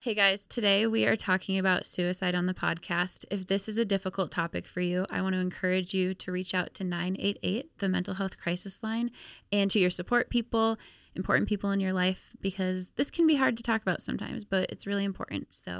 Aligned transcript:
Hey 0.00 0.14
guys, 0.14 0.46
today 0.46 0.86
we 0.86 1.06
are 1.06 1.16
talking 1.16 1.58
about 1.58 1.84
suicide 1.84 2.36
on 2.36 2.46
the 2.46 2.54
podcast. 2.54 3.24
If 3.32 3.48
this 3.48 3.68
is 3.68 3.78
a 3.78 3.84
difficult 3.84 4.30
topic 4.30 4.64
for 4.64 4.80
you, 4.80 5.06
I 5.10 5.20
want 5.22 5.34
to 5.34 5.40
encourage 5.40 5.92
you 5.92 6.14
to 6.14 6.30
reach 6.30 6.54
out 6.54 6.72
to 6.74 6.84
988, 6.84 7.78
the 7.78 7.88
mental 7.88 8.14
health 8.14 8.38
crisis 8.38 8.84
line, 8.84 9.10
and 9.50 9.68
to 9.72 9.80
your 9.80 9.90
support 9.90 10.30
people, 10.30 10.78
important 11.16 11.48
people 11.48 11.72
in 11.72 11.80
your 11.80 11.92
life, 11.92 12.30
because 12.40 12.90
this 12.90 13.10
can 13.10 13.26
be 13.26 13.34
hard 13.34 13.56
to 13.56 13.64
talk 13.64 13.82
about 13.82 14.00
sometimes, 14.00 14.44
but 14.44 14.70
it's 14.70 14.86
really 14.86 15.02
important. 15.02 15.52
So 15.52 15.74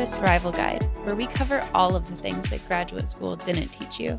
to 0.00 0.06
the 0.06 0.16
Therapist 0.16 0.42
Thrival 0.42 0.56
Guide, 0.56 0.90
where 1.04 1.14
we 1.14 1.26
cover 1.26 1.68
all 1.74 1.94
of 1.94 2.08
the 2.08 2.16
things 2.16 2.48
that 2.48 2.66
graduate 2.66 3.06
school 3.06 3.36
didn't 3.36 3.68
teach 3.68 4.00
you. 4.00 4.18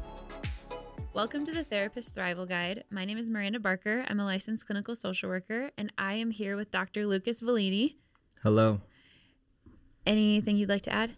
Welcome 1.15 1.43
to 1.45 1.51
the 1.51 1.63
Therapist 1.63 2.13
Thrival 2.15 2.47
Guide. 2.47 2.83
My 2.91 3.03
name 3.03 3.17
is 3.17 3.31
Miranda 3.31 3.59
Barker. 3.59 4.05
I'm 4.07 4.19
a 4.19 4.25
licensed 4.25 4.67
clinical 4.67 4.95
social 4.95 5.27
worker, 5.27 5.71
and 5.79 5.91
I 5.97 6.13
am 6.13 6.29
here 6.29 6.55
with 6.55 6.69
Dr. 6.69 7.07
Lucas 7.07 7.41
Volini. 7.41 7.95
Hello. 8.43 8.81
Anything 10.05 10.55
you'd 10.55 10.69
like 10.69 10.83
to 10.83 10.93
add? 10.93 11.15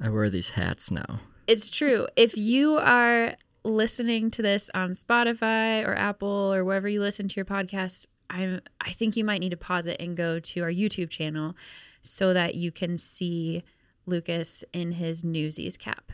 I 0.00 0.08
wear 0.08 0.28
these 0.28 0.50
hats 0.50 0.90
now. 0.90 1.20
It's 1.46 1.70
true. 1.70 2.08
If 2.16 2.36
you 2.36 2.78
are 2.78 3.36
listening 3.62 4.32
to 4.32 4.42
this 4.42 4.70
on 4.74 4.90
Spotify 4.90 5.86
or 5.86 5.94
Apple 5.94 6.52
or 6.52 6.64
wherever 6.64 6.88
you 6.88 7.00
listen 7.00 7.28
to 7.28 7.36
your 7.36 7.44
podcast, 7.44 8.08
I'm 8.28 8.60
I 8.80 8.90
think 8.90 9.16
you 9.16 9.24
might 9.24 9.38
need 9.38 9.50
to 9.50 9.56
pause 9.56 9.86
it 9.86 10.00
and 10.00 10.16
go 10.16 10.40
to 10.40 10.62
our 10.62 10.70
YouTube 10.70 11.10
channel 11.10 11.54
so 12.02 12.34
that 12.34 12.56
you 12.56 12.72
can 12.72 12.96
see 12.96 13.62
Lucas 14.06 14.64
in 14.72 14.92
his 14.92 15.24
Newsies 15.24 15.76
cap. 15.76 16.12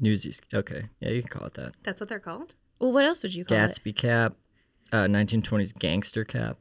Newsies. 0.00 0.40
Okay. 0.52 0.88
Yeah, 1.00 1.10
you 1.10 1.22
can 1.22 1.30
call 1.30 1.46
it 1.46 1.54
that. 1.54 1.74
That's 1.82 2.00
what 2.00 2.08
they're 2.08 2.18
called? 2.18 2.54
Well, 2.80 2.92
what 2.92 3.04
else 3.04 3.22
would 3.22 3.34
you 3.34 3.44
call 3.44 3.56
it? 3.56 3.60
Gatsby 3.60 3.96
cap, 3.96 4.34
uh, 4.92 5.04
1920s 5.04 5.78
gangster 5.78 6.24
cap. 6.24 6.58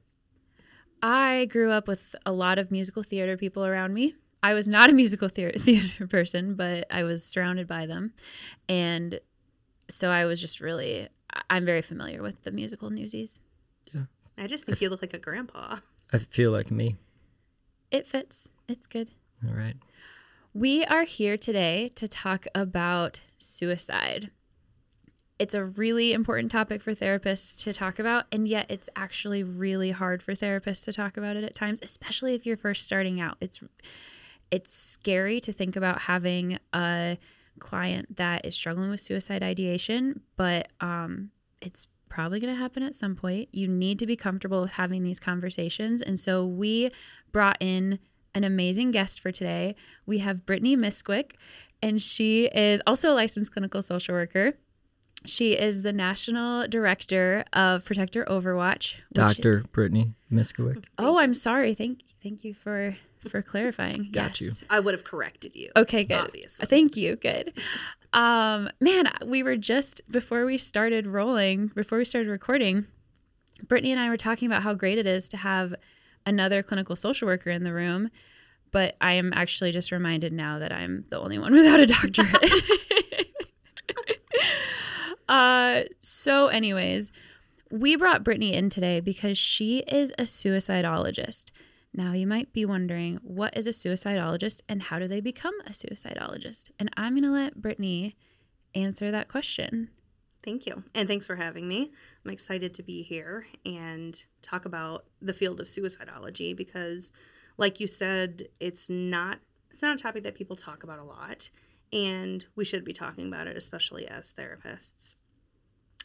I 1.02 1.46
grew 1.46 1.72
up 1.72 1.88
with 1.88 2.16
a 2.26 2.32
lot 2.32 2.60
of 2.60 2.72
musical 2.72 3.04
theater 3.04 3.36
people 3.36 3.66
around 3.66 3.94
me. 3.94 4.16
I 4.42 4.54
was 4.54 4.68
not 4.68 4.90
a 4.90 4.94
musical 4.94 5.30
theater, 5.30 5.58
theater 5.60 6.08
person, 6.08 6.56
but 6.56 6.86
I 6.92 7.04
was 7.04 7.26
surrounded 7.26 7.68
by 7.68 7.86
them. 7.86 8.14
And 8.70 9.20
so 9.90 10.10
I 10.10 10.26
was 10.26 10.40
just 10.40 10.62
really, 10.62 11.08
I'm 11.50 11.66
very 11.66 11.82
familiar 11.82 12.22
with 12.22 12.44
the 12.44 12.52
musical 12.52 12.90
Newsies. 12.90 13.40
Yeah. 13.94 14.04
I 14.38 14.48
just 14.48 14.66
think 14.66 14.82
you 14.82 14.90
look 14.90 15.02
like 15.02 15.14
a 15.14 15.20
grandpa. 15.20 15.78
I 16.12 16.20
feel 16.20 16.52
like 16.52 16.72
me. 16.72 16.98
It 17.92 18.08
fits, 18.08 18.48
it's 18.68 18.88
good. 18.88 19.12
All 19.48 19.54
right. 19.54 19.76
We 20.56 20.86
are 20.86 21.04
here 21.04 21.36
today 21.36 21.92
to 21.96 22.08
talk 22.08 22.46
about 22.54 23.22
suicide. 23.40 24.30
It's 25.40 25.56
a 25.56 25.66
really 25.66 26.14
important 26.14 26.52
topic 26.52 26.84
for 26.84 26.92
therapists 26.92 27.64
to 27.64 27.74
talk 27.74 27.98
about, 27.98 28.26
and 28.32 28.48
yet 28.48 28.68
it's 28.70 28.88
actually 28.96 29.42
really 29.42 29.90
hard 29.90 30.22
for 30.22 30.36
therapists 30.36 30.86
to 30.86 30.94
talk 30.94 31.18
about 31.18 31.38
it 31.38 31.44
at 31.44 31.56
times, 31.56 31.80
especially 31.82 32.36
if 32.36 32.46
you're 32.46 32.56
first 32.56 32.86
starting 32.86 33.20
out. 33.20 33.38
It's 33.42 33.62
it's 34.52 34.72
scary 34.72 35.42
to 35.42 35.52
think 35.52 35.76
about 35.76 36.02
having 36.02 36.60
a 36.72 37.18
client 37.58 38.16
that 38.18 38.46
is 38.46 38.54
struggling 38.54 38.92
with 38.92 39.02
suicide 39.02 39.42
ideation, 39.42 40.22
but 40.38 40.68
um, 40.82 41.32
it's 41.62 41.88
probably 42.10 42.40
going 42.40 42.54
to 42.54 42.62
happen 42.62 42.84
at 42.84 42.94
some 42.94 43.16
point. 43.16 43.50
You 43.52 43.68
need 43.68 43.98
to 43.98 44.06
be 44.06 44.16
comfortable 44.16 44.62
with 44.62 44.74
having 44.74 45.02
these 45.02 45.20
conversations, 45.20 46.04
and 46.04 46.20
so 46.20 46.46
we 46.46 46.92
brought 47.32 47.58
in 47.60 47.98
an 48.36 48.44
amazing 48.44 48.92
guest 48.92 49.20
for 49.20 49.32
today. 49.32 49.76
We 50.06 50.20
have 50.20 50.46
Brittany 50.46 50.76
Miskowiec, 50.76 51.32
and 51.82 52.02
she 52.02 52.46
is 52.46 52.82
also 52.88 53.12
a 53.12 53.16
licensed 53.16 53.52
clinical 53.52 53.82
social 53.82 54.16
worker. 54.16 54.54
She 55.26 55.54
is 55.54 55.84
the 55.84 55.94
national 55.94 56.68
director 56.68 57.46
of 57.54 57.86
Protector 57.86 58.26
Overwatch. 58.26 58.96
which- 58.96 59.14
Dr. 59.14 59.64
Brittany 59.72 60.16
Miskowiec. 60.32 60.84
Oh, 60.98 61.18
I'm 61.18 61.34
sorry. 61.34 61.74
Thank 61.74 62.02
thank 62.22 62.44
you 62.44 62.54
for 62.54 62.98
for 63.30 63.42
clarifying. 63.42 64.10
Got 64.12 64.42
you. 64.42 64.48
Yes. 64.48 64.64
I 64.70 64.82
would 64.82 64.94
have 64.94 65.06
corrected 65.06 65.56
you. 65.56 65.70
Okay, 65.78 66.04
good. 66.04 66.20
Obviously. 66.20 66.66
Thank 66.66 66.98
you. 66.98 67.16
Good. 67.16 67.54
Um, 68.12 68.70
man, 68.82 69.08
we 69.26 69.44
were 69.44 69.56
just 69.56 70.02
before 70.12 70.46
we 70.46 70.58
started 70.58 71.08
rolling, 71.08 71.68
before 71.68 71.98
we 71.98 72.06
started 72.06 72.30
recording, 72.30 72.86
Brittany 73.68 73.92
and 73.94 74.02
I 74.02 74.10
were 74.10 74.18
talking 74.18 74.46
about 74.48 74.64
how 74.64 74.74
great 74.74 74.98
it 74.98 75.08
is 75.08 75.30
to 75.30 75.38
have 75.38 75.74
another 76.26 76.64
clinical 76.64 76.96
social 76.96 77.28
worker 77.28 77.50
in 77.50 77.64
the 77.64 77.74
room. 77.74 78.10
But 78.72 78.96
I 79.00 79.14
am 79.14 79.32
actually 79.36 79.72
just 79.72 79.92
reminded 79.92 80.34
now 80.34 80.58
that 80.60 80.74
I'm 80.74 81.06
the 81.10 81.20
only 81.20 81.38
one 81.38 81.54
without 81.56 81.80
a 81.80 81.86
doctorate. 81.86 82.64
uh, 85.30 85.82
so, 86.00 86.48
anyways, 86.48 87.12
we 87.70 87.96
brought 87.96 88.24
Brittany 88.24 88.54
in 88.54 88.70
today 88.70 89.00
because 89.00 89.38
she 89.38 89.80
is 89.80 90.12
a 90.12 90.24
suicidologist. 90.24 91.52
Now, 91.94 92.14
you 92.14 92.26
might 92.26 92.52
be 92.54 92.66
wondering, 92.66 93.20
what 93.22 93.56
is 93.56 93.68
a 93.68 93.72
suicidologist 93.72 94.62
and 94.68 94.84
how 94.84 94.98
do 94.98 95.08
they 95.08 95.22
become 95.22 95.54
a 95.68 95.70
suicidologist? 95.70 96.72
And 96.80 96.90
I'm 96.98 97.14
going 97.14 97.24
to 97.24 97.32
let 97.32 97.62
Brittany 97.62 98.16
answer 98.74 99.12
that 99.12 99.28
question. 99.28 99.90
Thank 100.44 100.66
you. 100.66 100.84
And 100.94 101.08
thanks 101.08 101.26
for 101.26 101.38
having 101.38 101.68
me. 101.68 101.92
I'm 102.24 102.32
excited 102.32 102.74
to 102.74 102.84
be 102.84 103.02
here 103.02 103.46
and 103.66 104.22
talk 104.42 104.66
about 104.66 105.06
the 105.22 105.34
field 105.34 105.60
of 105.62 105.68
suicidology 105.68 106.56
because 106.56 107.14
like 107.58 107.80
you 107.80 107.88
said, 107.88 108.50
it's 108.60 108.90
not 108.90 109.40
it's 109.72 109.82
not 109.82 109.96
a 109.96 110.04
topic 110.04 110.24
that 110.24 110.36
people 110.36 110.56
talk 110.56 110.84
about 110.84 111.00
a 111.00 111.04
lot 111.04 111.50
and 111.92 112.46
we 112.56 112.66
should 112.66 112.84
be 112.84 112.94
talking 112.94 113.28
about 113.28 113.48
it 113.48 113.56
especially 113.56 114.08
as 114.08 114.34
therapists. 114.34 115.16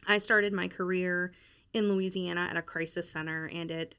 I 0.07 0.19
started 0.19 0.53
my 0.53 0.69
career 0.69 1.33
in 1.73 1.89
Louisiana 1.89 2.49
at 2.49 2.57
a 2.57 2.63
crisis 2.63 3.11
center 3.11 3.47
and 3.53 3.71
it 3.71 3.97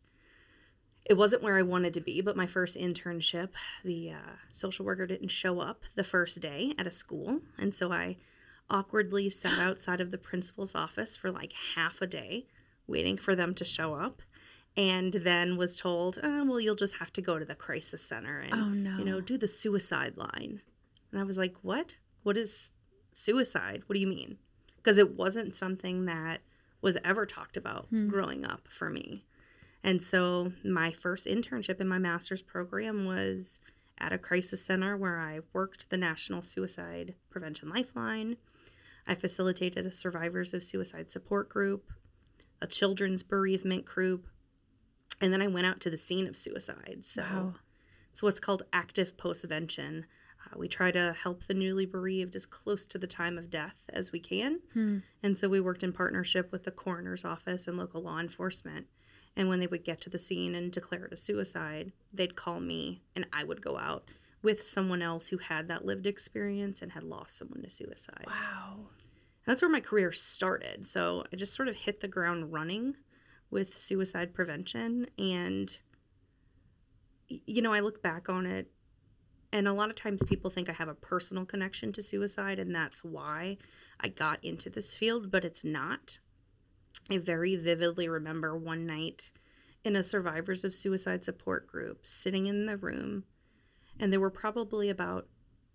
it 1.05 1.17
wasn't 1.17 1.41
where 1.41 1.57
I 1.57 1.63
wanted 1.63 1.93
to 1.95 2.01
be, 2.01 2.21
but 2.21 2.37
my 2.37 2.45
first 2.45 2.77
internship, 2.77 3.49
the 3.83 4.11
uh, 4.11 4.35
social 4.51 4.85
worker 4.85 5.07
didn't 5.07 5.29
show 5.29 5.59
up 5.59 5.83
the 5.95 6.03
first 6.03 6.39
day 6.39 6.75
at 6.77 6.85
a 6.85 6.91
school. 6.91 7.39
And 7.57 7.73
so 7.73 7.91
I 7.91 8.17
awkwardly 8.69 9.29
sat 9.29 9.59
outside 9.59 10.01
of 10.01 10.11
the 10.11 10.17
principal's 10.17 10.75
office 10.75 11.15
for 11.15 11.31
like 11.31 11.53
half 11.75 12.01
a 12.01 12.07
day 12.07 12.45
waiting 12.87 13.17
for 13.17 13.35
them 13.35 13.53
to 13.55 13.65
show 13.65 13.95
up. 13.95 14.21
And 14.77 15.13
then 15.13 15.57
was 15.57 15.75
told, 15.75 16.19
oh, 16.23 16.45
well, 16.45 16.59
you'll 16.59 16.75
just 16.75 16.97
have 16.97 17.11
to 17.13 17.21
go 17.21 17.37
to 17.37 17.45
the 17.45 17.55
crisis 17.55 18.03
center 18.03 18.39
and, 18.39 18.53
Oh, 18.53 18.69
no. 18.69 18.97
you 18.97 19.05
know, 19.05 19.19
do 19.19 19.37
the 19.37 19.47
suicide 19.47 20.15
line. 20.15 20.61
And 21.11 21.19
I 21.19 21.23
was 21.23 21.37
like, 21.37 21.55
what? 21.61 21.97
What 22.23 22.37
is 22.37 22.71
suicide? 23.11 23.83
What 23.87 23.95
do 23.95 23.99
you 23.99 24.07
mean? 24.07 24.37
Because 24.77 24.97
it 24.97 25.17
wasn't 25.17 25.55
something 25.55 26.05
that 26.05 26.41
was 26.81 26.97
ever 27.03 27.25
talked 27.25 27.57
about 27.57 27.87
hmm. 27.89 28.07
growing 28.07 28.45
up 28.45 28.67
for 28.69 28.89
me. 28.89 29.25
And 29.83 30.01
so 30.01 30.53
my 30.63 30.91
first 30.91 31.25
internship 31.25 31.81
in 31.81 31.87
my 31.87 31.97
master's 31.99 32.41
program 32.41 33.05
was 33.05 33.59
at 33.97 34.13
a 34.13 34.17
crisis 34.17 34.63
center 34.63 34.95
where 34.95 35.19
I 35.19 35.39
worked 35.53 35.89
the 35.89 35.97
National 35.97 36.41
Suicide 36.41 37.15
Prevention 37.29 37.69
Lifeline. 37.69 38.37
I 39.09 39.15
facilitated 39.15 39.87
a 39.87 39.91
survivors 39.91 40.53
of 40.53 40.63
suicide 40.63 41.09
support 41.09 41.49
group, 41.49 41.89
a 42.61 42.67
children's 42.67 43.23
bereavement 43.23 43.83
group, 43.83 44.27
and 45.19 45.33
then 45.33 45.41
I 45.41 45.47
went 45.47 45.65
out 45.65 45.79
to 45.81 45.89
the 45.89 45.97
scene 45.97 46.27
of 46.27 46.37
suicide. 46.37 46.99
So 47.01 47.23
Wow. 47.23 47.55
it's 48.11 48.21
what's 48.21 48.39
called 48.39 48.63
active 48.71 49.17
postvention. 49.17 50.03
Uh, 50.45 50.57
we 50.59 50.67
try 50.67 50.91
to 50.91 51.13
help 51.13 51.45
the 51.47 51.55
newly 51.55 51.87
bereaved 51.87 52.35
as 52.35 52.45
close 52.45 52.85
to 52.85 52.99
the 52.99 53.07
time 53.07 53.37
of 53.39 53.49
death 53.49 53.83
as 53.89 54.11
we 54.11 54.19
can. 54.19 54.61
And 55.23 55.37
so 55.37 55.49
we 55.49 55.59
worked 55.59 55.83
in 55.83 55.91
partnership 55.91 56.51
with 56.51 56.63
the 56.63 56.71
coroner's 56.71 57.25
office 57.25 57.67
and 57.67 57.77
local 57.77 58.03
law 58.03 58.19
enforcement. 58.19 58.85
And 59.35 59.49
when 59.49 59.59
they 59.59 59.67
would 59.67 59.83
get 59.83 60.01
to 60.01 60.09
the 60.11 60.19
scene 60.19 60.53
and 60.53 60.71
declare 60.71 61.05
it 61.05 61.13
a 61.13 61.17
suicide, 61.17 61.93
they'd 62.13 62.35
call 62.35 62.59
me 62.59 63.01
and 63.15 63.25
I 63.33 63.43
would 63.43 63.61
go 63.61 63.77
out 63.79 64.07
with 64.41 64.61
someone 64.61 65.01
else 65.01 65.27
who 65.27 65.37
had 65.37 65.67
that 65.67 65.85
lived 65.85 66.07
experience 66.07 66.81
and 66.81 66.93
had 66.93 67.03
lost 67.03 67.37
someone 67.37 67.61
to 67.63 67.69
suicide. 67.69 68.25
Wow. 68.25 68.87
That's 69.45 69.61
where 69.61 69.71
my 69.71 69.81
career 69.81 70.11
started. 70.11 70.85
So 70.87 71.23
I 71.31 71.35
just 71.35 71.53
sort 71.53 71.67
of 71.67 71.75
hit 71.75 72.01
the 72.01 72.07
ground 72.07 72.53
running 72.53 72.95
with 73.51 73.77
suicide 73.77 74.33
prevention. 74.33 75.07
And, 75.17 75.81
you 77.27 77.61
know, 77.61 77.73
I 77.73 77.79
look 77.79 78.01
back 78.01 78.29
on 78.29 78.45
it, 78.45 78.71
and 79.51 79.67
a 79.67 79.73
lot 79.73 79.89
of 79.89 79.95
times 79.95 80.21
people 80.23 80.51
think 80.51 80.69
I 80.69 80.73
have 80.73 80.87
a 80.87 80.93
personal 80.93 81.45
connection 81.45 81.91
to 81.93 82.03
suicide, 82.03 82.59
and 82.59 82.73
that's 82.73 83.03
why 83.03 83.57
I 83.99 84.09
got 84.09 84.43
into 84.43 84.69
this 84.69 84.95
field, 84.95 85.31
but 85.31 85.43
it's 85.43 85.63
not. 85.63 86.19
I 87.09 87.17
very 87.17 87.55
vividly 87.55 88.07
remember 88.07 88.55
one 88.55 88.85
night 88.85 89.31
in 89.83 89.95
a 89.95 90.03
survivors 90.03 90.63
of 90.63 90.75
suicide 90.75 91.23
support 91.23 91.65
group 91.67 92.05
sitting 92.05 92.45
in 92.45 92.67
the 92.67 92.77
room, 92.77 93.23
and 93.99 94.11
there 94.11 94.19
were 94.19 94.29
probably 94.29 94.89
about 94.89 95.27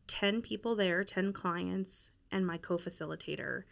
10 0.06 0.42
people 0.42 0.74
there, 0.74 1.04
10 1.04 1.32
clients, 1.32 2.10
and 2.30 2.46
my 2.46 2.58
co 2.58 2.76
facilitator. 2.76 3.64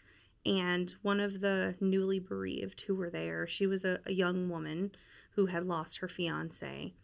And 0.45 0.95
one 1.03 1.21
of 1.21 1.41
the 1.41 1.77
newly 1.81 2.19
bereaved 2.19 2.83
who 2.83 2.95
were 2.95 3.11
there, 3.11 3.47
she 3.47 3.67
was 3.67 3.85
a, 3.85 4.01
a 4.07 4.13
young 4.13 4.49
woman 4.49 4.93
who 5.35 5.47
had 5.47 5.63
lost 5.63 5.99
her 5.99 6.09
fiance. 6.09 6.95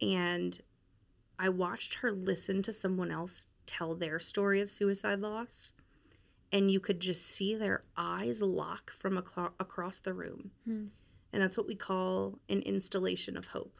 And 0.00 0.60
I 1.38 1.48
watched 1.48 1.94
her 1.94 2.12
listen 2.12 2.62
to 2.62 2.72
someone 2.72 3.10
else 3.10 3.46
tell 3.66 3.94
their 3.94 4.20
story 4.20 4.60
of 4.60 4.70
suicide 4.70 5.20
loss 5.20 5.72
and 6.52 6.70
you 6.70 6.78
could 6.80 7.00
just 7.00 7.24
see 7.24 7.54
their 7.54 7.84
eyes 7.96 8.42
lock 8.42 8.92
from 8.92 9.16
aclo- 9.16 9.52
across 9.58 10.00
the 10.00 10.12
room 10.12 10.50
Hmm. 10.64 10.86
and 11.32 11.42
that's 11.42 11.56
what 11.56 11.66
we 11.66 11.74
call 11.74 12.38
an 12.48 12.62
instillation 12.62 13.36
of 13.36 13.46
hope 13.46 13.78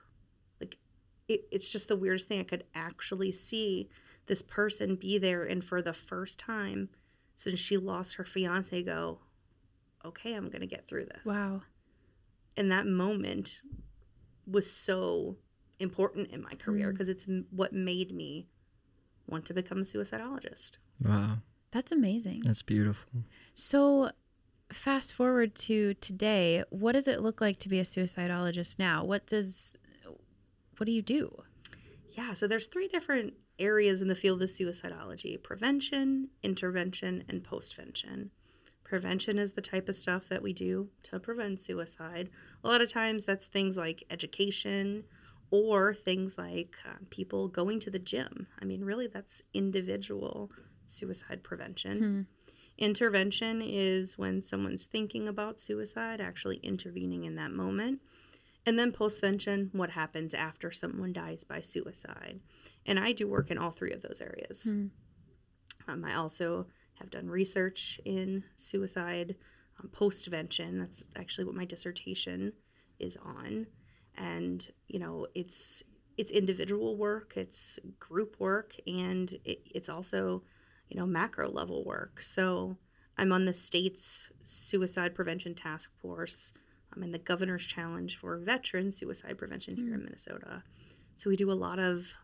it, 1.35 1.45
it's 1.51 1.71
just 1.71 1.89
the 1.89 1.97
weirdest 1.97 2.29
thing 2.29 2.41
i 2.41 2.45
could 2.45 2.65
actually 2.75 3.33
see 3.33 3.89
this 4.27 4.43
person 4.43 4.95
be 4.97 5.19
there 5.19 5.45
and 5.45 5.65
for 5.65 5.83
the 5.83 5.93
first 5.93 6.39
time 6.39 6.89
since 7.35 7.59
she 7.59 7.77
lost 7.77 8.15
her 8.17 8.25
fiance 8.25 8.83
go 8.83 9.19
okay 10.05 10.35
i'm 10.35 10.49
gonna 10.49 10.67
get 10.67 10.87
through 10.87 11.05
this 11.07 11.25
Wow. 11.25 11.63
and 12.57 12.71
that 12.71 12.87
moment 12.87 13.61
was 14.47 14.71
so 14.71 15.37
important 15.79 16.29
in 16.31 16.43
my 16.43 16.55
career 16.55 16.89
Mm. 16.89 16.93
because 16.93 17.09
it's 17.09 17.27
what 17.51 17.73
made 17.73 18.13
me 18.15 18.47
want 19.27 19.45
to 19.47 19.55
become 19.55 19.79
a 19.79 19.83
suicidologist 19.83 20.79
Wow. 21.03 21.39
That's 21.73 21.91
amazing. 21.91 22.43
That's 22.45 22.61
beautiful. 22.63 23.11
So, 23.55 24.11
fast 24.71 25.15
forward 25.15 25.55
to 25.55 25.95
today, 25.95 26.63
what 26.69 26.93
does 26.93 27.09
it 27.09 27.23
look 27.23 27.41
like 27.41 27.59
to 27.61 27.69
be 27.71 27.79
a 27.79 27.83
suicidologist 27.83 28.79
now? 28.79 29.03
What 29.05 29.27
does 29.27 29.75
what 30.77 30.87
do 30.87 30.93
you 30.93 31.03
do? 31.03 31.43
yeah 32.11 32.35
so 32.35 32.47
there's 32.47 32.67
three 32.67 32.89
different 32.89 33.35
areas 33.59 34.03
in 34.03 34.09
the 34.09 34.15
field 34.15 34.43
of 34.43 34.49
suicidology 34.49 35.43
prevention 35.43 36.29
intervention 36.43 37.25
and 37.29 37.43
postvention 37.43 38.29
prevention 38.85 39.39
is 39.39 39.53
the 39.53 39.63
type 39.63 39.89
of 39.89 39.97
stuff 39.97 40.29
that 40.29 40.43
we 40.43 40.53
do 40.53 40.89
to 41.03 41.19
prevent 41.19 41.61
suicide 41.61 42.29
a 42.63 42.69
lot 42.69 42.81
of 42.81 42.89
times 42.93 43.25
that's 43.25 43.47
things 43.47 43.77
like 43.77 44.05
education 44.11 45.05
or 45.51 45.95
things 45.95 46.37
like 46.37 46.77
uh, 46.87 46.95
people 47.11 47.49
going 47.49 47.81
to 47.81 47.91
the 47.91 47.99
gym 47.99 48.47
i 48.61 48.65
mean 48.65 48.85
really 48.85 49.07
that's 49.07 49.41
individual 49.55 50.51
suicide 50.87 51.43
prevention 51.43 51.99
Hmm. 51.99 52.21
Intervention 52.79 53.61
is 53.63 54.17
when 54.17 54.41
someone's 54.43 54.87
thinking 54.87 55.29
about 55.29 55.61
suicide, 55.61 56.21
actually 56.21 56.57
intervening 56.63 57.25
in 57.25 57.35
that 57.37 57.51
moment. 57.53 58.01
And 58.65 58.79
then 58.79 58.93
postvention, 58.93 59.75
what 59.75 59.91
happens 59.91 60.35
after 60.35 60.71
someone 60.71 61.13
dies 61.13 61.45
by 61.45 61.61
suicide. 61.61 62.41
And 62.87 62.99
I 62.99 63.13
do 63.13 63.27
work 63.27 63.51
in 63.51 63.59
all 63.59 63.71
three 63.71 63.93
of 63.93 64.03
those 64.03 64.21
areas. 64.21 64.65
Hmm. 64.65 64.87
Um, 65.89 66.05
I 66.05 66.15
also 66.15 66.67
have 66.95 67.11
done 67.11 67.29
research 67.29 68.01
in 68.05 68.45
suicide 68.55 69.35
um, 69.81 69.91
postvention. 69.93 70.79
That's 70.79 71.03
actually 71.17 71.45
what 71.45 71.57
my 71.57 71.65
dissertation 71.65 72.53
is 73.01 73.17
on. 73.17 73.67
And, 74.17 74.71
you 74.87 74.99
know, 74.99 75.27
it's 75.35 75.83
it's 76.19 76.31
individual 76.31 76.97
work, 76.97 77.33
it's 77.37 77.79
group 77.99 78.37
work, 78.39 78.75
and 78.87 79.33
it, 79.45 79.63
it's 79.75 79.89
also 79.89 80.43
you 80.93 81.01
know, 81.01 81.07
macro 81.07 81.51
level 81.51 81.85
work. 81.85 82.21
So 82.23 82.77
I'm 83.17 83.33
on 83.33 83.47
the 83.47 83.55
state's 83.55 84.31
suicide 84.43 85.15
prevention 85.15 85.55
task 85.55 85.91
force. 85.99 86.53
I'm 86.95 87.03
in 87.03 87.13
the 87.13 87.19
governor's 87.19 87.65
challenge 87.67 88.17
for 88.17 88.37
veteran 88.39 88.93
suicide 88.93 89.39
prevention 89.39 89.77
here 89.77 89.95
in 89.95 90.05
Minnesota. 90.05 90.63
So 91.15 91.31
we 91.31 91.37
do 91.37 91.51
a 91.51 91.55
lot 91.55 91.79
of 91.79 92.15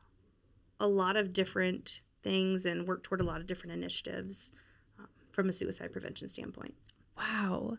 a 0.81 0.87
lot 0.87 1.17
of 1.17 1.32
different 1.32 2.03
things 2.23 2.65
and 2.65 2.87
work 2.87 3.03
toward 3.03 3.20
a 3.20 3.25
lot 3.25 3.41
of 3.41 3.47
different 3.47 3.73
initiatives 3.73 4.50
um, 4.99 5.06
from 5.32 5.49
a 5.49 5.53
suicide 5.53 5.93
prevention 5.93 6.29
standpoint. 6.29 6.75
Wow. 7.17 7.79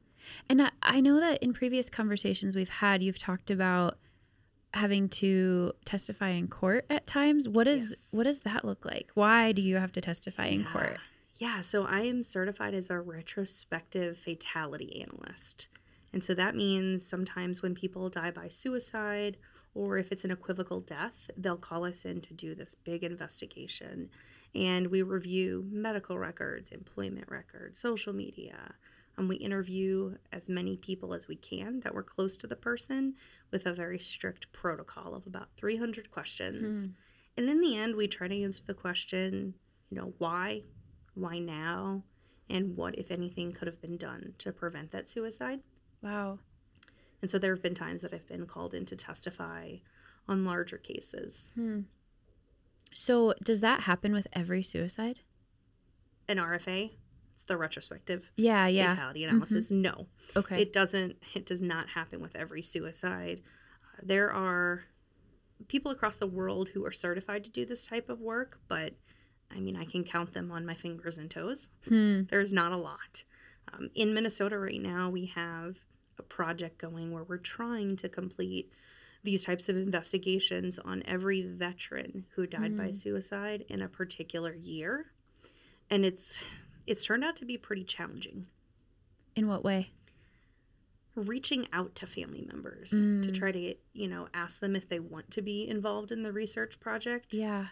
And 0.50 0.62
I, 0.62 0.71
I 0.83 1.00
know 1.00 1.19
that 1.19 1.41
in 1.41 1.53
previous 1.53 1.89
conversations 1.89 2.56
we've 2.56 2.68
had, 2.69 3.01
you've 3.01 3.18
talked 3.18 3.50
about 3.50 3.97
having 4.74 5.07
to 5.09 5.71
testify 5.85 6.30
in 6.30 6.47
court 6.47 6.85
at 6.89 7.07
times. 7.07 7.47
What 7.47 7.68
is 7.68 7.92
Yes. 7.92 8.07
what 8.12 8.24
does 8.25 8.42
that 8.42 8.65
look 8.65 8.85
like? 8.85 9.12
Why 9.13 9.51
do 9.51 9.62
you 9.62 9.77
have 9.77 9.92
to 9.94 10.01
testify 10.01 10.47
in 10.47 10.62
Yeah. 10.62 10.71
court? 10.71 10.97
Yeah, 11.38 11.62
so 11.62 11.85
I 11.85 12.01
am 12.01 12.21
certified 12.21 12.74
as 12.74 12.89
a 12.89 13.00
retrospective 13.00 14.18
fatality 14.18 15.01
analyst. 15.01 15.69
And 16.13 16.23
so 16.23 16.33
that 16.33 16.56
means 16.56 17.07
sometimes 17.07 17.61
when 17.61 17.75
people 17.75 18.09
die 18.09 18.31
by 18.31 18.50
suicide 18.50 19.38
or 19.75 19.97
if 19.97 20.11
it's 20.11 20.23
an 20.23 20.31
equivocal 20.31 20.81
death, 20.81 21.29
they'll 21.38 21.57
call 21.57 21.85
us 21.85 22.03
in 22.06 22.21
to 22.21 22.33
do 22.33 22.56
this 22.56 22.75
big 22.75 23.03
investigation. 23.03 24.09
And 24.56 24.88
we 24.88 25.03
review 25.03 25.65
medical 25.71 26.17
records, 26.17 26.71
employment 26.71 27.29
records, 27.29 27.79
social 27.79 28.13
media. 28.13 28.73
And 29.17 29.29
we 29.29 29.35
interview 29.35 30.15
as 30.31 30.50
many 30.50 30.77
people 30.77 31.13
as 31.13 31.27
we 31.27 31.35
can 31.35 31.81
that 31.81 31.94
were 31.94 32.03
close 32.03 32.38
to 32.38 32.47
the 32.47 32.56
person 32.56 33.15
with 33.51 33.65
a 33.65 33.73
very 33.73 34.00
strict 34.00 34.51
protocol 34.51 35.13
of 35.13 35.27
about 35.27 35.50
300 35.57 36.09
questions. 36.09 36.85
Hmm. 36.85 36.91
And 37.38 37.50
in 37.50 37.61
the 37.61 37.77
end, 37.77 37.95
we 37.95 38.07
try 38.07 38.27
to 38.27 38.44
answer 38.44 38.63
the 38.65 38.73
question, 38.73 39.53
you 39.89 39.97
know, 39.97 40.13
why, 40.17 40.63
why 41.13 41.39
now, 41.39 42.03
and 42.50 42.75
what, 42.75 42.97
if 42.97 43.11
anything, 43.11 43.51
could 43.51 43.67
have 43.67 43.81
been 43.81 43.97
done 43.97 44.33
to 44.39 44.51
prevent 44.51 44.91
that 44.91 45.09
suicide. 45.09 45.59
Wow. 46.01 46.39
And 47.21 47.29
so 47.29 47.37
there 47.37 47.53
have 47.53 47.61
been 47.61 47.75
times 47.75 48.01
that 48.01 48.13
I've 48.13 48.27
been 48.27 48.45
called 48.45 48.73
in 48.73 48.85
to 48.87 48.95
testify 48.95 49.75
on 50.27 50.45
larger 50.45 50.77
cases. 50.77 51.49
So 52.93 53.33
does 53.43 53.61
that 53.61 53.81
happen 53.81 54.13
with 54.13 54.27
every 54.33 54.63
suicide? 54.63 55.19
An 56.27 56.37
RFA, 56.37 56.91
it's 57.35 57.43
the 57.43 57.57
retrospective 57.57 58.31
Yeah, 58.35 58.67
yeah. 58.67 58.89
fatality 58.89 59.23
analysis. 59.23 59.69
No, 59.71 60.07
Okay. 60.35 60.61
it 60.61 60.71
doesn't. 60.73 61.17
It 61.33 61.45
does 61.45 61.61
not 61.61 61.89
happen 61.89 62.21
with 62.21 62.35
every 62.35 62.61
suicide. 62.61 63.41
Uh, 63.83 64.01
there 64.03 64.31
are 64.31 64.83
people 65.67 65.91
across 65.91 66.17
the 66.17 66.27
world 66.27 66.69
who 66.69 66.85
are 66.85 66.91
certified 66.91 67.43
to 67.43 67.49
do 67.51 67.65
this 67.65 67.85
type 67.87 68.09
of 68.09 68.21
work, 68.21 68.59
but 68.67 68.93
I 69.51 69.59
mean, 69.59 69.75
I 69.75 69.83
can 69.85 70.03
count 70.03 70.33
them 70.33 70.51
on 70.51 70.65
my 70.65 70.75
fingers 70.75 71.17
and 71.17 71.29
toes. 71.29 71.67
Hmm. 71.87 72.21
There's 72.29 72.53
not 72.53 72.71
a 72.71 72.77
lot. 72.77 73.23
Um, 73.74 73.89
in 73.95 74.13
Minnesota 74.13 74.57
right 74.57 74.81
now, 74.81 75.10
we 75.10 75.27
have 75.27 75.80
a 76.18 76.24
project 76.24 76.77
going 76.77 77.12
where 77.12 77.24
we're 77.24 77.38
trying 77.38 77.95
to 77.98 78.10
complete 78.10 78.71
these 79.24 79.45
types 79.45 79.68
of 79.68 79.75
investigations 79.75 80.80
on 80.80 81.04
every 81.06 81.42
veteran 81.42 82.25
who 82.36 82.48
died 82.48 82.77
by 82.77 82.92
suicide 82.92 83.66
in 83.68 83.81
a 83.81 83.89
particular 83.89 84.54
year, 84.54 85.07
and 85.89 86.06
it's 86.06 86.44
it's 86.88 87.06
turned 87.06 87.24
out 87.24 87.36
to 87.38 87.45
be 87.45 87.57
pretty 87.57 87.83
challenging. 87.83 88.48
In 89.36 89.48
what 89.48 89.63
way? 89.63 89.92
Reaching 91.16 91.68
out 91.74 91.95
to 91.95 92.07
family 92.07 92.48
members 92.50 92.92
to 92.92 93.31
try 93.31 93.51
to 93.51 93.75
you 93.92 94.07
know 94.07 94.30
ask 94.33 94.62
them 94.62 94.75
if 94.75 94.88
they 94.88 95.00
want 95.00 95.31
to 95.31 95.42
be 95.42 95.68
involved 95.68 96.12
in 96.13 96.24
the 96.24 96.31
research 96.31 96.80
project. 96.80 97.33
Yeah. 97.33 97.68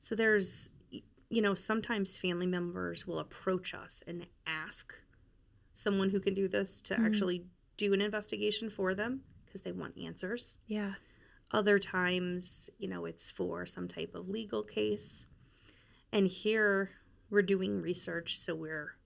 So 0.00 0.14
there's, 0.14 0.70
you 1.30 1.40
know, 1.40 1.54
sometimes 1.54 2.18
family 2.18 2.46
members 2.46 3.06
will 3.06 3.20
approach 3.20 3.72
us 3.72 4.02
and 4.06 4.26
ask 4.46 4.94
someone 5.74 6.10
who 6.10 6.20
can 6.20 6.32
do 6.34 6.48
this 6.48 6.80
to 6.80 6.98
actually 6.98 7.44
do 7.76 7.92
an 7.92 8.00
investigation 8.00 8.70
for 8.70 8.94
them 8.94 9.20
because 9.44 9.62
they 9.62 9.72
want 9.72 9.98
answers. 9.98 10.56
Yeah. 10.66 10.94
Other 11.50 11.78
times, 11.78 12.70
you 12.78 12.88
know, 12.88 13.04
it's 13.04 13.30
for 13.30 13.66
some 13.66 13.88
type 13.88 14.14
of 14.14 14.28
legal 14.28 14.62
case. 14.62 15.26
And 16.12 16.26
here 16.26 16.90
we're 17.28 17.42
doing 17.42 17.82
research, 17.82 18.38
so 18.38 18.54
we're 18.54 18.96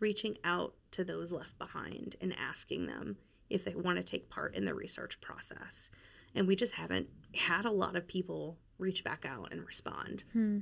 reaching 0.00 0.36
out 0.44 0.74
to 0.92 1.04
those 1.04 1.32
left 1.32 1.58
behind 1.58 2.16
and 2.20 2.34
asking 2.38 2.86
them 2.86 3.16
if 3.50 3.64
they 3.64 3.74
want 3.74 3.96
to 3.96 4.04
take 4.04 4.30
part 4.30 4.54
in 4.54 4.64
the 4.64 4.74
research 4.74 5.20
process. 5.20 5.90
And 6.34 6.46
we 6.46 6.56
just 6.56 6.74
haven't 6.74 7.08
had 7.34 7.64
a 7.64 7.70
lot 7.70 7.96
of 7.96 8.06
people 8.06 8.58
reach 8.78 9.02
back 9.02 9.24
out 9.26 9.48
and 9.50 9.66
respond. 9.66 10.24
Hmm. 10.32 10.58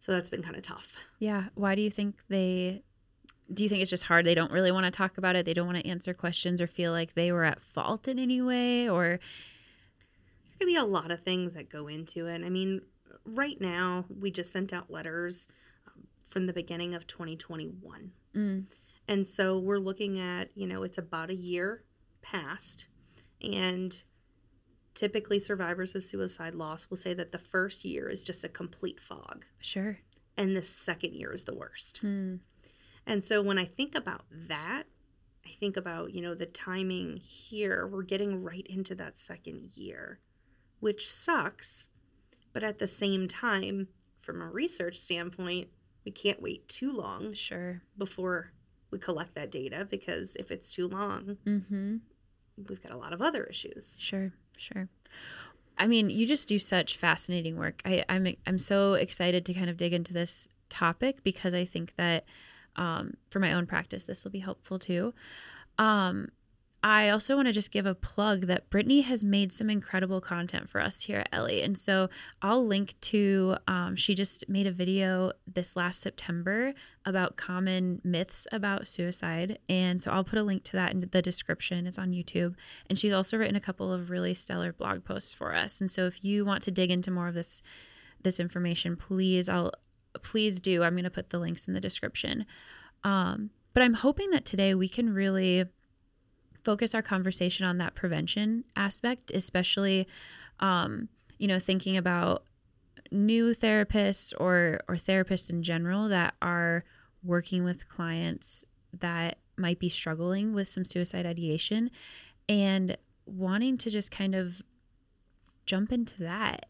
So 0.00 0.12
that's 0.12 0.30
been 0.30 0.42
kind 0.42 0.56
of 0.56 0.62
tough. 0.62 0.96
Yeah. 1.18 1.44
Why 1.54 1.74
do 1.74 1.82
you 1.82 1.90
think 1.90 2.16
they 2.28 2.82
do 3.52 3.62
you 3.62 3.68
think 3.68 3.80
it's 3.80 3.90
just 3.90 4.04
hard 4.04 4.26
they 4.26 4.34
don't 4.34 4.52
really 4.52 4.72
want 4.72 4.84
to 4.84 4.90
talk 4.90 5.18
about 5.18 5.36
it? 5.36 5.46
They 5.46 5.54
don't 5.54 5.66
want 5.66 5.78
to 5.78 5.86
answer 5.86 6.12
questions 6.12 6.60
or 6.60 6.66
feel 6.66 6.92
like 6.92 7.14
they 7.14 7.32
were 7.32 7.44
at 7.44 7.62
fault 7.62 8.08
in 8.08 8.18
any 8.18 8.42
way 8.42 8.88
or 8.88 9.18
There 10.48 10.58
could 10.58 10.66
be 10.66 10.76
a 10.76 10.84
lot 10.84 11.10
of 11.10 11.22
things 11.22 11.54
that 11.54 11.68
go 11.68 11.88
into 11.88 12.26
it. 12.26 12.44
I 12.44 12.50
mean, 12.50 12.82
right 13.24 13.60
now, 13.60 14.04
we 14.08 14.30
just 14.30 14.52
sent 14.52 14.72
out 14.72 14.90
letters 14.90 15.48
um, 15.86 16.04
from 16.26 16.46
the 16.46 16.52
beginning 16.52 16.94
of 16.94 17.06
2021. 17.06 18.12
Mm. 18.34 18.64
And 19.06 19.26
so 19.26 19.58
we're 19.58 19.78
looking 19.78 20.20
at, 20.20 20.50
you 20.54 20.66
know, 20.66 20.82
it's 20.82 20.98
about 20.98 21.30
a 21.30 21.34
year 21.34 21.84
past. 22.20 22.86
And 23.40 24.02
typically, 24.94 25.38
survivors 25.38 25.94
of 25.94 26.04
suicide 26.04 26.54
loss 26.54 26.90
will 26.90 26.96
say 26.96 27.14
that 27.14 27.32
the 27.32 27.38
first 27.38 27.84
year 27.84 28.08
is 28.08 28.24
just 28.24 28.44
a 28.44 28.48
complete 28.48 29.00
fog, 29.00 29.44
sure. 29.60 30.00
and 30.36 30.56
the 30.56 30.62
second 30.62 31.14
year 31.14 31.32
is 31.32 31.44
the 31.44 31.54
worst. 31.54 31.98
Hmm. 31.98 32.36
And 33.08 33.24
so 33.24 33.42
when 33.42 33.58
I 33.58 33.64
think 33.64 33.94
about 33.94 34.26
that, 34.30 34.84
I 35.46 35.50
think 35.58 35.76
about, 35.76 36.12
you 36.12 36.20
know, 36.20 36.34
the 36.34 36.46
timing 36.46 37.16
here. 37.16 37.86
We're 37.86 38.02
getting 38.02 38.42
right 38.44 38.66
into 38.68 38.94
that 38.96 39.18
second 39.18 39.70
year, 39.76 40.20
which 40.80 41.10
sucks. 41.10 41.88
But 42.52 42.62
at 42.62 42.78
the 42.78 42.86
same 42.86 43.26
time, 43.26 43.88
from 44.20 44.42
a 44.42 44.46
research 44.50 44.96
standpoint, 44.96 45.68
we 46.04 46.12
can't 46.12 46.42
wait 46.42 46.68
too 46.68 46.92
long 46.92 47.32
Sure. 47.32 47.82
before 47.96 48.52
we 48.90 48.98
collect 48.98 49.34
that 49.34 49.50
data 49.50 49.86
because 49.90 50.36
if 50.36 50.50
it's 50.50 50.70
too 50.72 50.86
long, 50.88 51.36
Mhm. 51.46 52.00
we've 52.68 52.82
got 52.82 52.92
a 52.92 52.96
lot 52.96 53.12
of 53.12 53.22
other 53.22 53.44
issues. 53.44 53.96
Sure, 53.98 54.32
sure. 54.56 54.88
I 55.78 55.86
mean, 55.86 56.10
you 56.10 56.26
just 56.26 56.48
do 56.48 56.58
such 56.58 56.96
fascinating 56.96 57.56
work. 57.56 57.80
I, 57.84 58.04
I'm 58.08 58.34
I'm 58.46 58.58
so 58.58 58.94
excited 58.94 59.46
to 59.46 59.54
kind 59.54 59.70
of 59.70 59.76
dig 59.76 59.92
into 59.92 60.12
this 60.12 60.48
topic 60.68 61.22
because 61.22 61.54
I 61.54 61.64
think 61.64 61.94
that 61.96 62.24
um, 62.78 63.14
for 63.30 63.40
my 63.40 63.52
own 63.52 63.66
practice, 63.66 64.04
this 64.04 64.24
will 64.24 64.30
be 64.30 64.38
helpful 64.38 64.78
too. 64.78 65.12
Um, 65.78 66.28
I 66.82 67.08
also 67.08 67.34
want 67.34 67.48
to 67.48 67.52
just 67.52 67.72
give 67.72 67.86
a 67.86 67.94
plug 67.94 68.42
that 68.42 68.70
Brittany 68.70 69.00
has 69.00 69.24
made 69.24 69.52
some 69.52 69.68
incredible 69.68 70.20
content 70.20 70.70
for 70.70 70.80
us 70.80 71.02
here 71.02 71.18
at 71.18 71.28
Ellie. 71.32 71.60
And 71.62 71.76
so 71.76 72.08
I'll 72.40 72.64
link 72.64 72.94
to, 73.00 73.56
um, 73.66 73.96
she 73.96 74.14
just 74.14 74.48
made 74.48 74.68
a 74.68 74.72
video 74.72 75.32
this 75.44 75.74
last 75.74 76.00
September 76.00 76.74
about 77.04 77.36
common 77.36 78.00
myths 78.04 78.46
about 78.52 78.86
suicide. 78.86 79.58
And 79.68 80.00
so 80.00 80.12
I'll 80.12 80.22
put 80.22 80.38
a 80.38 80.44
link 80.44 80.62
to 80.64 80.72
that 80.76 80.92
in 80.92 81.00
the 81.10 81.20
description. 81.20 81.84
It's 81.88 81.98
on 81.98 82.12
YouTube. 82.12 82.54
And 82.88 82.96
she's 82.96 83.12
also 83.12 83.36
written 83.36 83.56
a 83.56 83.60
couple 83.60 83.92
of 83.92 84.08
really 84.08 84.34
stellar 84.34 84.72
blog 84.72 85.04
posts 85.04 85.32
for 85.32 85.56
us. 85.56 85.80
And 85.80 85.90
so 85.90 86.06
if 86.06 86.24
you 86.24 86.44
want 86.44 86.62
to 86.62 86.70
dig 86.70 86.92
into 86.92 87.10
more 87.10 87.26
of 87.26 87.34
this, 87.34 87.60
this 88.22 88.38
information, 88.38 88.94
please, 88.94 89.48
I'll, 89.48 89.72
please 90.22 90.60
do. 90.60 90.82
I'm 90.82 90.94
going 90.94 91.04
to 91.04 91.10
put 91.10 91.30
the 91.30 91.38
links 91.38 91.68
in 91.68 91.74
the 91.74 91.80
description. 91.80 92.46
Um, 93.04 93.50
but 93.74 93.82
I'm 93.82 93.94
hoping 93.94 94.30
that 94.30 94.44
today 94.44 94.74
we 94.74 94.88
can 94.88 95.12
really 95.14 95.66
focus 96.64 96.94
our 96.94 97.02
conversation 97.02 97.64
on 97.64 97.78
that 97.78 97.94
prevention 97.94 98.64
aspect, 98.76 99.30
especially, 99.32 100.08
um, 100.60 101.08
you 101.38 101.46
know, 101.46 101.58
thinking 101.58 101.96
about 101.96 102.44
new 103.10 103.54
therapists 103.54 104.34
or 104.38 104.80
or 104.88 104.96
therapists 104.96 105.50
in 105.50 105.62
general 105.62 106.08
that 106.08 106.34
are 106.42 106.84
working 107.22 107.64
with 107.64 107.88
clients 107.88 108.64
that 108.92 109.38
might 109.56 109.78
be 109.78 109.88
struggling 109.88 110.52
with 110.52 110.68
some 110.68 110.84
suicide 110.84 111.26
ideation 111.26 111.90
and 112.48 112.96
wanting 113.26 113.76
to 113.76 113.90
just 113.90 114.10
kind 114.10 114.34
of 114.34 114.62
jump 115.66 115.92
into 115.92 116.22
that. 116.22 116.66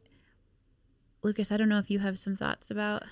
Lucas, 1.22 1.50
I 1.52 1.56
don't 1.56 1.68
know 1.68 1.78
if 1.78 1.90
you 1.90 1.98
have 2.00 2.18
some 2.18 2.36
thoughts 2.36 2.70
about 2.70 3.04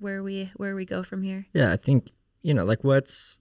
where 0.00 0.22
we 0.22 0.50
where 0.56 0.74
we 0.74 0.84
go 0.84 1.02
from 1.02 1.22
here. 1.22 1.46
Yeah, 1.52 1.72
I 1.72 1.76
think 1.76 2.10
you 2.42 2.54
know, 2.54 2.64
like 2.64 2.82
what's 2.82 3.38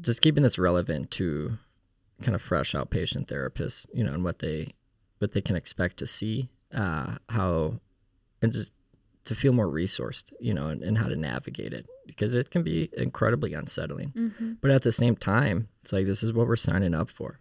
just 0.00 0.22
keeping 0.22 0.42
this 0.42 0.58
relevant 0.58 1.10
to 1.12 1.58
kind 2.22 2.34
of 2.34 2.42
fresh 2.42 2.72
outpatient 2.72 3.26
therapists, 3.26 3.86
you 3.92 4.04
know, 4.04 4.12
and 4.12 4.24
what 4.24 4.38
they 4.38 4.74
what 5.18 5.32
they 5.32 5.40
can 5.40 5.56
expect 5.56 5.96
to 5.98 6.06
see, 6.06 6.48
uh, 6.74 7.16
how 7.30 7.80
and 8.42 8.52
just 8.52 8.72
to 9.24 9.34
feel 9.34 9.52
more 9.52 9.68
resourced, 9.68 10.32
you 10.38 10.52
know, 10.52 10.68
and, 10.68 10.82
and 10.82 10.98
how 10.98 11.08
to 11.08 11.16
navigate 11.16 11.72
it 11.72 11.86
because 12.06 12.34
it 12.34 12.50
can 12.50 12.62
be 12.62 12.90
incredibly 12.96 13.54
unsettling. 13.54 14.12
Mm-hmm. 14.14 14.52
But 14.60 14.70
at 14.70 14.82
the 14.82 14.92
same 14.92 15.16
time, 15.16 15.68
it's 15.82 15.92
like 15.92 16.06
this 16.06 16.22
is 16.22 16.32
what 16.32 16.46
we're 16.46 16.56
signing 16.56 16.94
up 16.94 17.08
for. 17.08 17.40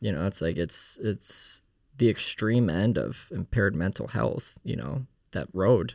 You 0.00 0.12
know, 0.12 0.26
it's 0.26 0.40
like 0.40 0.56
it's 0.56 0.98
it's 1.02 1.62
the 1.96 2.08
extreme 2.08 2.70
end 2.70 2.96
of 2.96 3.28
impaired 3.30 3.76
mental 3.76 4.08
health, 4.08 4.58
you 4.64 4.76
know, 4.76 5.06
that 5.32 5.48
road 5.52 5.94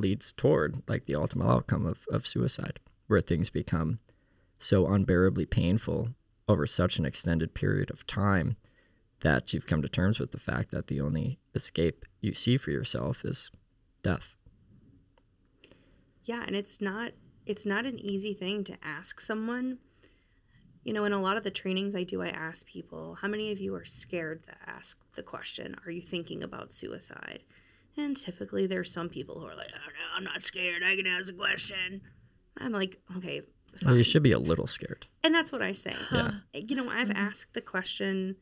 leads 0.00 0.32
toward 0.32 0.82
like 0.88 1.06
the 1.06 1.14
ultimate 1.14 1.46
outcome 1.46 1.86
of, 1.86 2.06
of 2.10 2.26
suicide, 2.26 2.78
where 3.06 3.20
things 3.20 3.50
become 3.50 3.98
so 4.58 4.86
unbearably 4.86 5.46
painful 5.46 6.08
over 6.48 6.66
such 6.66 6.98
an 6.98 7.06
extended 7.06 7.54
period 7.54 7.90
of 7.90 8.06
time 8.06 8.56
that 9.20 9.52
you've 9.52 9.66
come 9.66 9.82
to 9.82 9.88
terms 9.88 10.18
with 10.18 10.32
the 10.32 10.38
fact 10.38 10.70
that 10.70 10.86
the 10.86 11.00
only 11.00 11.38
escape 11.54 12.04
you 12.20 12.34
see 12.34 12.56
for 12.56 12.70
yourself 12.70 13.24
is 13.24 13.50
death. 14.02 14.34
Yeah, 16.24 16.44
and 16.46 16.56
it's 16.56 16.80
not 16.80 17.12
it's 17.46 17.66
not 17.66 17.86
an 17.86 17.98
easy 17.98 18.34
thing 18.34 18.64
to 18.64 18.76
ask 18.82 19.20
someone. 19.20 19.78
You 20.84 20.92
know, 20.92 21.04
in 21.04 21.12
a 21.12 21.20
lot 21.20 21.36
of 21.36 21.42
the 21.42 21.50
trainings 21.50 21.94
I 21.94 22.04
do, 22.04 22.22
I 22.22 22.28
ask 22.28 22.66
people, 22.66 23.18
how 23.20 23.28
many 23.28 23.52
of 23.52 23.60
you 23.60 23.74
are 23.74 23.84
scared 23.84 24.44
to 24.44 24.52
ask 24.66 24.98
the 25.14 25.22
question, 25.22 25.76
are 25.84 25.90
you 25.90 26.00
thinking 26.00 26.42
about 26.42 26.72
suicide? 26.72 27.42
And 28.00 28.16
typically 28.16 28.66
there's 28.66 28.92
some 28.92 29.08
people 29.08 29.38
who 29.38 29.46
are 29.46 29.54
like, 29.54 29.70
oh 29.72 29.88
no, 29.88 30.16
I'm 30.16 30.24
not 30.24 30.42
scared. 30.42 30.82
I 30.82 30.96
can 30.96 31.06
ask 31.06 31.28
the 31.28 31.32
question. 31.34 32.00
I'm 32.58 32.72
like, 32.72 32.98
okay, 33.16 33.40
fine. 33.76 33.86
Well, 33.86 33.96
you 33.96 34.02
should 34.02 34.22
be 34.22 34.32
a 34.32 34.38
little 34.38 34.66
scared. 34.66 35.06
And 35.22 35.34
that's 35.34 35.52
what 35.52 35.62
I 35.62 35.72
say. 35.72 35.94
Yeah. 36.10 36.30
You 36.54 36.76
know, 36.76 36.88
I've 36.88 37.08
mm-hmm. 37.08 37.16
asked 37.16 37.54
the 37.54 37.60
question. 37.60 38.36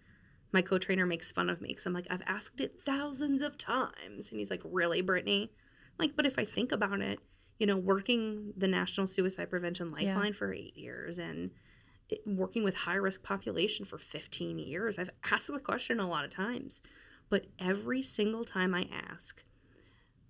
My 0.53 0.63
co 0.63 0.79
trainer 0.79 1.07
makes 1.07 1.31
fun 1.31 1.51
of 1.51 1.61
me 1.61 1.69
because 1.69 1.87
I'm 1.87 1.93
like, 1.93 2.07
I've 2.09 2.23
asked 2.27 2.61
it 2.61 2.81
thousands 2.81 3.43
of 3.43 3.59
times. 3.59 4.31
And 4.31 4.39
he's 4.39 4.51
like, 4.51 4.63
Really, 4.65 5.01
Brittany? 5.01 5.53
Like, 5.99 6.17
but 6.17 6.27
if 6.27 6.39
I 6.39 6.45
think 6.45 6.73
about 6.73 7.01
it, 7.01 7.19
you 7.59 7.67
know, 7.67 7.77
working 7.77 8.53
the 8.57 8.69
National 8.69 9.07
Suicide 9.07 9.51
Prevention 9.51 9.93
Yeah. 9.99 10.15
Lifeline 10.15 10.33
for 10.33 10.53
eight 10.53 10.77
years 10.77 11.19
and 11.19 11.51
working 12.25 12.65
with 12.65 12.75
high 12.75 12.95
risk 12.95 13.23
population 13.23 13.85
for 13.85 13.99
15 13.99 14.59
years, 14.59 14.99
I've 14.99 15.11
asked 15.31 15.53
the 15.53 15.59
question 15.59 16.01
a 16.01 16.09
lot 16.09 16.25
of 16.25 16.31
times. 16.31 16.81
But 17.31 17.47
every 17.59 18.03
single 18.03 18.45
time 18.45 18.75
I 18.75 18.89
ask, 19.11 19.43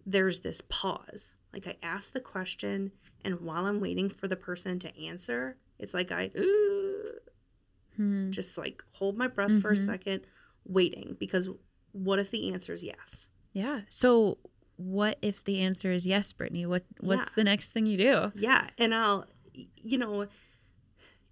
there's 0.05 0.41
this 0.41 0.61
pause. 0.61 1.35
Like 1.53 1.67
I 1.67 1.77
ask 1.83 2.13
the 2.13 2.21
question, 2.21 2.93
and 3.25 3.41
while 3.41 3.67
I'm 3.67 3.81
waiting 3.81 4.09
for 4.11 4.27
the 4.29 4.37
person 4.37 4.79
to 4.81 4.99
answer, 5.01 5.57
it's 5.79 5.95
like 5.95 6.11
I 6.13 6.31
Hmm. 7.97 8.31
just 8.31 8.57
like 8.57 8.83
hold 8.93 9.17
my 9.17 9.27
breath 9.27 9.61
for 9.61 9.71
a 9.71 9.75
Mhm. 9.75 9.85
second, 9.85 10.27
waiting 10.65 11.17
because 11.19 11.49
what 11.93 12.19
if 12.19 12.31
the 12.31 12.53
answer 12.53 12.73
is 12.73 12.83
yes? 12.83 13.31
Yeah. 13.53 13.83
So 13.89 14.39
what 14.77 15.19
if 15.23 15.43
the 15.43 15.61
answer 15.61 15.91
is 15.91 16.07
yes, 16.07 16.33
Brittany? 16.33 16.65
What 16.67 16.85
what's 17.01 17.29
Yeah. 17.29 17.35
the 17.35 17.45
next 17.45 17.73
thing 17.73 17.87
you 17.87 17.97
do? 17.97 18.33
Yeah, 18.37 18.71
and 18.79 18.95
I'll, 18.95 19.27
you 19.53 19.99
know, 19.99 20.29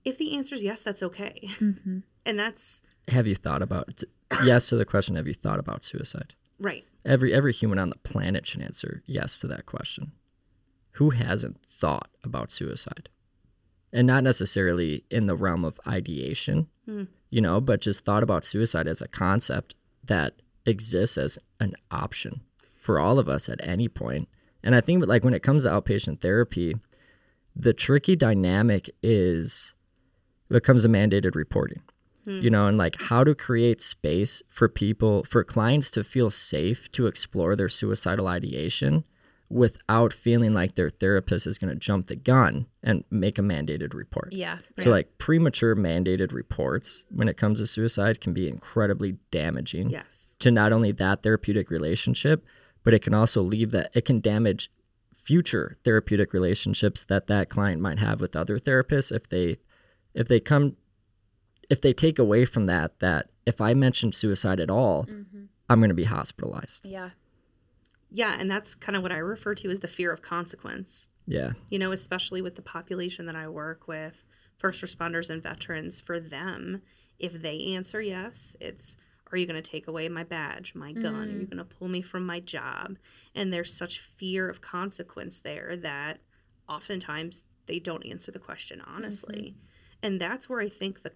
if 0.04 0.18
the 0.18 0.34
answer 0.36 0.54
is 0.54 0.62
yes, 0.64 0.82
that's 0.82 1.02
okay, 1.02 1.40
Mm-hmm. 1.60 2.00
and 2.24 2.38
that's 2.38 2.80
Have 3.08 3.26
you 3.28 3.36
thought 3.36 3.62
about 3.62 4.02
yes 4.44 4.68
to 4.68 4.76
the 4.76 4.84
question? 4.84 5.16
Have 5.16 5.26
you 5.28 5.34
thought 5.34 5.58
about 5.58 5.84
suicide? 5.84 6.34
right. 6.58 6.84
Every 7.04 7.32
every 7.32 7.52
human 7.52 7.78
on 7.78 7.90
the 7.90 7.96
planet 7.98 8.46
should 8.48 8.62
answer 8.62 9.02
yes 9.06 9.38
to 9.38 9.46
that 9.46 9.64
question. 9.66 10.10
Who 10.92 11.10
hasn't 11.10 11.60
thought 11.68 12.08
about 12.24 12.50
suicide? 12.50 13.08
And 13.92 14.06
not 14.08 14.24
necessarily 14.24 15.04
in 15.10 15.26
the 15.26 15.36
realm 15.36 15.64
of 15.64 15.78
ideation, 15.86 16.66
Hmm. 16.84 17.04
you 17.30 17.40
know, 17.40 17.60
but 17.60 17.80
just 17.80 18.04
thought 18.04 18.24
about 18.24 18.44
suicide 18.44 18.88
as 18.88 19.00
a 19.00 19.06
concept 19.08 19.76
that 20.04 20.42
exists 20.64 21.16
as 21.16 21.38
an 21.60 21.74
option 21.92 22.40
for 22.76 22.98
all 22.98 23.18
of 23.20 23.28
us 23.28 23.48
at 23.48 23.60
any 23.62 23.86
point. 23.88 24.28
And 24.64 24.74
I 24.74 24.80
think 24.80 25.06
like 25.06 25.22
when 25.22 25.34
it 25.34 25.42
comes 25.44 25.62
to 25.62 25.70
outpatient 25.70 26.20
therapy, 26.20 26.74
the 27.54 27.72
tricky 27.72 28.16
dynamic 28.16 28.90
is 29.02 29.74
it 30.50 30.64
comes 30.64 30.82
to 30.82 30.88
mandated 30.88 31.34
reporting 31.36 31.82
you 32.26 32.40
hmm. 32.40 32.48
know, 32.48 32.66
and 32.66 32.76
like 32.76 33.00
how 33.00 33.24
to 33.24 33.34
create 33.34 33.80
space 33.80 34.42
for 34.48 34.68
people, 34.68 35.24
for 35.24 35.44
clients 35.44 35.90
to 35.92 36.04
feel 36.04 36.30
safe 36.30 36.90
to 36.92 37.06
explore 37.06 37.56
their 37.56 37.68
suicidal 37.68 38.26
ideation 38.26 39.04
without 39.48 40.12
feeling 40.12 40.52
like 40.52 40.74
their 40.74 40.90
therapist 40.90 41.46
is 41.46 41.56
going 41.56 41.72
to 41.72 41.78
jump 41.78 42.08
the 42.08 42.16
gun 42.16 42.66
and 42.82 43.04
make 43.10 43.38
a 43.38 43.42
mandated 43.42 43.94
report. 43.94 44.32
Yeah. 44.32 44.58
So, 44.78 44.90
like 44.90 45.18
premature 45.18 45.76
mandated 45.76 46.32
reports 46.32 47.04
when 47.10 47.28
it 47.28 47.36
comes 47.36 47.60
to 47.60 47.66
suicide 47.66 48.20
can 48.20 48.32
be 48.32 48.48
incredibly 48.48 49.18
damaging 49.30 49.90
Yes. 49.90 50.34
to 50.40 50.50
not 50.50 50.72
only 50.72 50.92
that 50.92 51.22
therapeutic 51.22 51.70
relationship, 51.70 52.44
but 52.82 52.92
it 52.92 53.02
can 53.02 53.14
also 53.14 53.40
leave 53.42 53.70
that 53.70 53.90
it 53.94 54.04
can 54.04 54.20
damage 54.20 54.70
future 55.14 55.76
therapeutic 55.84 56.32
relationships 56.32 57.04
that 57.04 57.26
that 57.26 57.48
client 57.48 57.80
might 57.80 57.98
have 57.98 58.20
with 58.20 58.36
other 58.36 58.58
therapists 58.58 59.10
if 59.10 59.28
they 59.28 59.56
if 60.14 60.28
they 60.28 60.38
come 60.38 60.76
if 61.68 61.80
they 61.80 61.92
take 61.92 62.18
away 62.18 62.44
from 62.44 62.66
that 62.66 62.98
that 63.00 63.30
if 63.44 63.60
I 63.60 63.74
mention 63.74 64.12
suicide 64.12 64.60
at 64.60 64.70
all, 64.70 65.04
Mm-hmm. 65.04 65.44
I'm 65.68 65.80
going 65.80 65.90
to 65.90 65.94
be 65.94 66.04
hospitalized. 66.04 66.86
Yeah. 66.86 67.10
Yeah, 68.10 68.36
and 68.38 68.50
that's 68.50 68.74
kind 68.74 68.96
of 68.96 69.02
what 69.02 69.12
I 69.12 69.16
refer 69.16 69.54
to 69.56 69.70
as 69.70 69.80
the 69.80 69.88
fear 69.88 70.12
of 70.12 70.22
consequence. 70.22 71.08
Yeah. 71.26 71.52
You 71.70 71.78
know, 71.78 71.92
especially 71.92 72.40
with 72.40 72.54
the 72.54 72.62
population 72.62 73.26
that 73.26 73.34
I 73.34 73.48
work 73.48 73.88
with, 73.88 74.24
first 74.58 74.82
responders 74.82 75.28
and 75.28 75.42
veterans, 75.42 76.00
for 76.00 76.20
them, 76.20 76.82
if 77.18 77.32
they 77.42 77.74
answer 77.74 78.00
yes, 78.00 78.56
it's 78.60 78.96
are 79.32 79.36
you 79.36 79.46
going 79.46 79.60
to 79.60 79.70
take 79.70 79.88
away 79.88 80.08
my 80.08 80.22
badge, 80.22 80.72
my 80.76 80.92
gun? 80.92 81.14
Are 81.14 81.26
you 81.26 81.46
going 81.46 81.56
to 81.56 81.64
pull 81.64 81.88
me 81.88 82.00
from 82.00 82.24
my 82.24 82.38
job? 82.38 82.96
And 83.34 83.52
there's 83.52 83.72
such 83.72 83.98
fear 83.98 84.48
of 84.48 84.60
consequence 84.60 85.40
there 85.40 85.76
that 85.78 86.20
oftentimes 86.68 87.42
they 87.66 87.80
don't 87.80 88.06
answer 88.06 88.30
the 88.30 88.38
question 88.38 88.80
honestly. 88.86 89.56
And 90.00 90.20
that's 90.20 90.48
where 90.48 90.60
I 90.60 90.68
think 90.68 91.02
the 91.02 91.10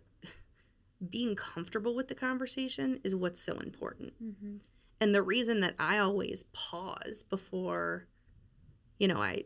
being 1.08 1.34
comfortable 1.34 1.94
with 1.94 2.08
the 2.08 2.14
conversation 2.14 3.00
is 3.02 3.14
what's 3.14 3.40
so 3.40 3.54
important. 3.58 4.12
Mm-hmm. 4.22 4.56
And 5.00 5.14
the 5.14 5.22
reason 5.22 5.60
that 5.60 5.74
I 5.78 5.98
always 5.98 6.44
pause 6.52 7.22
before, 7.22 8.06
you 8.98 9.08
know, 9.08 9.16
I 9.16 9.44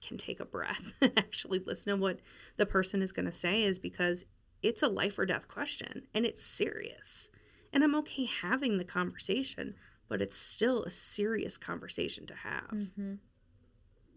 can 0.00 0.16
take 0.16 0.40
a 0.40 0.46
breath 0.46 0.92
and 1.00 1.12
actually 1.16 1.58
listen 1.58 1.92
to 1.92 2.00
what 2.00 2.20
the 2.56 2.66
person 2.66 3.02
is 3.02 3.12
going 3.12 3.26
to 3.26 3.32
say 3.32 3.62
is 3.62 3.78
because 3.78 4.24
it's 4.62 4.82
a 4.82 4.88
life 4.88 5.18
or 5.18 5.26
death 5.26 5.46
question 5.46 6.04
and 6.14 6.24
it's 6.24 6.44
serious. 6.44 7.30
And 7.72 7.84
I'm 7.84 7.94
okay 7.96 8.24
having 8.24 8.78
the 8.78 8.84
conversation, 8.84 9.74
but 10.08 10.22
it's 10.22 10.38
still 10.38 10.84
a 10.84 10.90
serious 10.90 11.58
conversation 11.58 12.24
to 12.26 12.34
have. 12.34 12.70
Mm-hmm. 12.70 13.14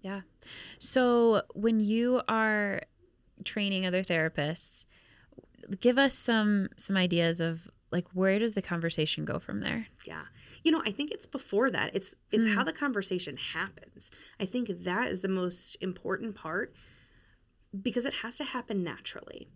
Yeah. 0.04 0.22
So 0.80 1.42
when 1.54 1.80
you 1.80 2.22
are 2.30 2.82
training 3.44 3.86
other 3.86 4.04
therapists, 4.04 4.86
give 5.80 5.98
us 5.98 6.14
some 6.14 6.70
some 6.78 6.98
ideas 6.98 7.40
of 7.40 7.68
like 7.92 8.08
where 8.14 8.40
does 8.40 8.54
the 8.54 8.62
conversation 8.62 9.26
go 9.26 9.40
from 9.40 9.62
there? 9.62 9.88
Yeah. 10.06 10.24
You 10.64 10.72
know, 10.72 10.82
I 10.86 10.92
think 10.92 11.12
it's 11.12 11.26
before 11.26 11.70
that. 11.72 11.92
It's 11.94 12.16
it's 12.32 12.48
how 12.48 12.64
the 12.64 12.74
conversation 12.74 13.38
happens. 13.38 14.12
I 14.40 14.46
think 14.46 14.84
that 14.84 15.08
is 15.08 15.22
the 15.22 15.30
most 15.30 15.76
important 15.82 16.36
part 16.36 16.74
because 17.82 18.06
it 18.06 18.16
has 18.16 18.38
to 18.38 18.44
happen 18.44 18.84
naturally. 18.84 19.50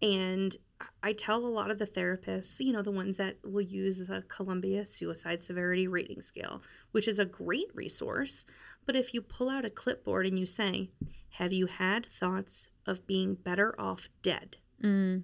And 0.00 0.56
I 1.02 1.12
tell 1.12 1.44
a 1.44 1.46
lot 1.46 1.70
of 1.70 1.78
the 1.78 1.86
therapists, 1.86 2.58
you 2.58 2.72
know, 2.72 2.82
the 2.82 2.90
ones 2.90 3.16
that 3.18 3.36
will 3.44 3.60
use 3.60 4.00
the 4.00 4.24
Columbia 4.28 4.84
Suicide 4.84 5.44
Severity 5.44 5.86
Rating 5.86 6.22
Scale, 6.22 6.60
which 6.90 7.06
is 7.06 7.20
a 7.20 7.24
great 7.24 7.68
resource. 7.72 8.44
But 8.84 8.96
if 8.96 9.14
you 9.14 9.22
pull 9.22 9.48
out 9.48 9.64
a 9.64 9.70
clipboard 9.70 10.26
and 10.26 10.38
you 10.38 10.46
say, 10.46 10.90
Have 11.30 11.52
you 11.52 11.66
had 11.66 12.06
thoughts 12.06 12.68
of 12.84 13.06
being 13.06 13.34
better 13.34 13.80
off 13.80 14.08
dead? 14.22 14.56
Mm. 14.82 15.22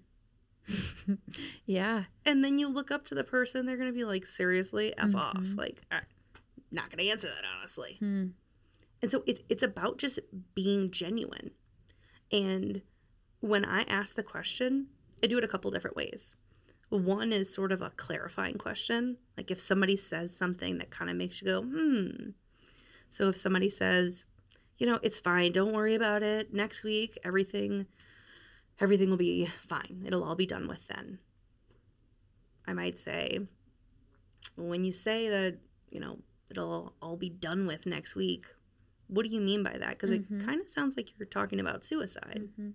yeah. 1.67 2.05
And 2.25 2.45
then 2.45 2.59
you 2.59 2.69
look 2.69 2.91
up 2.91 3.05
to 3.07 3.15
the 3.15 3.25
person, 3.25 3.67
they're 3.67 3.77
going 3.77 3.91
to 3.91 3.97
be 3.97 4.05
like, 4.05 4.27
Seriously, 4.27 4.97
F 4.97 5.15
off. 5.15 5.37
Mhm. 5.37 5.57
Like, 5.57 5.83
not 6.71 6.91
going 6.91 7.05
to 7.05 7.11
answer 7.11 7.29
that, 7.29 7.45
honestly. 7.59 7.99
Mm. 8.03 8.33
And 9.01 9.11
so 9.11 9.23
it's 9.27 9.43
it's 9.49 9.63
about 9.63 9.99
just 9.99 10.19
being 10.55 10.91
genuine. 10.91 11.53
And 12.33 12.83
when 13.41 13.65
I 13.65 13.83
ask 13.83 14.17
the 14.17 14.23
question, 14.23 14.89
I 15.23 15.27
do 15.27 15.39
it 15.39 15.45
a 15.45 15.49
couple 15.49 15.71
different 15.71 15.97
ways. 15.97 16.37
One 16.91 17.33
is 17.33 17.53
sort 17.53 17.73
of 17.73 17.83
a 17.83 17.91
clarifying 17.91 18.57
question, 18.57 19.19
like 19.37 19.51
if 19.51 19.61
somebody 19.61 19.95
says 19.97 20.37
something 20.37 20.79
that 20.79 20.91
kind 20.91 21.11
of 21.11 21.17
makes 21.17 21.41
you 21.41 21.47
go, 21.47 21.63
hmm. 21.63 22.31
So 23.11 23.29
if 23.29 23.37
somebody 23.37 23.69
says, 23.69 24.25
you 24.79 24.87
know, 24.87 24.99
it's 25.03 25.21
fine, 25.21 25.53
don't 25.53 25.73
worry 25.73 25.95
about 25.95 26.23
it. 26.23 26.53
Next 26.53 26.83
week, 26.83 27.19
everything 27.25 27.87
everything 28.81 29.11
will 29.11 29.17
be 29.17 29.47
fine. 29.47 30.05
It'll 30.07 30.25
all 30.25 30.37
be 30.37 30.47
done 30.47 30.69
with 30.69 30.87
then. 30.89 31.19
I 32.67 32.73
might 32.73 32.99
say, 32.99 33.41
when 34.57 34.85
you 34.85 34.93
say 34.93 35.29
that, 35.29 35.59
you 35.91 36.01
know, 36.01 36.19
it'll 36.51 36.95
all 37.01 37.17
be 37.17 37.31
done 37.31 37.67
with 37.67 37.87
next 37.87 38.15
week, 38.15 38.47
what 39.07 39.25
do 39.25 39.31
you 39.31 39.41
mean 39.41 39.63
by 39.63 39.79
that? 39.79 39.91
Because 39.91 40.11
Mhm. 40.11 40.41
it 40.43 40.45
kind 40.45 40.61
of 40.61 40.69
sounds 40.69 40.97
like 40.97 41.19
you're 41.19 41.27
talking 41.27 41.61
about 41.61 41.85
suicide. 41.85 42.51
Mhm. 42.59 42.75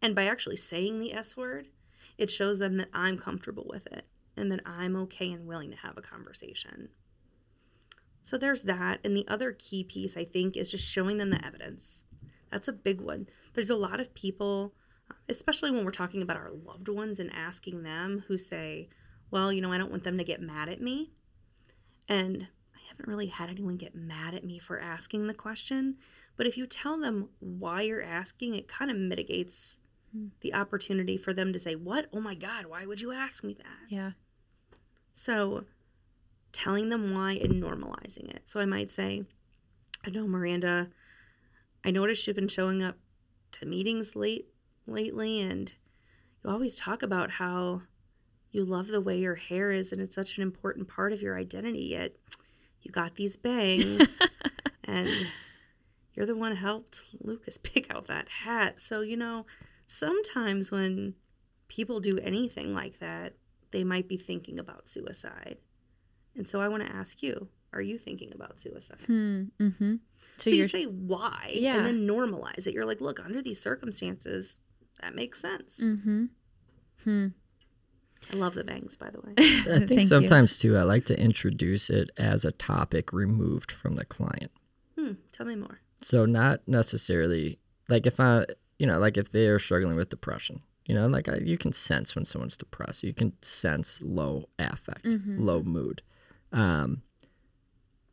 And 0.00 0.14
by 0.14 0.24
actually 0.26 0.56
saying 0.56 0.98
the 0.98 1.12
S 1.12 1.36
word, 1.36 1.68
it 2.16 2.30
shows 2.30 2.58
them 2.58 2.76
that 2.78 2.88
I'm 2.92 3.18
comfortable 3.18 3.66
with 3.68 3.86
it 3.88 4.06
and 4.36 4.50
that 4.52 4.60
I'm 4.64 4.96
okay 4.96 5.30
and 5.32 5.46
willing 5.46 5.70
to 5.70 5.76
have 5.76 5.96
a 5.98 6.02
conversation. 6.02 6.90
So 8.22 8.38
there's 8.38 8.62
that. 8.62 9.00
And 9.04 9.14
the 9.16 9.28
other 9.28 9.52
key 9.52 9.84
piece, 9.84 10.16
I 10.16 10.24
think, 10.24 10.56
is 10.56 10.70
just 10.70 10.84
showing 10.84 11.18
them 11.18 11.30
the 11.30 11.44
evidence. 11.44 12.04
That's 12.50 12.68
a 12.68 12.72
big 12.72 13.00
one. 13.00 13.28
There's 13.52 13.70
a 13.70 13.76
lot 13.76 14.00
of 14.00 14.14
people, 14.14 14.74
especially 15.28 15.70
when 15.70 15.84
we're 15.84 15.90
talking 15.90 16.22
about 16.22 16.36
our 16.36 16.50
loved 16.64 16.88
ones 16.88 17.18
and 17.18 17.32
asking 17.32 17.82
them 17.82 18.24
who 18.28 18.38
say, 18.38 18.88
well, 19.30 19.52
you 19.52 19.60
know, 19.60 19.72
I 19.72 19.78
don't 19.78 19.90
want 19.90 20.04
them 20.04 20.18
to 20.18 20.24
get 20.24 20.40
mad 20.40 20.68
at 20.68 20.80
me. 20.80 21.12
And 22.08 22.48
I 22.74 22.78
haven't 22.88 23.08
really 23.08 23.26
had 23.26 23.48
anyone 23.48 23.76
get 23.76 23.94
mad 23.94 24.34
at 24.34 24.44
me 24.44 24.58
for 24.58 24.78
asking 24.78 25.26
the 25.26 25.34
question. 25.34 25.96
But 26.36 26.46
if 26.46 26.56
you 26.56 26.66
tell 26.66 26.98
them 26.98 27.30
why 27.40 27.82
you're 27.82 28.02
asking, 28.02 28.54
it 28.54 28.68
kind 28.68 28.90
of 28.90 28.96
mitigates 28.96 29.78
hmm. 30.12 30.26
the 30.40 30.54
opportunity 30.54 31.16
for 31.16 31.32
them 31.32 31.52
to 31.52 31.58
say, 31.58 31.74
What? 31.74 32.06
Oh 32.12 32.20
my 32.20 32.34
God, 32.34 32.66
why 32.66 32.86
would 32.86 33.00
you 33.00 33.12
ask 33.12 33.42
me 33.42 33.54
that? 33.54 33.88
Yeah. 33.88 34.12
So 35.14 35.64
telling 36.52 36.88
them 36.88 37.14
why 37.14 37.32
and 37.32 37.62
normalizing 37.62 38.28
it. 38.28 38.42
So 38.48 38.60
I 38.60 38.64
might 38.64 38.90
say, 38.90 39.24
I 40.06 40.10
know, 40.10 40.26
Miranda, 40.26 40.90
I 41.84 41.90
noticed 41.90 42.26
you've 42.26 42.36
been 42.36 42.48
showing 42.48 42.82
up 42.82 42.96
to 43.52 43.66
meetings 43.66 44.14
late 44.14 44.53
lately, 44.86 45.40
and 45.40 45.72
you 46.42 46.50
always 46.50 46.76
talk 46.76 47.02
about 47.02 47.32
how 47.32 47.82
you 48.50 48.64
love 48.64 48.88
the 48.88 49.00
way 49.00 49.18
your 49.18 49.34
hair 49.34 49.72
is 49.72 49.90
and 49.90 50.00
it's 50.00 50.14
such 50.14 50.36
an 50.36 50.42
important 50.42 50.86
part 50.88 51.12
of 51.12 51.20
your 51.20 51.36
identity, 51.36 51.86
yet 51.86 52.14
you 52.82 52.90
got 52.92 53.16
these 53.16 53.36
bangs 53.36 54.20
and 54.84 55.26
you're 56.14 56.26
the 56.26 56.36
one 56.36 56.54
who 56.54 56.64
helped 56.64 57.04
Lucas 57.20 57.58
pick 57.62 57.92
out 57.92 58.06
that 58.06 58.28
hat. 58.28 58.80
So, 58.80 59.00
you 59.00 59.16
know, 59.16 59.46
sometimes 59.86 60.70
when 60.70 61.14
people 61.68 61.98
do 62.00 62.18
anything 62.22 62.72
like 62.74 63.00
that, 63.00 63.34
they 63.72 63.82
might 63.82 64.06
be 64.06 64.16
thinking 64.16 64.58
about 64.58 64.88
suicide. 64.88 65.56
And 66.36 66.48
so 66.48 66.60
I 66.60 66.68
want 66.68 66.86
to 66.86 66.92
ask 66.94 67.22
you, 67.22 67.48
are 67.72 67.80
you 67.82 67.98
thinking 67.98 68.32
about 68.32 68.60
suicide? 68.60 69.02
Hmm. 69.06 69.44
Mm-hmm. 69.60 69.94
So, 70.36 70.50
So, 70.50 70.50
you 70.50 70.68
say 70.68 70.84
why 70.84 71.50
Yeah. 71.54 71.76
and 71.78 71.86
then 71.86 72.06
normalize 72.06 72.68
it. 72.68 72.74
You're 72.74 72.84
like, 72.84 73.00
look, 73.00 73.18
under 73.24 73.42
these 73.42 73.60
circumstances, 73.60 74.58
that 75.04 75.14
makes 75.14 75.40
sense. 75.40 75.80
mm-hmm. 75.82 76.24
Hmm. 77.04 77.26
I 78.32 78.36
love 78.36 78.54
the 78.54 78.64
bangs, 78.64 78.96
by 78.96 79.10
the 79.10 79.20
way. 79.20 79.34
I 79.38 79.40
Thank 79.40 79.88
think 79.88 80.00
you. 80.00 80.06
sometimes 80.08 80.58
too, 80.58 80.78
I 80.78 80.82
like 80.82 81.04
to 81.06 81.20
introduce 81.20 81.90
it 81.90 82.08
as 82.16 82.44
a 82.46 82.52
topic 82.52 83.12
removed 83.12 83.70
from 83.70 83.96
the 83.96 84.04
client. 84.06 84.50
hmm, 84.98 85.12
tell 85.32 85.44
me 85.46 85.56
more. 85.56 85.80
So 86.00 86.24
not 86.24 86.60
necessarily 86.66 87.58
like 87.88 88.06
if 88.06 88.18
I, 88.20 88.46
you 88.78 88.86
know, 88.86 88.98
like 88.98 89.18
if 89.18 89.30
they 89.30 89.46
are 89.46 89.58
struggling 89.58 89.96
with 89.96 90.08
depression, 90.08 90.62
you 90.86 90.94
know, 90.94 91.06
like 91.06 91.28
I, 91.28 91.36
you 91.36 91.58
can 91.58 91.72
sense 91.72 92.14
when 92.16 92.24
someone's 92.24 92.56
depressed. 92.56 93.02
You 93.04 93.12
can 93.12 93.34
sense 93.42 94.00
low 94.02 94.48
affect, 94.58 95.04
Mhm. 95.04 95.38
low 95.38 95.62
mood, 95.62 96.00
um, 96.52 97.02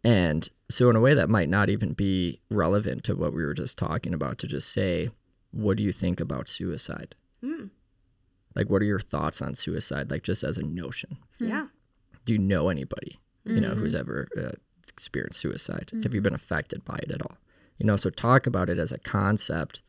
and 0.04 0.50
so 0.70 0.90
in 0.90 0.96
a 0.96 1.00
way 1.02 1.14
that 1.14 1.30
might 1.30 1.48
not 1.50 1.70
even 1.70 1.94
be 1.94 2.42
relevant 2.50 3.04
to 3.06 3.16
what 3.16 3.34
we 3.34 3.46
were 3.46 3.54
just 3.54 3.78
talking 3.78 4.14
about. 4.14 4.38
To 4.40 4.48
just 4.48 4.70
say, 4.74 5.10
what 5.52 5.78
do 5.78 5.84
you 5.84 5.92
think 5.92 6.20
about 6.20 6.50
suicide? 6.50 7.16
Hmm, 7.44 7.66
Like, 8.56 8.70
what 8.70 8.82
are 8.82 8.86
your 8.86 9.00
thoughts 9.00 9.42
on 9.42 9.56
suicide? 9.56 10.12
Like, 10.12 10.24
just 10.24 10.44
as 10.44 10.58
a 10.58 10.64
notion. 10.64 11.18
Hmm. 11.40 11.48
Yeah. 11.48 11.68
Do 12.26 12.34
you 12.34 12.40
know 12.40 12.70
anybody 12.70 13.20
you 13.44 13.60
know 13.60 13.72
Mhm. 13.72 13.78
who's 13.80 13.96
ever 13.96 14.28
uh, 14.38 14.52
experienced 14.88 15.40
suicide 15.40 15.90
have 16.04 16.14
you 16.14 16.22
been 16.22 16.36
affected 16.36 16.86
by 16.86 17.00
it 17.02 17.10
at 17.10 17.24
all 17.24 17.38
you 17.80 17.88
know 17.88 17.96
so 17.96 18.12
talk 18.12 18.46
about 18.46 18.70
it 18.70 18.78
as 18.78 18.92
a 18.92 19.00
concept 19.00 19.82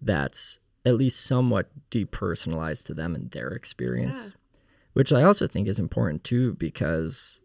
that's 0.00 0.58
at 0.86 0.94
least 0.94 1.20
somewhat 1.20 1.70
depersonalized 1.90 2.86
to 2.86 2.94
them 2.94 3.14
and 3.14 3.30
their 3.32 3.48
experience 3.48 4.16
Yeah. 4.16 4.58
which 4.94 5.12
i 5.12 5.22
also 5.22 5.46
think 5.46 5.68
is 5.68 5.78
important 5.78 6.24
too 6.24 6.54
because 6.54 7.40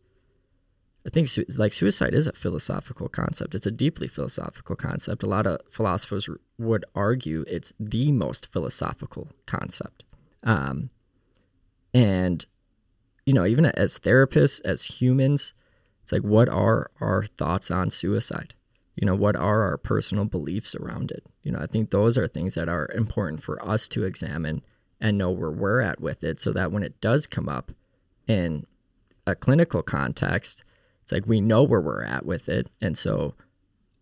i 1.06 1.10
think 1.10 1.28
like 1.58 1.74
suicide 1.74 2.14
is 2.14 2.28
a 2.28 2.34
philosophical 2.34 3.08
concept 3.10 3.56
it's 3.56 3.66
a 3.66 3.72
deeply 3.72 4.08
philosophical 4.08 4.76
concept 4.76 5.24
a 5.24 5.28
lot 5.28 5.48
of 5.48 5.60
philosophers 5.70 6.30
would 6.58 6.86
argue 6.96 7.44
it's 7.48 7.74
the 7.80 8.12
most 8.12 8.52
philosophical 8.52 9.30
concept 9.46 10.04
um, 10.44 10.90
and 11.94 12.46
you 13.30 13.36
know, 13.36 13.46
even 13.46 13.68
as 13.68 14.00
therapists, 14.00 14.60
as 14.66 14.86
humans, 14.86 15.54
it's 16.02 16.12
like, 16.12 16.24
what 16.24 16.50
are 16.50 16.90
our 17.00 17.26
thoughts 17.26 17.70
on 17.70 17.92
suicide? 17.92 18.56
You 18.96 19.06
know, 19.06 19.14
what 19.14 19.36
are 19.36 19.62
our 19.62 19.78
personal 19.78 20.26
beliefs 20.26 20.74
around 20.74 21.12
it? 21.12 21.24
You 21.44 21.52
know, 21.52 21.60
I 21.60 21.68
think 21.68 21.92
those 21.92 22.18
are 22.18 22.28
things 22.28 22.56
that 22.56 22.68
are 22.68 22.90
important 22.96 23.44
for 23.44 23.64
us 23.64 23.88
to 23.90 24.04
examine 24.04 24.64
and 25.00 25.16
know 25.16 25.30
where 25.30 25.52
we're 25.52 25.80
at 25.80 26.02
with 26.02 26.24
it 26.24 26.42
so 26.42 26.52
that 26.54 26.72
when 26.72 26.82
it 26.82 27.00
does 27.02 27.28
come 27.28 27.48
up 27.48 27.72
in 28.28 28.66
a 29.28 29.36
clinical 29.36 29.84
context, 29.84 30.64
it's 31.10 31.12
like 31.12 31.28
we 31.28 31.42
know 31.42 31.64
where 31.64 31.82
we're 31.82 32.04
at 32.04 32.24
with 32.24 32.48
it. 32.50 32.68
And 32.80 32.96
so 32.96 33.34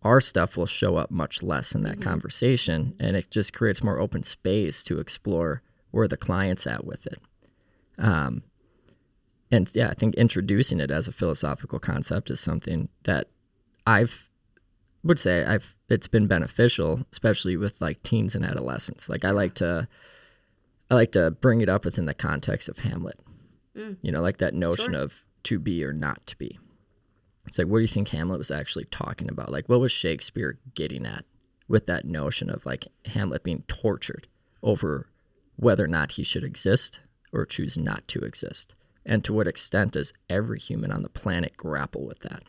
our 0.02 0.20
stuff 0.20 0.58
will 0.58 0.66
show 0.66 0.96
up 0.96 1.10
much 1.10 1.42
less 1.42 1.74
in 1.74 1.82
that 1.84 2.02
conversation 2.02 2.94
and 3.00 3.16
it 3.16 3.30
just 3.30 3.54
creates 3.54 3.82
more 3.82 3.98
open 3.98 4.22
space 4.22 4.82
to 4.84 5.00
explore 5.00 5.62
where 5.90 6.06
the 6.06 6.18
client's 6.18 6.66
at 6.66 6.84
with 6.84 7.06
it. 7.06 7.18
Um, 7.96 8.42
and 9.50 9.74
yeah, 9.74 9.88
I 9.88 9.94
think 9.94 10.16
introducing 10.16 10.80
it 10.80 10.90
as 10.90 11.08
a 11.08 11.12
philosophical 11.12 11.78
concept 11.78 12.28
is 12.28 12.40
something 12.40 12.90
that 13.04 13.28
I've 13.86 14.28
would 15.02 15.18
say 15.18 15.46
I've 15.46 15.78
it's 15.88 16.08
been 16.08 16.26
beneficial, 16.26 17.06
especially 17.10 17.56
with 17.56 17.80
like 17.80 18.02
teens 18.02 18.36
and 18.36 18.44
adolescents. 18.44 19.08
Like 19.08 19.24
I 19.24 19.30
like 19.30 19.54
to 19.54 19.88
I 20.90 20.94
like 20.94 21.12
to 21.12 21.30
bring 21.30 21.62
it 21.62 21.70
up 21.70 21.86
within 21.86 22.04
the 22.04 22.12
context 22.12 22.68
of 22.68 22.80
Hamlet. 22.80 23.18
Mm. 23.74 23.96
You 24.02 24.12
know, 24.12 24.20
like 24.20 24.36
that 24.38 24.52
notion 24.52 24.92
Sure. 24.92 25.00
of 25.02 25.24
to 25.44 25.58
be 25.58 25.82
or 25.82 25.94
not 25.94 26.26
to 26.26 26.36
be. 26.36 26.58
It's 27.48 27.58
like 27.58 27.66
what 27.66 27.78
do 27.78 27.82
you 27.82 27.88
think 27.88 28.10
Hamlet 28.10 28.38
was 28.38 28.50
actually 28.50 28.84
talking 28.84 29.28
about? 29.28 29.50
Like 29.50 29.68
what 29.68 29.80
was 29.80 29.90
Shakespeare 29.90 30.58
getting 30.74 31.06
at 31.06 31.24
with 31.66 31.86
that 31.86 32.04
notion 32.04 32.50
of 32.50 32.66
like 32.66 32.86
Hamlet 33.06 33.42
being 33.42 33.64
tortured 33.68 34.28
over 34.62 35.08
whether 35.56 35.84
or 35.84 35.88
not 35.88 36.12
he 36.12 36.24
should 36.24 36.44
exist 36.44 37.00
or 37.32 37.46
choose 37.46 37.76
not 37.76 38.06
to 38.08 38.20
exist? 38.20 38.74
And 39.06 39.24
to 39.24 39.32
what 39.32 39.48
extent 39.48 39.92
does 39.92 40.12
every 40.28 40.58
human 40.58 40.92
on 40.92 41.02
the 41.02 41.08
planet 41.08 41.56
grapple 41.56 42.06
with 42.06 42.20
that? 42.20 42.42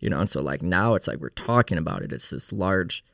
You 0.00 0.08
know, 0.08 0.20
and 0.20 0.28
so 0.28 0.40
like 0.40 0.62
now 0.62 0.94
it's 0.94 1.06
like 1.06 1.18
we're 1.18 1.28
talking 1.28 1.76
about 1.76 2.02
it. 2.02 2.12
It's 2.12 2.30
this 2.30 2.52
large, 2.52 3.04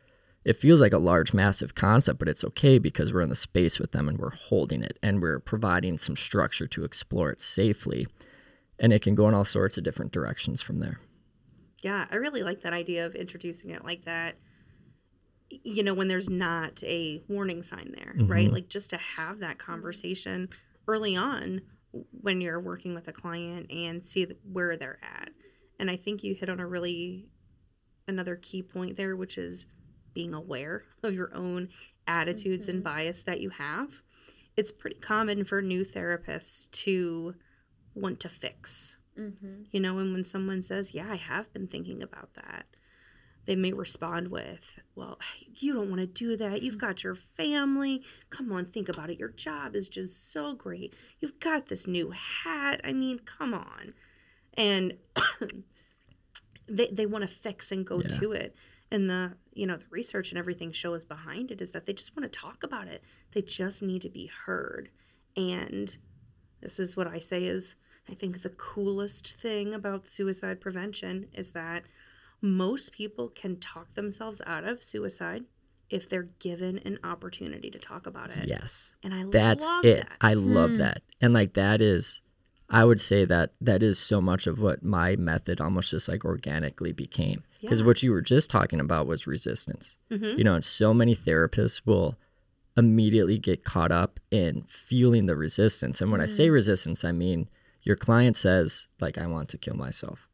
it 0.45 0.57
feels 0.57 0.81
like 0.81 0.93
a 0.93 0.99
large, 0.99 1.35
massive 1.35 1.75
concept, 1.75 2.21
but 2.21 2.29
it's 2.29 2.45
okay 2.45 2.79
because 2.79 3.13
we're 3.13 3.23
in 3.23 3.29
the 3.29 3.35
space 3.35 3.81
with 3.81 3.91
them 3.91 4.09
and 4.09 4.19
we're 4.19 4.31
holding 4.31 4.85
it 4.85 4.99
and 5.03 5.21
we're 5.21 5.41
providing 5.41 5.99
some 5.99 6.15
structure 6.15 6.69
to 6.69 6.85
explore 6.85 7.31
it 7.31 7.41
safely. 7.41 8.07
And 8.79 8.93
it 8.93 9.03
can 9.03 9.17
go 9.17 9.29
in 9.29 9.35
all 9.35 9.45
sorts 9.45 9.77
of 9.77 9.83
different 9.83 10.13
directions 10.13 10.63
from 10.63 10.79
there. 10.79 11.01
Yeah, 11.83 12.07
I 12.11 12.17
really 12.17 12.43
like 12.43 12.63
that 12.63 12.73
idea 12.73 13.07
of 13.07 13.15
introducing 13.15 13.71
it 13.71 13.85
like 13.85 14.05
that. 14.05 14.37
You 15.51 15.83
know, 15.83 15.95
when 15.95 16.09
there's 16.09 16.29
not 16.29 16.83
a 16.85 17.23
warning 17.29 17.63
sign 17.63 17.95
there, 17.97 18.15
right? 18.27 18.49
Mhm. 18.49 18.53
Like 18.53 18.69
just 18.69 18.91
to 18.91 18.97
have 18.99 19.39
that 19.39 19.59
conversation 19.59 20.51
early 20.87 21.17
on 21.17 21.63
when 22.11 22.41
you're 22.41 22.61
working 22.61 22.95
with 22.95 23.09
a 23.09 23.13
client 23.13 23.71
and 23.71 24.05
see 24.05 24.27
where 24.53 24.77
they're 24.77 24.99
at. 25.03 25.31
And 25.79 25.91
I 25.91 25.97
think 25.97 26.23
you 26.23 26.35
hit 26.35 26.51
on 26.51 26.61
a 26.61 26.67
really 26.67 27.29
another 28.07 28.37
key 28.37 28.63
point 28.63 28.97
there, 28.97 29.17
which 29.17 29.39
is 29.39 29.67
being 30.13 30.35
aware 30.35 30.85
of 31.03 31.15
your 31.15 31.33
own 31.35 31.69
attitudes 32.07 32.69
and 32.69 32.83
bias 32.83 33.23
that 33.23 33.41
you 33.41 33.51
have. 33.51 34.03
It's 34.57 34.71
pretty 34.73 34.97
common 34.99 35.45
for 35.45 35.63
new 35.63 35.85
therapists 35.85 36.71
to 36.73 37.37
want 37.95 38.21
to 38.21 38.29
fix, 38.29 38.98
Mm-hmm. 39.19 39.63
you 39.73 39.81
know, 39.81 39.99
and 39.99 40.13
when 40.13 40.25
someone 40.25 40.63
says, 40.63 40.95
Yeah, 40.95 41.09
I 41.11 41.17
have 41.17 41.53
been 41.53 41.67
thinking 41.67 42.03
about 42.03 42.35
that, 42.35 42.67
they 43.47 43.57
may 43.57 43.73
respond 43.73 44.29
with, 44.29 44.79
Well, 44.95 45.19
you 45.57 45.75
don't 45.75 45.89
want 45.91 46.01
to 46.01 46.07
do 46.07 46.37
that. 46.37 46.63
You've 46.63 46.79
got 46.79 47.03
your 47.03 47.15
family. 47.15 48.03
Come 48.31 48.53
on, 48.53 48.65
think 48.65 48.89
about 48.89 49.11
it. 49.11 49.19
Your 49.19 49.31
job 49.31 49.75
is 49.75 49.89
just 49.89 50.31
so 50.33 50.55
great. 50.55 50.95
You've 51.21 51.41
got 51.41 51.67
this 51.67 51.87
new 51.87 52.11
hat. 52.11 52.81
I 52.85 52.93
mean, 52.93 53.19
come 53.21 53.55
on. 53.55 53.95
And 54.55 54.95
they, 56.69 56.89
they 56.89 57.07
want 57.07 57.23
to 57.23 57.29
fix 57.31 57.73
and 57.73 57.87
go 57.87 58.01
Yeah. 58.01 58.09
to 58.19 58.33
it. 58.33 58.55
And 58.91 59.11
the 59.11 59.35
you 59.53 59.67
know 59.67 59.77
the 59.77 59.85
research 59.91 60.31
and 60.31 60.39
everything 60.39 60.73
shows 60.73 61.05
behind 61.05 61.51
it 61.51 61.61
is 61.61 61.73
that 61.73 61.85
they 61.85 61.93
just 61.93 62.17
want 62.17 62.31
to 62.33 62.39
talk 62.39 62.63
about 62.63 62.89
it. 62.89 63.03
They 63.33 63.43
just 63.43 63.83
need 63.83 64.01
to 64.03 64.09
be 64.09 64.31
heard. 64.47 64.89
And 65.37 65.95
this 66.63 66.79
is 66.79 66.97
what 66.97 67.07
I 67.07 67.19
say 67.19 67.45
is 67.45 67.77
I 68.11 68.15
think 68.15 68.43
the 68.43 68.51
coolest 68.51 69.37
thing 69.37 69.75
about 69.75 70.07
suicide 70.09 70.61
prevention 70.61 71.27
is 71.33 71.51
that 71.53 71.85
most 72.41 72.93
people 72.93 73.29
can 73.29 73.57
talk 73.59 73.95
themselves 73.95 74.41
out 74.47 74.65
of 74.65 74.83
suicide 74.83 75.45
if 75.91 76.09
they're 76.09 76.29
given 76.39 76.79
an 76.79 76.99
opportunity 77.03 77.71
to 77.71 77.79
talk 77.79 78.07
about 78.07 78.31
it. 78.31 78.49
Yes. 78.49 78.95
And 79.03 79.13
I 79.15 79.23
love 79.23 79.33
that. 79.33 79.41
That's 79.59 79.71
love 79.71 79.85
it. 79.85 79.97
that. 80.09 80.17
I 80.21 80.35
love 80.35 80.71
Hmm. 80.73 80.79
that. 80.79 81.03
And 81.21 81.33
like 81.35 81.55
that 81.55 81.81
is 81.83 82.23
I 82.71 82.85
would 82.85 83.01
say 83.01 83.25
that 83.25 83.55
that 83.63 83.83
is 83.83 83.99
so 83.99 84.21
much 84.21 84.47
of 84.47 84.61
what 84.61 84.83
my 84.83 85.17
method 85.17 85.59
almost 85.59 85.91
just 85.91 86.07
like 86.07 86.23
organically 86.27 86.93
became. 86.93 87.43
Because 87.63 87.81
Yeah. 87.81 87.87
what 87.87 88.03
you 88.03 88.13
were 88.13 88.21
just 88.21 88.51
talking 88.51 88.79
about 88.79 89.07
was 89.07 89.27
resistance. 89.27 89.97
Mhm. 90.11 90.37
You 90.37 90.45
know, 90.45 90.55
and 90.55 90.63
so 90.65 90.93
many 90.93 91.17
therapists 91.17 91.81
will 91.87 92.19
immediately 92.77 93.39
get 93.39 93.65
caught 93.65 93.91
up 93.91 94.21
in 94.31 94.65
feeling 94.69 95.25
the 95.25 95.35
resistance. 95.35 96.03
And 96.03 96.13
when 96.13 96.21
I 96.21 96.25
Mm. 96.27 96.29
say 96.37 96.51
resistance, 96.51 97.05
I 97.07 97.13
mean 97.13 97.49
your 97.89 97.97
client 97.97 98.37
says, 98.37 98.89
like, 99.01 99.19
I 99.19 99.27
want 99.27 99.49
to 99.49 99.59
kill 99.59 99.75
myself. 99.75 100.29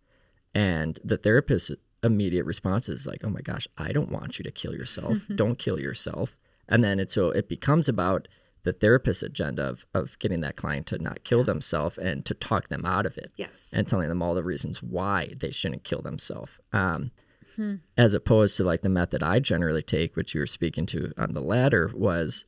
And 0.54 1.00
the 1.02 1.16
therapist's 1.16 1.70
immediate 2.02 2.44
response 2.44 2.88
is 2.88 3.06
like, 3.06 3.22
oh 3.24 3.30
my 3.30 3.40
gosh, 3.40 3.66
I 3.78 3.92
don't 3.92 4.12
want 4.12 4.38
you 4.38 4.42
to 4.42 4.50
kill 4.50 4.74
yourself. 4.74 5.16
don't 5.34 5.58
kill 5.58 5.80
yourself. 5.80 6.36
And 6.68 6.84
then 6.84 7.00
it 7.00 7.10
so 7.10 7.30
it 7.30 7.48
becomes 7.48 7.88
about 7.88 8.28
the 8.64 8.72
therapist's 8.72 9.22
agenda 9.22 9.62
of, 9.64 9.86
of 9.94 10.18
getting 10.18 10.40
that 10.40 10.56
client 10.56 10.86
to 10.88 10.98
not 10.98 11.22
kill 11.24 11.44
themselves 11.44 11.96
and 11.98 12.24
to 12.26 12.34
talk 12.34 12.68
them 12.68 12.84
out 12.86 13.04
of 13.06 13.16
it 13.18 13.30
Yes. 13.36 13.70
and 13.74 13.86
telling 13.86 14.08
them 14.08 14.22
all 14.22 14.34
the 14.34 14.42
reasons 14.42 14.82
why 14.82 15.32
they 15.38 15.50
shouldn't 15.50 15.84
kill 15.84 16.02
themselves. 16.02 16.52
Um, 16.72 17.10
Hmm. 17.56 17.74
As 17.96 18.14
opposed 18.14 18.56
to 18.56 18.64
like 18.64 18.82
the 18.82 18.88
method 18.88 19.22
I 19.22 19.38
generally 19.38 19.82
take, 19.82 20.16
which 20.16 20.34
you 20.34 20.40
were 20.40 20.46
speaking 20.46 20.86
to 20.86 21.12
on 21.16 21.34
the 21.34 21.40
latter, 21.40 21.88
was 21.94 22.46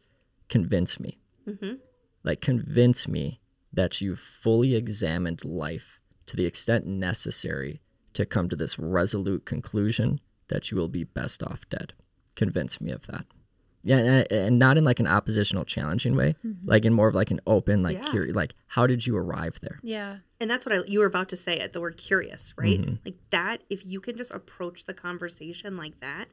convince 0.49 0.99
me. 0.99 1.21
Mhm. 1.47 1.79
Like, 2.25 2.41
convince 2.41 3.07
me 3.07 3.39
that 3.77 4.01
you've 4.01 4.19
fully 4.19 4.75
examined 4.75 5.45
life 5.45 6.01
to 6.27 6.37
the 6.37 6.47
extent 6.47 6.87
necessary 6.87 7.81
to 8.15 8.27
come 8.27 8.49
to 8.49 8.57
this 8.57 8.79
resolute 8.79 9.45
conclusion 9.45 10.21
that 10.49 10.71
you 10.71 10.77
will 10.77 10.89
be 10.89 11.05
best 11.05 11.43
off 11.43 11.69
dead. 11.69 11.93
Convince 12.35 12.81
me 12.81 12.91
of 12.91 13.07
that. 13.07 13.27
Yeah, 13.83 13.99
and, 13.99 14.09
uh, 14.09 14.35
and 14.35 14.59
not 14.59 14.77
in 14.77 14.85
like 14.85 14.99
an 14.99 15.07
oppositional, 15.07 15.65
challenging 15.65 16.17
way, 16.17 16.35
mm-hmm. 16.45 16.69
like 16.69 16.85
in 16.85 16.93
more 16.93 17.07
of 17.07 17.15
like 17.15 17.31
an 17.31 17.41
open, 17.47 17.85
like, 17.85 17.99
Yeah. 17.99 18.07
curi- 18.07 18.35
like 18.35 18.57
how 18.67 18.87
did 18.87 19.07
you 19.07 19.17
arrive 19.17 19.61
there? 19.61 19.79
Yeah. 19.83 20.17
And 20.41 20.51
that's 20.51 20.67
what 20.67 20.75
I 20.75 20.83
you 20.89 20.99
were 20.99 21.07
about 21.07 21.29
to 21.29 21.37
say 21.37 21.57
it, 21.61 21.73
the 21.73 21.81
word 21.81 21.97
curious, 21.97 22.53
right? 22.57 22.81
Mm-hmm. 22.81 22.95
Like 23.05 23.19
that, 23.31 23.63
if 23.71 23.87
you 23.87 24.01
can 24.01 24.17
just 24.17 24.33
approach 24.33 24.87
the 24.87 24.95
conversation 24.95 25.77
like 25.77 26.01
that, 26.01 26.27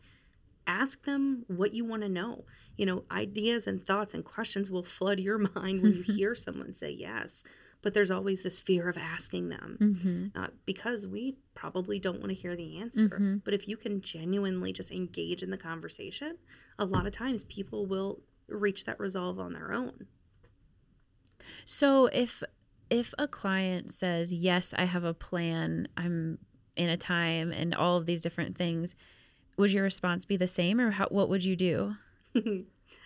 ask 0.68 1.04
them 1.04 1.44
what 1.48 1.74
you 1.74 1.86
want 1.86 2.02
to 2.04 2.10
know. 2.10 2.46
You 2.78 2.86
know, 2.86 3.04
ideas 3.12 3.68
and 3.68 3.82
thoughts 3.82 4.14
and 4.14 4.24
questions 4.24 4.70
will 4.72 4.84
flood 4.84 5.20
your 5.20 5.38
mind 5.56 5.82
when 5.82 5.94
you 5.94 6.02
hear 6.16 6.36
someone 6.36 6.74
say 6.74 6.92
yes. 6.92 7.44
But 7.82 7.94
there's 7.94 8.12
always 8.12 8.44
this 8.44 8.62
fear 8.62 8.88
of 8.88 8.98
asking 8.98 9.50
them 9.50 9.78
Mm-hmm. 9.82 10.42
uh, 10.42 10.48
because 10.66 11.06
we 11.06 11.36
probably 11.54 12.00
don't 12.00 12.20
want 12.20 12.30
to 12.30 12.34
hear 12.36 12.56
the 12.56 12.78
answer. 12.80 13.10
Mhm. 13.10 13.42
But 13.44 13.54
if 13.54 13.68
you 13.68 13.76
can 13.76 14.00
genuinely 14.00 14.72
just 14.72 14.90
engage 14.92 15.44
in 15.44 15.50
the 15.50 15.58
conversation, 15.58 16.38
a 16.80 16.86
lot 16.86 17.06
of 17.06 17.12
times 17.12 17.44
people 17.44 17.86
will 17.86 18.22
reach 18.48 18.86
that 18.86 19.00
resolve 19.02 19.38
on 19.38 19.52
their 19.52 19.74
own. 19.74 20.08
So 21.66 22.08
if 22.08 22.44
if 22.90 23.14
a 23.18 23.28
client 23.28 23.92
says, 23.92 24.32
"Yes, 24.34 24.74
I 24.78 24.86
have 24.86 25.04
a 25.04 25.14
plan. 25.14 25.88
I'm 25.98 26.38
in 26.76 26.90
a 26.90 26.98
time 26.98 27.52
and 27.52 27.74
all 27.74 27.98
of 27.98 28.06
these 28.06 28.22
different 28.22 28.58
things," 28.58 28.96
would 29.58 29.72
your 29.72 29.84
response 29.84 30.26
be 30.26 30.38
the 30.38 30.48
same 30.48 30.80
or 30.80 30.92
how, 30.92 31.08
what 31.10 31.30
would 31.30 31.44
you 31.46 31.56
do? 31.56 31.96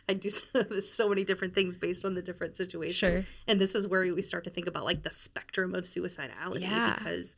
I 0.10 0.14
do 0.14 0.30
so 0.82 1.10
many 1.10 1.24
different 1.24 1.54
things 1.54 1.78
based 1.78 2.06
on 2.06 2.14
the 2.14 2.22
different 2.22 2.56
situation. 2.58 2.94
Sure. 2.94 3.24
And 3.48 3.60
this 3.60 3.76
is 3.76 3.88
where 3.88 4.02
we 4.14 4.22
start 4.22 4.44
to 4.46 4.50
think 4.50 4.68
about 4.68 4.86
like 4.86 5.04
the 5.04 5.12
spectrum 5.12 5.76
of 5.76 5.84
suicidality 5.86 6.62
Yeah. 6.62 6.96
because 6.98 7.36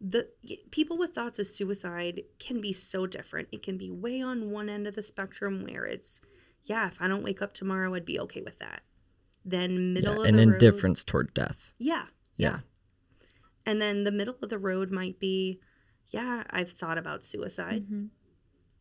the 0.00 0.28
people 0.70 0.98
with 0.98 1.14
thoughts 1.14 1.38
of 1.38 1.46
suicide 1.46 2.22
can 2.38 2.60
be 2.60 2.72
so 2.72 3.06
different. 3.06 3.48
It 3.52 3.62
can 3.62 3.78
be 3.78 3.90
way 3.90 4.20
on 4.20 4.50
one 4.50 4.68
end 4.68 4.86
of 4.86 4.94
the 4.94 5.02
spectrum 5.02 5.64
where 5.64 5.84
it's 5.86 6.20
yeah, 6.64 6.86
if 6.86 7.00
I 7.00 7.08
don't 7.08 7.22
wake 7.22 7.42
up 7.42 7.52
tomorrow, 7.54 7.94
I'd 7.94 8.06
be 8.06 8.18
okay 8.20 8.40
with 8.42 8.58
that. 8.58 8.82
Then 9.44 9.92
middle 9.92 10.14
Yeah, 10.14 10.20
of 10.20 10.26
an 10.26 10.36
the 10.36 10.46
road, 10.46 10.52
indifference 10.54 11.04
toward 11.04 11.32
death. 11.34 11.72
Yeah, 11.78 12.06
Yeah. 12.36 12.60
And 13.66 13.80
then 13.80 14.04
the 14.04 14.12
middle 14.12 14.36
of 14.42 14.50
the 14.50 14.58
road 14.58 14.90
might 14.90 15.18
be 15.18 15.60
yeah, 16.10 16.44
I've 16.50 16.70
thought 16.72 16.98
about 16.98 17.24
suicide. 17.24 17.86
Mhm. 17.90 18.08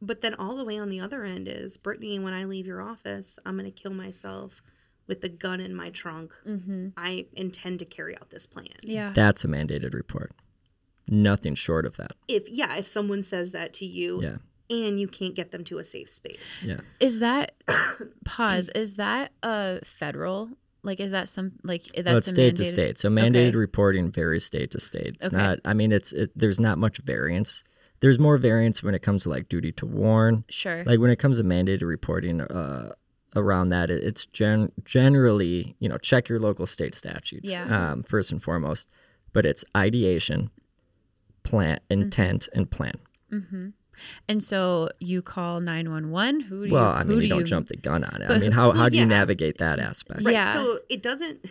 But 0.05 0.21
then 0.21 0.33
all 0.35 0.55
the 0.57 0.65
way 0.65 0.77
on 0.77 0.89
the 0.89 0.99
other 0.99 1.23
end 1.23 1.47
is 1.47 1.77
Brittany, 1.77 2.19
when 2.19 2.33
I 2.33 2.43
leave 2.43 2.65
your 2.67 2.81
office, 2.81 3.39
I'm 3.45 3.57
going 3.57 3.71
to 3.71 3.71
kill 3.71 3.93
myself 3.93 4.61
with 5.07 5.21
the 5.21 5.29
gun 5.29 5.59
in 5.61 5.73
my 5.73 5.89
trunk. 5.91 6.31
Mm-hmm. 6.47 6.89
I 6.97 7.27
intend 7.33 7.79
to 7.79 7.85
carry 7.85 8.15
out 8.17 8.29
this 8.29 8.45
plan. 8.45 8.67
Yeah. 8.81 9.13
That's 9.15 9.43
a 9.45 9.47
mandated 9.47 9.93
report. 9.93 10.31
Nothing 11.07 11.55
short 11.55 11.85
of 11.85 11.97
that. 11.97 12.11
If 12.27 12.49
yeah, 12.49 12.75
if 12.77 12.87
someone 12.87 13.23
says 13.23 13.51
that 13.51 13.73
to 13.75 13.85
you 13.85 14.21
Yeah. 14.21 14.37
and 14.69 14.99
you 14.99 15.07
can't 15.07 15.35
get 15.35 15.51
them 15.51 15.63
to 15.65 15.77
a 15.79 15.83
safe 15.83 16.09
space. 16.09 16.59
Yeah. 16.63 16.79
Is 16.99 17.19
that 17.19 17.53
pause? 18.25 18.69
Is 18.75 18.95
that 18.95 19.31
a 19.41 19.79
federal? 19.85 20.49
Like, 20.85 20.99
is 20.99 21.11
that 21.11 21.29
some 21.29 21.53
like 21.63 21.83
that's 21.93 22.05
well, 22.05 22.17
it's 22.17 22.27
a 22.27 22.31
state 22.31 22.55
to 22.57 22.65
state. 22.65 22.99
So 22.99 23.09
mandated 23.09 23.49
Okay. 23.49 23.57
reporting 23.57 24.11
varies 24.11 24.43
state 24.45 24.71
to 24.71 24.79
state. 24.79 25.15
It's 25.15 25.27
Okay. 25.27 25.37
not. 25.37 25.59
I 25.65 25.73
mean, 25.73 25.91
it's 25.91 26.11
it, 26.13 26.31
there's 26.35 26.59
not 26.59 26.77
much 26.77 26.97
variance. 26.99 27.63
There's 28.03 28.19
more 28.19 28.37
variance 28.37 28.83
when 28.83 28.93
it 28.93 29.01
comes 29.01 29.23
to 29.23 29.29
like 29.29 29.47
duty 29.49 29.71
to 29.71 29.85
warn. 29.87 30.43
Sure. 30.49 30.83
Like 30.83 30.99
when 30.99 31.09
it 31.09 31.17
comes 31.17 31.37
to 31.39 31.43
mandated 31.43 31.81
reporting, 31.83 32.41
uh, 32.41 32.91
around 33.35 33.69
that, 33.69 33.89
it, 33.89 34.03
it's 34.03 34.25
gen- 34.27 34.71
generally 34.85 35.75
you 35.79 35.89
know 35.89 35.97
check 35.97 36.29
your 36.29 36.39
local 36.39 36.65
state 36.67 36.93
statutes. 36.95 37.49
Yeah. 37.49 37.65
Um, 37.91 38.03
first 38.03 38.31
and 38.31 38.43
foremost, 38.43 38.89
but 39.31 39.45
it's 39.45 39.63
ideation, 39.75 40.51
plan, 41.43 41.79
intent, 41.89 42.49
and 42.53 42.69
plan. 42.69 42.93
mm-hmm. 43.31 43.69
And 44.27 44.43
so 44.43 44.89
you 44.99 45.21
call 45.21 45.59
nine 45.59 45.89
one 45.91 46.09
one. 46.09 46.39
Who 46.41 46.65
do 46.67 46.73
Well, 46.73 46.83
you? 46.91 46.97
I 46.99 47.03
mean, 47.03 47.19
do 47.19 47.23
you 47.25 47.29
don't 47.29 47.45
jump 47.45 47.67
the 47.67 47.77
gun 47.77 48.03
on 48.03 48.21
it. 48.23 48.29
I 48.31 48.39
mean, 48.43 48.51
how 48.51 48.71
how 48.71 48.79
Well, 48.81 48.89
do 48.89 48.97
you 48.97 49.05
navigate 49.05 49.59
that 49.59 49.79
aspect? 49.79 50.23
Right. 50.25 50.33
Yeah. 50.33 50.51
So 50.51 50.79
it 50.89 51.03
doesn't 51.03 51.45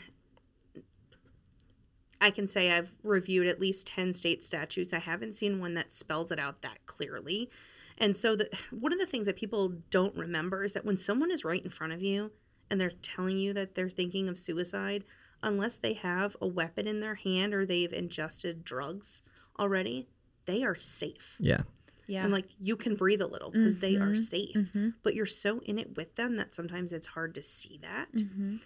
I 2.22 2.30
can 2.30 2.46
say 2.48 2.70
I've 2.70 2.92
reviewed 3.02 3.46
at 3.46 3.60
least 3.60 3.86
10 3.88 4.14
state 4.14 4.44
statutes. 4.44 4.92
I 4.94 4.98
haven't 5.00 5.34
seen 5.34 5.60
one 5.60 5.74
that 5.74 5.92
spells 5.92 6.30
it 6.30 6.38
out 6.38 6.62
that 6.62 6.78
clearly. 6.86 7.50
And 7.98 8.16
so 8.16 8.34
the 8.36 8.48
one 8.70 8.92
of 8.92 8.98
the 8.98 9.06
things 9.06 9.26
that 9.26 9.36
people 9.36 9.74
don't 9.90 10.14
remember 10.16 10.64
is 10.64 10.72
that 10.72 10.84
when 10.84 10.96
someone 10.96 11.30
is 11.30 11.44
right 11.44 11.62
in 11.62 11.70
front 11.70 11.92
of 11.92 12.02
you 12.02 12.30
and 12.70 12.80
they're 12.80 12.90
telling 12.90 13.36
you 13.38 13.52
that 13.54 13.74
they're 13.74 13.88
thinking 13.90 14.28
of 14.28 14.38
suicide, 14.38 15.04
unless 15.42 15.76
they 15.76 15.92
have 15.94 16.36
a 16.40 16.46
weapon 16.46 16.86
in 16.86 17.00
their 17.00 17.16
hand 17.16 17.52
or 17.52 17.66
they've 17.66 17.92
ingested 17.92 18.64
drugs 18.64 19.20
already, 19.58 20.08
they 20.46 20.62
are 20.62 20.76
safe. 20.76 21.36
Yeah. 21.38 21.62
Yeah. 22.06 22.24
And 22.24 22.32
like 22.32 22.46
you 22.58 22.76
can 22.76 22.94
breathe 22.96 23.20
a 23.20 23.26
little 23.26 23.50
because 23.50 23.78
they 23.78 23.96
are 23.96 24.12
Mhm. 24.12 24.16
safe. 24.18 24.54
mm-hmm. 24.56 24.88
But 25.02 25.14
you're 25.14 25.26
so 25.26 25.60
in 25.60 25.78
it 25.78 25.96
with 25.96 26.14
them 26.16 26.36
that 26.36 26.54
sometimes 26.54 26.92
it's 26.92 27.08
hard 27.08 27.34
to 27.34 27.42
see 27.42 27.78
that 27.82 28.12
Mm-hmm. 28.14 28.56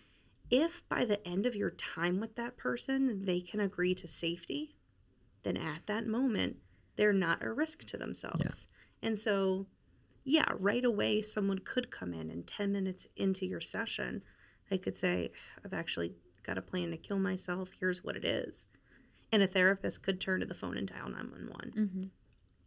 If 0.51 0.89
by 0.89 1.05
the 1.05 1.27
end 1.27 1.47
of 1.47 1.57
your 1.57 1.71
time 1.71 2.21
with 2.21 2.37
that 2.37 2.57
person 2.57 3.25
they 3.25 3.41
can 3.41 3.61
agree 3.61 3.95
to 3.97 4.07
safety, 4.09 4.77
then 5.43 5.57
at 5.57 5.87
that 5.87 6.07
moment 6.07 6.57
they're 6.97 7.13
not 7.13 7.43
a 7.45 7.53
risk 7.53 7.85
to 7.85 7.97
themselves. 7.97 8.69
And 9.03 9.19
so, 9.19 9.67
yeah, 10.25 10.47
right 10.59 10.85
away 10.85 11.21
someone 11.23 11.59
could 11.59 11.91
come 11.91 12.13
in 12.15 12.31
and 12.31 12.47
10 12.47 12.73
minutes 12.73 13.07
into 13.17 13.45
your 13.47 13.61
session, 13.61 14.23
they 14.71 14.79
could 14.79 14.97
say, 14.97 15.31
I've 15.65 15.75
actually 15.75 16.15
got 16.45 16.59
a 16.59 16.63
plan 16.63 16.91
to 16.93 16.97
kill 16.97 17.19
myself. 17.19 17.71
Here's 17.79 18.03
what 18.03 18.17
it 18.17 18.25
is. 18.25 18.67
And 19.31 19.43
a 19.43 19.47
therapist 19.47 20.03
could 20.03 20.21
turn 20.21 20.41
to 20.41 20.47
the 20.47 20.55
phone 20.55 20.77
and 20.77 20.89
dial 20.89 21.09
911. 21.11 21.73
Mm-hmm. 21.77 22.09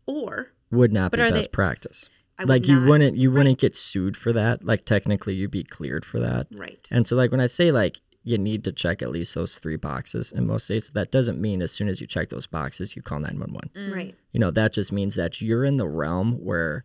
Or 0.05 0.51
Would 0.71 0.91
not 0.93 1.11
But 1.11 1.17
be 1.17 1.23
are 1.23 1.29
best 1.31 1.49
they- 1.49 1.55
practice. 1.55 2.09
I 2.39 2.43
like 2.43 2.61
would 2.61 2.67
you 2.69 2.79
not- 2.79 2.89
wouldn't 2.89 3.17
you 3.17 3.31
wouldn't 3.31 3.59
get 3.59 3.75
sued 3.75 4.15
for 4.17 4.31
that. 4.33 4.63
Like 4.63 4.85
technically 4.85 5.33
you'd 5.35 5.51
be 5.51 5.63
cleared 5.63 6.05
for 6.05 6.19
that. 6.19 6.47
Right. 6.51 6.87
And 6.89 7.05
so 7.05 7.15
like 7.15 7.31
when 7.31 7.41
I 7.41 7.45
say 7.47 7.71
like 7.71 7.99
you 8.23 8.37
need 8.37 8.63
to 8.65 8.71
check 8.71 9.01
at 9.01 9.09
least 9.11 9.33
those 9.33 9.57
three 9.59 9.77
boxes 9.77 10.31
in 10.31 10.45
most 10.45 10.65
states. 10.65 10.89
That 10.89 11.09
doesn't 11.11 11.39
mean 11.39 11.61
as 11.61 11.71
soon 11.71 11.87
as 11.87 12.01
you 12.01 12.05
check 12.07 12.29
those 12.29 12.47
boxes, 12.47 12.95
you 12.95 13.01
call 13.01 13.19
911. 13.19 13.69
Mm. 13.75 13.95
Right. 13.95 14.15
You 14.33 14.39
know, 14.41 14.51
that 14.51 14.73
just 14.73 14.91
means 14.91 15.15
that 15.15 15.41
you're 15.41 15.63
in 15.63 15.77
the 15.77 15.87
realm 15.87 16.33
where 16.43 16.83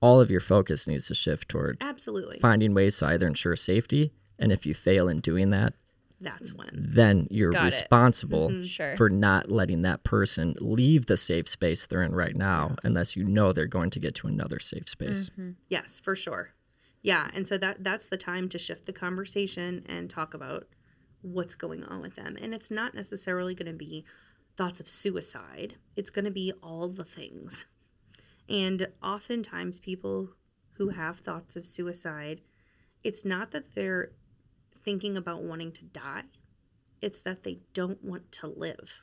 all 0.00 0.20
of 0.20 0.30
your 0.30 0.40
focus 0.40 0.86
needs 0.86 1.08
to 1.08 1.14
shift 1.14 1.48
toward 1.48 1.78
Absolutely. 1.80 2.38
finding 2.38 2.72
ways 2.72 2.96
to 2.98 3.06
either 3.06 3.26
ensure 3.26 3.56
safety. 3.56 4.12
And 4.38 4.52
if 4.52 4.64
you 4.64 4.74
fail 4.74 5.08
in 5.08 5.20
doing 5.20 5.50
that, 5.50 5.74
That's 6.20 6.54
when. 6.54 6.90
then 6.94 7.26
you're 7.30 7.50
Got 7.50 7.64
responsible 7.64 8.48
mm-hmm. 8.48 8.64
Sure. 8.64 8.96
for 8.96 9.10
not 9.10 9.50
letting 9.50 9.82
that 9.82 10.04
person 10.04 10.54
leave 10.58 11.06
the 11.06 11.16
safe 11.16 11.48
space 11.48 11.86
they're 11.86 12.02
in 12.02 12.14
right 12.14 12.36
now 12.36 12.76
unless 12.82 13.14
you 13.16 13.24
know 13.24 13.52
they're 13.52 13.66
going 13.66 13.90
to 13.90 14.00
get 14.00 14.14
to 14.16 14.26
another 14.26 14.58
safe 14.58 14.88
space. 14.88 15.30
Mm-hmm. 15.30 15.50
Yes, 15.68 16.00
for 16.02 16.16
sure. 16.16 16.54
Yeah, 17.02 17.28
and 17.34 17.46
so 17.46 17.58
that 17.58 17.84
that's 17.84 18.06
the 18.06 18.16
time 18.16 18.48
to 18.48 18.58
shift 18.58 18.86
the 18.86 18.92
conversation 18.92 19.84
and 19.86 20.08
talk 20.08 20.32
about 20.32 20.68
what's 21.20 21.54
going 21.54 21.84
on 21.84 22.00
with 22.00 22.16
them. 22.16 22.36
And 22.40 22.54
it's 22.54 22.70
not 22.70 22.94
necessarily 22.94 23.54
going 23.54 23.70
to 23.70 23.76
be 23.76 24.04
thoughts 24.56 24.80
of 24.80 24.88
suicide. 24.88 25.76
It's 25.96 26.10
going 26.10 26.24
to 26.24 26.30
be 26.30 26.52
all 26.62 26.88
the 26.88 27.04
things. 27.04 27.66
And 28.48 28.88
oftentimes 29.02 29.80
people 29.80 30.30
who 30.74 30.90
have 30.90 31.20
thoughts 31.20 31.56
of 31.56 31.66
suicide, 31.66 32.40
it's 33.02 33.24
not 33.24 33.50
that 33.52 33.74
they're 33.74 34.12
thinking 34.84 35.16
about 35.16 35.42
wanting 35.42 35.72
to 35.72 35.84
die. 35.84 36.24
It's 37.00 37.20
that 37.22 37.42
they 37.42 37.60
don't 37.72 38.02
want 38.02 38.30
to 38.32 38.46
live. 38.46 39.02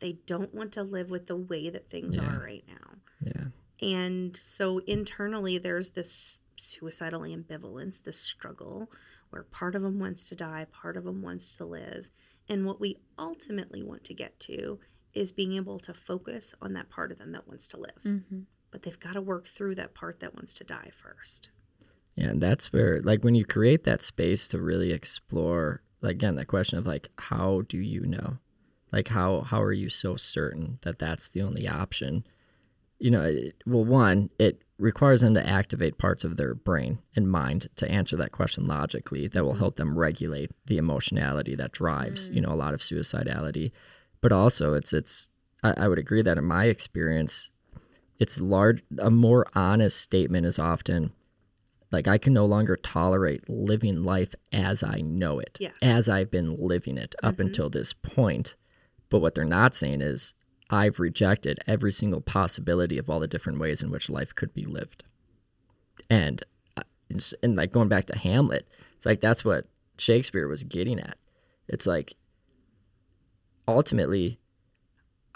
They 0.00 0.18
don't 0.26 0.52
want 0.54 0.72
to 0.72 0.82
live 0.82 1.10
with 1.10 1.26
the 1.26 1.36
way 1.36 1.70
that 1.70 1.88
things 1.90 2.16
Yeah. 2.16 2.34
are 2.36 2.40
right 2.40 2.64
now. 2.66 2.98
Yeah. 3.24 3.44
And 3.80 4.36
so 4.36 4.78
internally, 4.78 5.58
there's 5.58 5.90
this 5.90 6.40
suicidal 6.56 7.22
ambivalence, 7.22 8.02
this 8.02 8.18
struggle 8.18 8.90
where 9.30 9.42
part 9.42 9.74
of 9.74 9.82
them 9.82 9.98
wants 9.98 10.28
to 10.28 10.36
die, 10.36 10.66
part 10.70 10.96
of 10.96 11.04
them 11.04 11.22
wants 11.22 11.56
to 11.56 11.64
live. 11.64 12.10
And 12.48 12.66
what 12.66 12.80
we 12.80 12.98
ultimately 13.18 13.82
want 13.82 14.04
to 14.04 14.14
get 14.14 14.38
to 14.40 14.78
is 15.14 15.32
being 15.32 15.54
able 15.54 15.78
to 15.80 15.94
focus 15.94 16.54
on 16.60 16.72
that 16.74 16.90
part 16.90 17.10
of 17.12 17.18
them 17.18 17.32
that 17.32 17.48
wants 17.48 17.66
to 17.68 17.76
live. 17.78 18.02
Mm-hmm. 18.04 18.40
But 18.70 18.82
they've 18.82 18.98
got 18.98 19.14
to 19.14 19.20
work 19.20 19.46
through 19.46 19.74
that 19.76 19.94
part 19.94 20.20
that 20.20 20.34
wants 20.34 20.54
to 20.54 20.64
die 20.64 20.90
first. 20.92 21.50
Yeah, 22.14 22.28
and 22.28 22.42
that's 22.42 22.72
where 22.72 23.00
like 23.00 23.22
when 23.24 23.34
you 23.34 23.44
create 23.44 23.84
that 23.84 24.02
space 24.02 24.46
to 24.48 24.60
really 24.60 24.92
explore 24.92 25.82
like 26.02 26.16
again 26.16 26.36
that 26.36 26.46
question 26.46 26.78
of 26.78 26.86
like 26.86 27.08
how 27.18 27.62
do 27.68 27.78
you 27.78 28.04
know? 28.04 28.38
Like 28.92 29.08
how 29.08 29.42
how 29.42 29.62
are 29.62 29.72
you 29.72 29.88
so 29.88 30.16
certain 30.16 30.78
that 30.82 30.98
that's 30.98 31.30
the 31.30 31.42
only 31.42 31.66
option? 31.66 32.24
You 32.98 33.10
know, 33.10 33.22
it, 33.22 33.62
well 33.66 33.84
one, 33.84 34.30
it 34.38 34.62
requires 34.78 35.20
them 35.20 35.34
to 35.34 35.48
activate 35.48 35.96
parts 35.96 36.24
of 36.24 36.36
their 36.36 36.54
brain 36.54 36.98
and 37.14 37.30
mind 37.30 37.68
to 37.76 37.90
answer 37.90 38.16
that 38.16 38.32
question 38.32 38.66
logically 38.66 39.28
that 39.28 39.44
will 39.44 39.52
mm-hmm. 39.52 39.60
help 39.60 39.76
them 39.76 39.96
regulate 39.96 40.50
the 40.66 40.76
emotionality 40.76 41.54
that 41.54 41.72
drives, 41.72 42.28
you 42.30 42.40
mm. 42.40 42.46
know, 42.46 42.52
a 42.52 42.56
lot 42.56 42.74
of 42.74 42.80
suicidality. 42.80 43.70
But 44.20 44.32
also 44.32 44.74
it's 44.74 44.92
it's 44.92 45.30
I, 45.62 45.74
I 45.78 45.88
would 45.88 45.98
agree 45.98 46.22
that 46.22 46.36
in 46.38 46.44
my 46.44 46.66
experience, 46.66 47.50
it's 48.18 48.40
large 48.40 48.82
a 48.98 49.10
more 49.10 49.46
honest 49.54 50.00
statement 50.00 50.46
is 50.46 50.58
often 50.58 51.12
like 51.92 52.08
I 52.08 52.18
can 52.18 52.32
no 52.32 52.46
longer 52.46 52.76
tolerate 52.76 53.48
living 53.48 54.02
life 54.02 54.34
as 54.52 54.82
I 54.82 55.00
know 55.02 55.38
it, 55.38 55.58
Yes. 55.60 55.74
as 55.82 56.08
I've 56.08 56.30
been 56.30 56.56
living 56.56 56.96
it 56.98 57.14
up 57.22 57.38
until 57.38 57.68
this 57.70 57.92
point. 57.92 58.56
But 59.10 59.18
what 59.20 59.34
they're 59.34 59.44
not 59.44 59.74
saying 59.74 60.00
is 60.00 60.34
I've 60.70 60.98
rejected 60.98 61.58
every 61.66 61.92
single 61.92 62.22
possibility 62.22 62.96
of 62.96 63.10
all 63.10 63.20
the 63.20 63.26
different 63.28 63.58
ways 63.60 63.82
in 63.82 63.90
which 63.90 64.08
life 64.08 64.34
could 64.34 64.54
be 64.54 64.64
lived. 64.64 65.04
And 66.08 66.42
uh, 66.78 66.82
and 67.42 67.56
like 67.56 67.72
going 67.72 67.88
back 67.88 68.06
to 68.06 68.18
Hamlet, 68.18 68.66
it's 68.96 69.04
like 69.04 69.20
that's 69.20 69.44
what 69.44 69.66
Shakespeare 69.98 70.48
was 70.48 70.62
getting 70.64 70.98
at. 70.98 71.18
It's 71.68 71.86
like 71.86 72.14
ultimately 73.68 74.38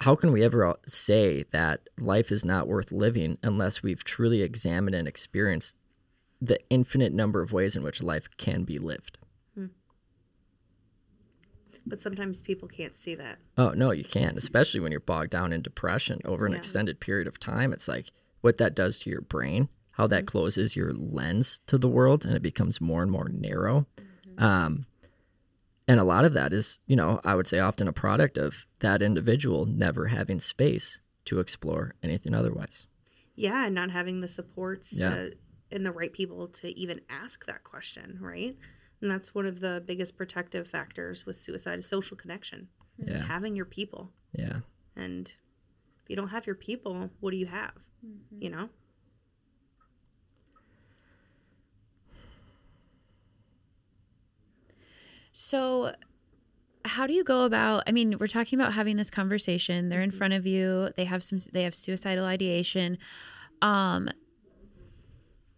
how 0.00 0.14
can 0.14 0.30
we 0.32 0.42
ever 0.42 0.74
say 0.86 1.44
that 1.52 1.88
life 1.98 2.30
is 2.30 2.44
not 2.44 2.68
worth 2.68 2.92
living 2.92 3.38
unless 3.42 3.82
we've 3.82 4.04
truly 4.04 4.42
examined 4.42 4.94
and 4.94 5.08
experienced 5.08 5.74
the 6.40 6.58
infinite 6.70 7.12
number 7.12 7.42
of 7.42 7.52
ways 7.52 7.76
in 7.76 7.82
which 7.82 8.02
life 8.02 8.28
can 8.36 8.64
be 8.64 8.78
lived? 8.78 9.18
Hmm. 9.54 9.66
But 11.86 12.02
sometimes 12.02 12.40
people 12.40 12.68
can't 12.68 12.96
see 12.96 13.14
that. 13.14 13.38
Oh, 13.56 13.70
no, 13.70 13.90
you 13.90 14.04
can't, 14.04 14.36
especially 14.36 14.80
when 14.80 14.90
you're 14.92 15.00
bogged 15.00 15.30
down 15.30 15.52
in 15.52 15.62
depression 15.62 16.20
over 16.24 16.46
an 16.46 16.52
Yeah. 16.52 16.58
extended 16.58 17.00
period 17.00 17.26
of 17.26 17.38
time. 17.38 17.72
It's 17.72 17.88
like 17.88 18.10
what 18.40 18.58
that 18.58 18.74
does 18.74 18.98
to 19.00 19.10
your 19.10 19.20
brain, 19.22 19.68
how 19.92 20.06
that 20.08 20.22
hmm. 20.22 20.26
closes 20.26 20.76
your 20.76 20.92
lens 20.92 21.60
to 21.66 21.78
the 21.78 21.88
world 21.88 22.24
and 22.24 22.34
it 22.34 22.42
becomes 22.42 22.80
more 22.80 23.02
and 23.02 23.10
more 23.10 23.28
narrow. 23.28 23.86
Mm-hmm. 23.96 24.44
Um, 24.44 24.86
and 25.88 26.00
a 26.00 26.04
lot 26.04 26.24
of 26.24 26.32
that 26.32 26.52
is, 26.52 26.80
you 26.86 26.96
know, 26.96 27.20
I 27.24 27.34
would 27.34 27.46
say 27.46 27.60
often 27.60 27.86
a 27.86 27.92
product 27.92 28.36
of 28.36 28.66
that 28.80 29.02
individual 29.02 29.66
never 29.66 30.08
having 30.08 30.40
space 30.40 31.00
to 31.26 31.38
explore 31.38 31.94
anything 32.02 32.34
otherwise. 32.34 32.86
Yeah, 33.34 33.66
and 33.66 33.74
not 33.74 33.90
having 33.90 34.20
the 34.20 34.28
supports 34.28 34.98
Yeah. 34.98 35.10
to 35.10 35.36
and 35.70 35.84
the 35.84 35.92
right 35.92 36.12
people 36.12 36.48
to 36.48 36.78
even 36.78 37.00
ask 37.08 37.46
that 37.46 37.64
question, 37.64 38.18
right? 38.20 38.56
And 39.00 39.10
that's 39.10 39.34
one 39.34 39.46
of 39.46 39.60
the 39.60 39.82
biggest 39.84 40.16
protective 40.16 40.68
factors 40.68 41.26
with 41.26 41.36
suicide 41.36 41.78
is 41.78 41.88
social 41.88 42.16
connection. 42.16 42.68
Yeah. 42.98 43.24
Having 43.24 43.56
your 43.56 43.66
people. 43.66 44.10
Yeah. 44.32 44.60
And 44.96 45.32
if 46.02 46.08
you 46.08 46.16
don't 46.16 46.28
have 46.28 46.46
your 46.46 46.54
people, 46.54 47.10
what 47.20 47.32
do 47.32 47.36
you 47.36 47.46
have? 47.46 47.72
You 48.38 48.50
know? 48.50 48.68
So, 55.32 55.94
how 56.86 57.06
do 57.06 57.12
you 57.12 57.22
go 57.22 57.42
about? 57.42 57.82
I 57.86 57.92
mean, 57.92 58.16
we're 58.18 58.26
talking 58.26 58.58
about 58.58 58.72
having 58.72 58.96
this 58.96 59.10
conversation. 59.10 59.90
They're 59.90 60.00
in 60.00 60.10
front 60.10 60.32
of 60.32 60.46
you. 60.46 60.90
They 60.96 61.04
have 61.04 61.22
some. 61.22 61.38
They 61.52 61.64
have 61.64 61.74
suicidal 61.74 62.24
ideation. 62.24 62.96
Um, 63.60 64.08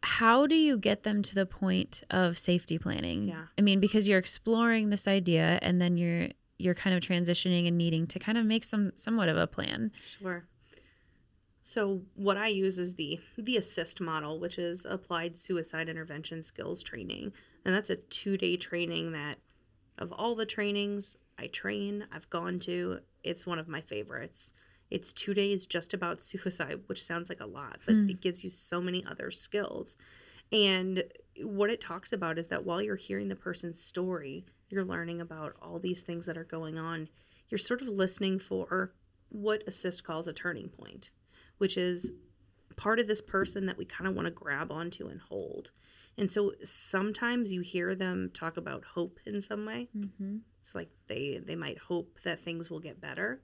how 0.08 0.46
do 0.46 0.54
you 0.54 0.78
get 0.78 1.02
them 1.02 1.20
to 1.22 1.34
the 1.34 1.44
point 1.44 2.02
of 2.10 2.38
safety 2.38 2.78
planning? 2.78 3.28
Yeah. 3.28 3.44
I 3.58 3.60
mean, 3.60 3.78
because 3.78 4.08
you're 4.08 4.18
exploring 4.18 4.88
this 4.88 5.06
idea, 5.06 5.58
and 5.60 5.80
then 5.80 5.98
you're 5.98 6.28
you're 6.56 6.74
kind 6.74 6.96
of 6.96 7.02
transitioning 7.02 7.68
and 7.68 7.76
needing 7.76 8.06
to 8.08 8.18
kind 8.18 8.38
of 8.38 8.46
make 8.46 8.64
some 8.64 8.92
somewhat 8.96 9.28
of 9.28 9.36
a 9.36 9.46
plan. 9.46 9.92
Sure. 10.02 10.48
So 11.60 12.02
what 12.14 12.38
I 12.38 12.48
use 12.48 12.78
is 12.78 12.94
the 12.94 13.20
the 13.36 13.56
ASIST 13.56 14.00
model, 14.00 14.40
which 14.40 14.58
is 14.58 14.86
applied 14.88 15.36
suicide 15.38 15.90
intervention 15.90 16.42
skills 16.42 16.82
training. 16.82 17.32
And 17.64 17.74
that's 17.74 17.90
a 17.90 17.96
two-day 17.96 18.56
training 18.56 19.12
that 19.12 19.38
of 19.98 20.10
all 20.12 20.34
the 20.34 20.46
trainings 20.46 21.16
I 21.38 21.48
train, 21.48 22.06
I've 22.10 22.30
gone 22.30 22.60
to, 22.60 23.00
it's 23.22 23.46
one 23.46 23.58
of 23.58 23.68
my 23.68 23.82
favorites. 23.82 24.52
It's 24.90 25.12
2 25.12 25.34
days 25.34 25.66
just 25.66 25.92
about 25.92 26.22
suicide, 26.22 26.80
which 26.86 27.04
sounds 27.04 27.28
like 27.28 27.40
a 27.40 27.46
lot, 27.46 27.80
but 27.84 27.94
it 27.94 28.20
gives 28.20 28.42
you 28.42 28.50
so 28.50 28.80
many 28.80 29.04
other 29.04 29.30
skills. 29.30 29.96
And 30.50 31.04
what 31.42 31.70
it 31.70 31.80
talks 31.80 32.12
about 32.12 32.38
is 32.38 32.48
that 32.48 32.64
while 32.64 32.80
you're 32.80 32.96
hearing 32.96 33.28
the 33.28 33.36
person's 33.36 33.82
story, 33.82 34.46
you're 34.70 34.84
learning 34.84 35.20
about 35.20 35.54
all 35.60 35.78
these 35.78 36.02
things 36.02 36.26
that 36.26 36.38
are 36.38 36.44
going 36.44 36.78
on. 36.78 37.08
You're 37.48 37.58
sort 37.58 37.82
of 37.82 37.88
listening 37.88 38.38
for 38.38 38.94
what 39.28 39.66
ASIST 39.66 40.02
calls 40.04 40.26
a 40.26 40.32
turning 40.32 40.68
point, 40.68 41.10
which 41.58 41.76
is 41.76 42.12
part 42.76 42.98
of 42.98 43.08
this 43.08 43.20
person 43.20 43.66
that 43.66 43.76
we 43.76 43.84
kind 43.84 44.08
of 44.08 44.14
want 44.14 44.26
to 44.26 44.30
grab 44.30 44.70
onto 44.72 45.08
and 45.08 45.20
hold. 45.20 45.70
And 46.16 46.32
so 46.32 46.52
sometimes 46.64 47.52
you 47.52 47.60
hear 47.60 47.94
them 47.94 48.30
talk 48.32 48.56
about 48.56 48.84
hope 48.94 49.18
in 49.26 49.40
some 49.40 49.66
way. 49.66 49.88
Mm-hmm. 49.96 50.38
It's 50.60 50.74
like 50.74 50.88
they 51.06 51.40
they 51.44 51.56
might 51.56 51.78
hope 51.78 52.20
that 52.24 52.40
things 52.40 52.70
will 52.70 52.80
get 52.80 53.00
better. 53.00 53.42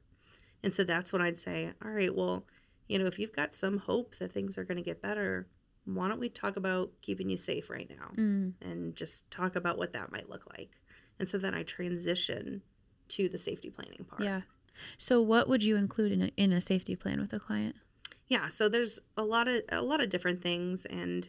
And 0.65 0.75
so 0.75 0.83
that's 0.83 1.13
when 1.13 1.23
I'd 1.23 1.39
say, 1.39 1.71
all 1.85 1.91
right, 1.91 2.15
well, 2.15 2.45
you 2.89 2.99
know, 2.99 3.07
if 3.07 3.19
you've 3.19 3.33
got 3.37 3.55
some 3.55 3.79
hope 3.79 4.17
that 4.17 4.33
things 4.33 4.59
are 4.59 4.65
going 4.65 4.79
to 4.79 4.83
get 4.83 5.01
better, 5.03 5.47
why 5.85 6.09
don't 6.09 6.19
we 6.21 6.29
talk 6.31 6.57
about 6.57 6.91
keeping 7.03 7.29
you 7.31 7.37
safe 7.37 7.69
right 7.71 7.89
now 7.89 8.11
Mm. 8.17 8.55
and 8.63 8.97
just 8.97 9.31
talk 9.31 9.55
about 9.57 9.79
what 9.79 9.93
that 9.93 10.11
might 10.11 10.29
look 10.29 10.45
like. 10.57 10.71
And 11.19 11.29
so 11.29 11.39
then 11.39 11.55
I 11.55 11.63
transition 11.63 12.63
to 13.09 13.29
the 13.29 13.39
safety 13.39 13.71
planning 13.71 14.05
part. 14.09 14.23
Yeah. 14.23 14.41
So, 14.99 15.21
what 15.23 15.49
would 15.49 15.63
you 15.63 15.77
include 15.77 16.11
in 16.13 16.23
a, 16.23 16.31
in 16.37 16.53
a 16.53 16.61
safety 16.61 16.97
plan 16.97 17.21
with 17.21 17.33
a 17.33 17.39
client? 17.39 17.77
yeah 18.27 18.49
so 18.49 18.71
there's 18.71 18.99
a 19.19 19.23
lot 19.23 19.47
of 19.49 19.61
a 19.71 19.83
lot 19.83 20.01
of 20.01 20.09
different 20.09 20.41
things 20.41 20.87
and 20.87 21.29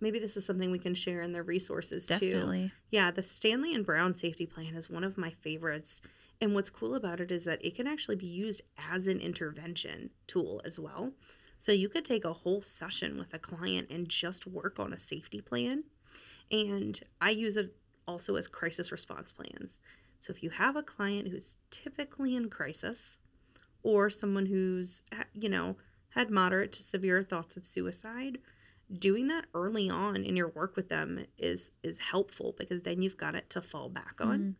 maybe 0.00 0.20
this 0.20 0.36
is 0.36 0.46
something 0.46 0.70
we 0.70 0.78
can 0.78 0.94
share 0.94 1.20
in 1.20 1.32
the 1.32 1.42
resources 1.42 2.06
too 2.06 2.14
Definitely. 2.14 2.72
yeah 2.90 3.10
the 3.10 3.24
stanley 3.24 3.74
and 3.74 3.84
brown 3.84 4.14
safety 4.14 4.46
plan 4.46 4.76
is 4.76 4.88
one 4.88 5.02
of 5.02 5.18
my 5.18 5.30
favorites 5.30 6.00
and 6.40 6.54
what's 6.54 6.70
cool 6.70 6.94
about 6.94 7.20
it 7.20 7.30
is 7.30 7.44
that 7.44 7.64
it 7.64 7.74
can 7.74 7.86
actually 7.86 8.16
be 8.16 8.26
used 8.26 8.62
as 8.90 9.06
an 9.06 9.20
intervention 9.20 10.10
tool 10.26 10.62
as 10.64 10.78
well. 10.78 11.12
So 11.58 11.72
you 11.72 11.88
could 11.88 12.04
take 12.04 12.24
a 12.24 12.32
whole 12.32 12.62
session 12.62 13.18
with 13.18 13.34
a 13.34 13.38
client 13.38 13.90
and 13.90 14.08
just 14.08 14.46
work 14.46 14.80
on 14.80 14.92
a 14.92 14.98
safety 14.98 15.40
plan. 15.40 15.84
And 16.50 16.98
i 17.20 17.30
use 17.30 17.56
it 17.56 17.76
also 18.08 18.36
as 18.36 18.48
crisis 18.48 18.90
response 18.90 19.30
plans. 19.30 19.78
So 20.18 20.32
if 20.32 20.42
you 20.42 20.50
have 20.50 20.76
a 20.76 20.82
client 20.82 21.28
who's 21.28 21.58
typically 21.70 22.34
in 22.34 22.48
crisis 22.48 23.18
or 23.82 24.10
someone 24.10 24.46
who's 24.46 25.02
you 25.34 25.48
know 25.48 25.76
had 26.10 26.30
moderate 26.30 26.72
to 26.72 26.82
severe 26.82 27.22
thoughts 27.22 27.56
of 27.56 27.66
suicide 27.66 28.38
doing 28.98 29.28
that 29.28 29.46
early 29.54 29.88
on 29.88 30.24
in 30.24 30.36
your 30.36 30.48
work 30.48 30.76
with 30.76 30.88
them 30.88 31.26
is 31.38 31.70
is 31.82 32.00
helpful 32.00 32.54
because 32.58 32.82
then 32.82 33.02
you've 33.02 33.16
got 33.16 33.34
it 33.34 33.48
to 33.50 33.62
fall 33.62 33.88
back 33.88 34.16
on. 34.20 34.38
Mm-hmm. 34.38 34.50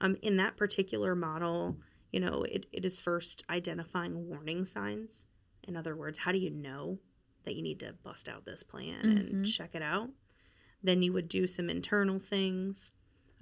Um, 0.00 0.16
in 0.22 0.36
that 0.38 0.56
particular 0.56 1.14
model, 1.14 1.76
you 2.10 2.20
know, 2.20 2.42
it, 2.44 2.66
it 2.72 2.84
is 2.84 3.00
first 3.00 3.44
identifying 3.50 4.28
warning 4.28 4.64
signs. 4.64 5.26
In 5.66 5.76
other 5.76 5.94
words, 5.94 6.20
how 6.20 6.32
do 6.32 6.38
you 6.38 6.50
know 6.50 6.98
that 7.44 7.54
you 7.54 7.62
need 7.62 7.80
to 7.80 7.92
bust 8.02 8.28
out 8.28 8.44
this 8.44 8.62
plan 8.62 9.04
and 9.04 9.44
Mhm. 9.44 9.54
check 9.56 9.74
it 9.74 9.82
out? 9.82 10.10
Then 10.82 11.02
you 11.02 11.12
would 11.12 11.28
do 11.28 11.46
some 11.46 11.68
internal 11.68 12.18
things, 12.18 12.92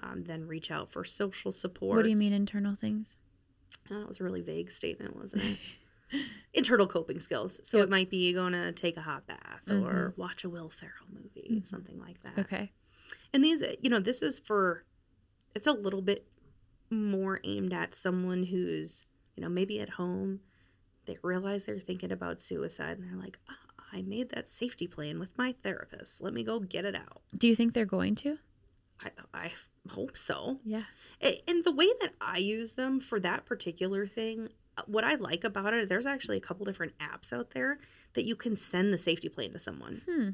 um, 0.00 0.24
then 0.24 0.46
reach 0.48 0.70
out 0.70 0.92
for 0.92 1.04
social 1.04 1.52
support. 1.52 1.96
What 1.96 2.02
do 2.02 2.10
you 2.10 2.16
mean 2.16 2.32
internal 2.32 2.74
things? 2.74 3.16
that 3.90 4.06
was 4.06 4.20
a 4.20 4.24
really 4.24 4.40
vague 4.42 4.70
statement, 4.70 5.16
wasn't 5.16 5.42
it? 5.42 5.58
internal 6.54 6.86
coping 6.86 7.20
skills. 7.20 7.58
So 7.62 7.78
Yep. 7.78 7.84
it 7.86 7.90
might 7.90 8.10
be 8.10 8.16
you're 8.30 8.40
going 8.42 8.52
to 8.52 8.72
take 8.72 8.96
a 8.96 9.02
hot 9.02 9.26
bath 9.26 9.70
or 9.70 10.12
watch 10.16 10.44
a 10.44 10.48
Will 10.50 10.68
Ferrell 10.68 11.06
movie, 11.10 11.62
something 11.64 11.98
like 11.98 12.22
that. 12.22 12.38
Okay. 12.38 12.72
And 13.32 13.42
these, 13.44 13.62
you 13.80 13.88
know, 13.90 14.00
this 14.00 14.20
is 14.22 14.38
for, 14.38 14.84
it's 15.54 15.66
a 15.66 15.72
little 15.72 16.02
bit 16.02 16.26
more 16.90 17.40
aimed 17.44 17.72
at 17.72 17.94
someone 17.94 18.44
who's, 18.44 19.04
you 19.36 19.42
know, 19.42 19.48
maybe 19.48 19.80
at 19.80 19.90
home, 19.90 20.40
they 21.06 21.18
realize 21.22 21.64
they're 21.64 21.78
thinking 21.78 22.12
about 22.12 22.40
suicide 22.40 22.98
and 22.98 23.08
they're 23.08 23.20
like, 23.20 23.38
"Ah, 23.48 23.68
I 23.92 24.02
made 24.02 24.30
that 24.30 24.50
safety 24.50 24.86
plan 24.86 25.18
with 25.18 25.36
my 25.38 25.54
therapist. 25.62 26.20
Let 26.20 26.32
me 26.34 26.44
go 26.44 26.60
get 26.60 26.84
it 26.84 26.94
out. 26.94 27.22
Do 27.36 27.48
you 27.48 27.54
think 27.54 27.74
they're 27.74 27.86
going 27.86 28.14
to? 28.16 28.38
I, 29.00 29.10
I 29.32 29.52
hope 29.88 30.18
so. 30.18 30.58
Yeah. 30.64 30.84
And 31.20 31.64
the 31.64 31.72
way 31.72 31.88
that 32.00 32.14
I 32.20 32.38
use 32.38 32.74
them 32.74 33.00
for 33.00 33.18
that 33.20 33.46
particular 33.46 34.06
thing, 34.06 34.50
uh, 34.76 34.82
what 34.86 35.04
I 35.04 35.14
like 35.14 35.44
about 35.44 35.72
it, 35.72 35.88
there's 35.88 36.06
actually 36.06 36.36
a 36.36 36.40
couple 36.40 36.66
different 36.66 36.98
apps 36.98 37.32
out 37.32 37.50
there 37.50 37.78
that 38.14 38.24
you 38.24 38.36
can 38.36 38.56
send 38.56 38.92
the 38.92 38.98
safety 38.98 39.28
plan 39.28 39.52
to 39.52 39.58
someone. 39.58 40.02
Hmm. 40.08 40.30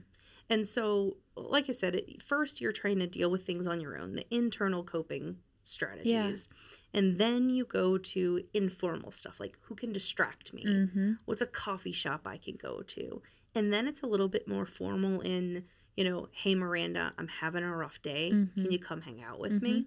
And 0.50 0.68
so, 0.68 1.16
like 1.36 1.68
I 1.68 1.72
said, 1.72 2.00
first 2.24 2.60
you're 2.60 2.72
trying 2.72 2.98
to 2.98 3.06
deal 3.06 3.30
with 3.30 3.46
things 3.46 3.66
on 3.66 3.80
your 3.80 3.98
own, 3.98 4.14
the 4.14 4.26
internal 4.34 4.82
coping 4.82 5.38
strategies. 5.64 6.48
And 6.92 7.18
then 7.18 7.50
you 7.50 7.64
go 7.64 7.98
to 7.98 8.44
informal 8.54 9.10
stuff 9.10 9.40
like 9.40 9.58
who 9.62 9.74
can 9.74 9.92
distract 9.92 10.52
me? 10.54 10.64
Mm-hmm. 10.64 11.12
What's 11.24 11.42
a 11.42 11.46
coffee 11.46 11.92
shop 11.92 12.22
I 12.26 12.36
can 12.36 12.56
go 12.56 12.82
to? 12.82 13.22
And 13.54 13.72
then 13.72 13.86
it's 13.88 14.02
a 14.02 14.06
little 14.06 14.28
bit 14.28 14.46
more 14.46 14.66
formal 14.66 15.20
in, 15.20 15.64
you 15.96 16.04
know, 16.04 16.28
hey, 16.32 16.54
Miranda, 16.54 17.12
I'm 17.18 17.28
having 17.28 17.64
a 17.64 17.74
rough 17.76 18.00
day. 18.02 18.30
Can 18.30 18.50
Mhm. 18.56 18.72
you 18.72 18.78
come 18.78 19.00
hang 19.02 19.22
out 19.22 19.40
with 19.40 19.60
me? 19.62 19.86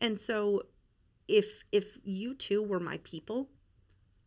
And 0.00 0.18
so 0.18 0.66
if 1.28 1.64
if 1.72 1.98
you 2.04 2.34
two 2.34 2.62
were 2.62 2.80
my 2.80 2.98
people, 3.04 3.50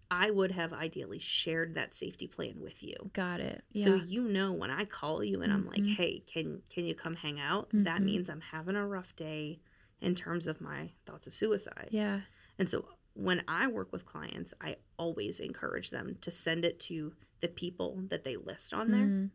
I 0.10 0.32
would 0.32 0.52
have 0.52 0.72
ideally 0.74 1.20
shared 1.20 1.76
that 1.76 1.94
safety 1.94 2.28
plan 2.28 2.62
with 2.62 2.82
you. 2.82 2.96
Got 3.14 3.40
it. 3.42 3.64
Yeah. 3.74 3.84
So 3.86 3.96
you 3.96 4.24
know 4.24 4.54
when 4.54 4.72
I 4.72 4.86
call 4.86 5.24
you 5.24 5.42
and 5.42 5.52
I'm 5.52 5.66
like, 5.68 5.82
Mhm. 5.84 5.96
"Hey, 5.96 6.20
can 6.26 6.62
can 6.70 6.86
you 6.86 6.96
come 6.96 7.16
hang 7.16 7.40
out?" 7.40 7.70
That 7.74 8.02
Mhm. 8.02 8.06
means 8.06 8.30
I'm 8.30 8.42
having 8.42 8.76
a 8.76 8.88
rough 8.88 9.16
day 9.16 9.60
in 10.02 10.16
terms 10.16 10.48
of 10.48 10.62
my 10.62 10.92
thoughts 11.06 11.28
of 11.28 11.34
suicide. 11.34 11.90
yeah. 11.92 12.22
And 12.60 12.70
so 12.70 12.86
when 13.14 13.44
I 13.48 13.68
work 13.68 13.92
with 13.92 14.06
clients, 14.06 14.54
I 14.62 14.78
always 14.98 15.40
encourage 15.40 15.90
them 15.90 16.18
to 16.22 16.32
send 16.32 16.66
it 16.66 16.80
to 16.82 17.14
the 17.42 17.48
people 17.48 18.04
that 18.10 18.24
they 18.24 18.36
list 18.36 18.74
on 18.74 18.92
there. 18.92 19.06
Mm. 19.06 19.30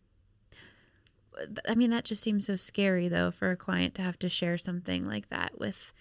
I 1.66 1.75
mean, 1.75 1.90
that 1.90 2.05
just 2.05 2.22
seems 2.22 2.46
so 2.46 2.57
scary, 2.57 3.09
though, 3.09 3.31
for 3.31 3.51
a 3.51 3.57
client 3.57 3.94
to 3.94 4.03
have 4.03 4.18
to 4.20 4.29
share 4.29 4.59
something 4.59 5.07
like 5.07 5.29
that 5.31 5.59
with 5.59 5.92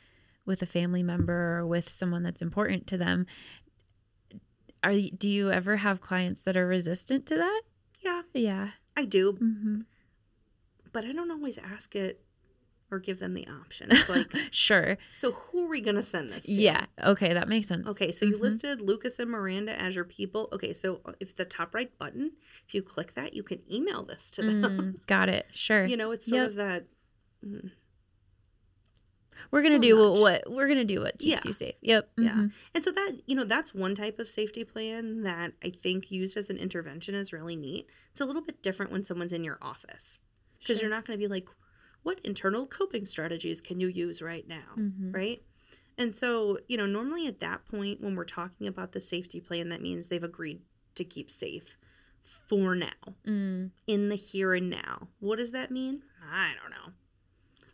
with 0.46 0.62
a 0.62 0.66
family 0.66 1.04
member 1.04 1.60
or 1.60 1.66
with 1.66 1.88
someone 1.88 2.24
that's 2.24 2.42
important 2.42 2.88
to 2.88 2.98
them. 2.98 3.26
Are 4.84 4.94
do 4.94 5.30
you 5.30 5.52
ever 5.52 5.78
have 5.78 6.02
clients 6.02 6.42
that 6.42 6.58
are 6.58 6.68
resistant 6.68 7.26
to 7.28 7.36
that? 7.38 7.62
Yeah, 8.04 8.22
Yeah. 8.34 8.70
I 8.98 9.06
do, 9.06 9.34
hmm 9.34 9.82
but 10.94 11.06
I 11.06 11.14
don't 11.14 11.32
always 11.32 11.58
ask 11.58 11.96
it 11.96 12.26
or 12.92 13.00
give 13.00 13.20
them 13.20 13.34
the 13.34 13.48
option. 13.48 13.88
It's 13.90 14.10
like, 14.10 14.32
Sure. 14.52 14.98
so 15.12 15.32
who 15.32 15.66
are 15.66 15.70
we 15.70 15.80
going 15.80 15.96
to 15.96 16.04
send 16.04 16.30
this 16.30 16.44
to? 16.44 16.52
Yeah. 16.52 16.86
Okay, 17.02 17.34
that 17.34 17.48
makes 17.48 17.68
sense. 17.68 17.88
Okay, 17.88 18.12
so 18.12 18.26
you 18.26 18.34
Mhm. 18.36 18.42
listed 18.42 18.82
Lucas 18.82 19.18
and 19.18 19.32
Miranda 19.32 19.80
as 19.82 19.96
your 19.96 20.04
people. 20.04 20.50
Okay, 20.52 20.74
so 20.74 21.00
uh, 21.06 21.14
if 21.22 21.34
the 21.36 21.46
top 21.46 21.74
right 21.74 21.98
button, 21.98 22.34
if 22.68 22.74
you 22.76 22.82
click 22.84 23.14
that, 23.16 23.34
you 23.34 23.44
can 23.44 23.60
email 23.72 24.04
this 24.04 24.30
to 24.32 24.42
them. 24.42 24.62
Mm, 24.62 24.96
got 25.08 25.30
it. 25.30 25.48
Sure. 25.52 25.86
You 25.86 25.96
know, 25.96 26.12
it's 26.12 26.28
sort 26.28 26.42
Yep. 26.42 26.50
of 26.50 26.56
that. 26.56 26.86
mm, 27.46 27.72
we're 29.52 29.64
gonna 29.64 29.80
do 29.80 29.96
nudge. 29.98 30.20
what, 30.20 30.52
we're 30.52 30.68
gonna 30.68 30.84
do. 30.86 31.00
What 31.02 31.18
keeps 31.18 31.44
Yeah. 31.46 31.50
you 31.50 31.54
safe. 31.54 31.76
Yep. 31.82 32.12
Yeah. 32.18 32.30
mhm. 32.34 32.52
And 32.76 32.84
so 32.84 32.92
that, 32.92 33.22
you 33.26 33.36
know, 33.36 33.44
that's 33.46 33.74
one 33.74 33.96
type 33.96 34.20
of 34.20 34.30
safety 34.30 34.64
plan 34.64 35.24
that 35.24 35.54
I 35.64 35.70
think 35.72 36.12
used 36.12 36.38
as 36.38 36.50
an 36.50 36.58
intervention 36.58 37.16
is 37.16 37.34
really 37.34 37.56
neat. 37.56 37.90
It's 38.12 38.22
a 38.22 38.26
little 38.26 38.42
bit 38.44 38.62
different 38.62 38.92
when 38.92 39.04
someone's 39.04 39.34
in 39.34 39.44
your 39.44 39.58
office 39.62 40.20
because 40.60 40.78
Sure. 40.78 40.88
you're 40.90 40.96
not 40.96 41.06
going 41.08 41.18
to 41.18 41.24
be 41.24 41.28
like, 41.28 41.48
what 42.04 42.20
internal 42.24 42.66
coping 42.66 43.06
strategies 43.06 43.62
can 43.62 43.80
you 43.80 43.88
use 43.88 44.22
right 44.22 44.48
now? 44.48 44.74
Mhm. 44.78 45.14
Right. 45.14 45.44
And 45.98 46.16
so, 46.16 46.60
you 46.68 46.78
know, 46.78 46.86
normally 46.86 47.28
at 47.28 47.40
that 47.42 47.66
point, 47.66 48.02
when 48.02 48.16
we're 48.16 48.26
talking 48.26 48.66
about 48.68 48.94
the 48.94 49.02
safety 49.02 49.40
plan, 49.40 49.70
that 49.70 49.82
means 49.82 50.08
they've 50.08 50.24
agreed 50.24 50.62
to 50.96 51.04
keep 51.04 51.30
safe 51.30 51.78
for 52.24 52.76
now, 52.76 53.16
Mm, 53.26 53.72
in 53.88 54.10
the 54.10 54.16
here 54.16 54.54
and 54.54 54.70
now. 54.70 55.10
What 55.20 55.38
does 55.38 55.52
that 55.52 55.70
mean? 55.72 56.04
I 56.24 56.54
don't 56.60 56.72
know. 56.72 56.94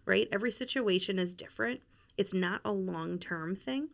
Right? 0.05 0.27
Every 0.31 0.51
situation 0.51 1.19
is 1.19 1.33
different. 1.33 1.81
It's 2.17 2.33
not 2.33 2.61
a 2.65 2.71
long 2.71 3.19
term 3.19 3.55
thing. 3.55 3.89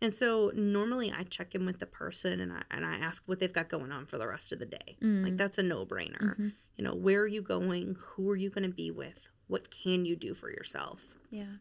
And 0.00 0.14
so 0.14 0.52
normally 0.54 1.12
I 1.12 1.24
check 1.24 1.54
in 1.56 1.66
with 1.66 1.80
the 1.80 1.86
person 1.86 2.38
and 2.40 2.52
I, 2.52 2.62
and 2.70 2.86
I 2.86 2.94
ask 2.96 3.24
what 3.26 3.40
they've 3.40 3.52
got 3.52 3.68
going 3.68 3.90
on 3.90 4.06
for 4.06 4.16
the 4.16 4.28
rest 4.28 4.52
of 4.52 4.60
the 4.60 4.66
day. 4.66 4.96
Mm. 5.02 5.24
Like 5.24 5.36
that's 5.36 5.58
a 5.58 5.62
no 5.62 5.84
brainer. 5.84 6.36
mhm. 6.38 6.52
You 6.76 6.84
know, 6.84 6.94
where 6.94 7.20
are 7.22 7.26
you 7.26 7.42
going? 7.42 7.96
Who 7.98 8.30
are 8.30 8.36
you 8.36 8.50
going 8.50 8.62
to 8.62 8.74
be 8.74 8.90
with? 8.92 9.28
What 9.48 9.70
can 9.70 10.04
you 10.04 10.14
do 10.16 10.34
for 10.34 10.50
yourself? 10.50 11.02
Yeah. 11.30 11.56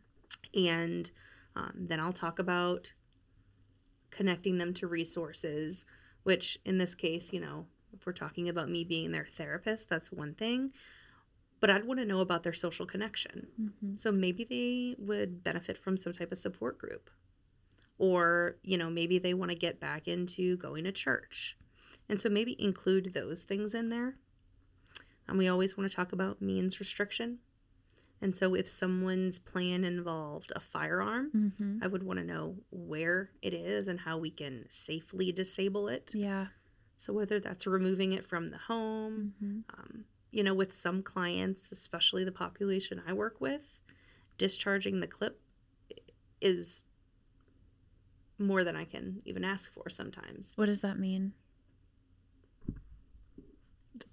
and 0.53 1.11
um, 1.55 1.73
then 1.75 1.99
I'll 1.99 2.13
talk 2.13 2.37
about 2.39 2.93
connecting 4.11 4.57
them 4.59 4.73
to 4.75 4.87
resources, 4.87 5.85
which 6.23 6.59
in 6.65 6.77
this 6.77 6.93
case, 6.95 7.33
you 7.33 7.39
know, 7.39 7.65
if 7.93 8.05
we're 8.05 8.13
talking 8.13 8.47
about 8.47 8.69
me 8.69 8.83
being 8.83 9.11
their 9.11 9.25
therapist, 9.25 9.89
that's 9.89 10.11
one 10.11 10.33
thing. 10.35 10.71
But 11.59 11.69
I'd 11.71 11.85
want 11.85 11.99
to 11.99 12.05
know 12.05 12.19
about 12.19 12.43
their 12.43 12.53
social 12.53 12.85
connection. 12.85 13.47
Mhm. 13.59 13.97
So 13.97 14.11
maybe 14.11 14.43
they 14.43 14.95
would 15.03 15.43
benefit 15.43 15.77
from 15.77 15.97
some 15.97 16.13
type 16.13 16.31
of 16.31 16.37
support 16.37 16.77
group. 16.77 17.09
Or, 17.97 18.57
you 18.63 18.77
know, 18.77 18.91
maybe 18.91 19.17
they 19.17 19.33
want 19.33 19.49
to 19.49 19.57
get 19.57 19.79
back 19.79 20.07
into 20.07 20.55
going 20.57 20.83
to 20.83 20.91
church. 20.91 21.57
And 22.07 22.21
so 22.21 22.29
maybe 22.29 22.55
include 22.61 23.13
those 23.15 23.43
things 23.43 23.73
in 23.73 23.89
there. 23.89 24.17
And 25.27 25.37
we 25.37 25.47
always 25.47 25.75
want 25.75 25.89
to 25.89 25.95
talk 25.95 26.11
about 26.13 26.41
means 26.41 26.79
restriction. 26.79 27.39
And 28.21 28.35
so 28.35 28.55
if 28.55 28.67
someone's 28.67 29.37
plan 29.37 29.83
involved 29.83 30.51
a 30.55 30.59
firearm, 30.59 31.31
Mhm. 31.59 31.83
I 31.83 31.87
would 31.87 32.03
want 32.03 32.19
to 32.19 32.25
know 32.25 32.57
where 32.71 33.31
it 33.41 33.53
is 33.53 33.87
and 33.87 33.99
how 33.99 34.17
we 34.17 34.31
can 34.31 34.65
safely 34.69 35.31
disable 35.31 35.87
it. 35.87 36.15
Yeah. 36.15 36.47
So 36.95 37.13
whether 37.13 37.39
that's 37.39 37.67
removing 37.67 38.13
it 38.13 38.25
from 38.25 38.49
the 38.49 38.57
home, 38.57 39.35
Mhm. 39.39 39.63
um, 39.69 40.05
you 40.31 40.43
know, 40.43 40.55
with 40.55 40.73
some 40.73 41.03
clients, 41.03 41.71
especially 41.71 42.23
the 42.23 42.31
population 42.31 43.03
I 43.05 43.13
work 43.13 43.39
with, 43.39 43.79
discharging 44.37 44.99
the 44.99 45.07
clip 45.07 45.39
is 46.41 46.81
more 48.39 48.63
than 48.63 48.75
I 48.75 48.85
can 48.85 49.21
even 49.25 49.43
ask 49.43 49.71
for 49.71 49.89
sometimes. 49.89 50.57
What 50.57 50.67
does 50.67 50.81
that 50.81 50.99
mean? 50.99 51.33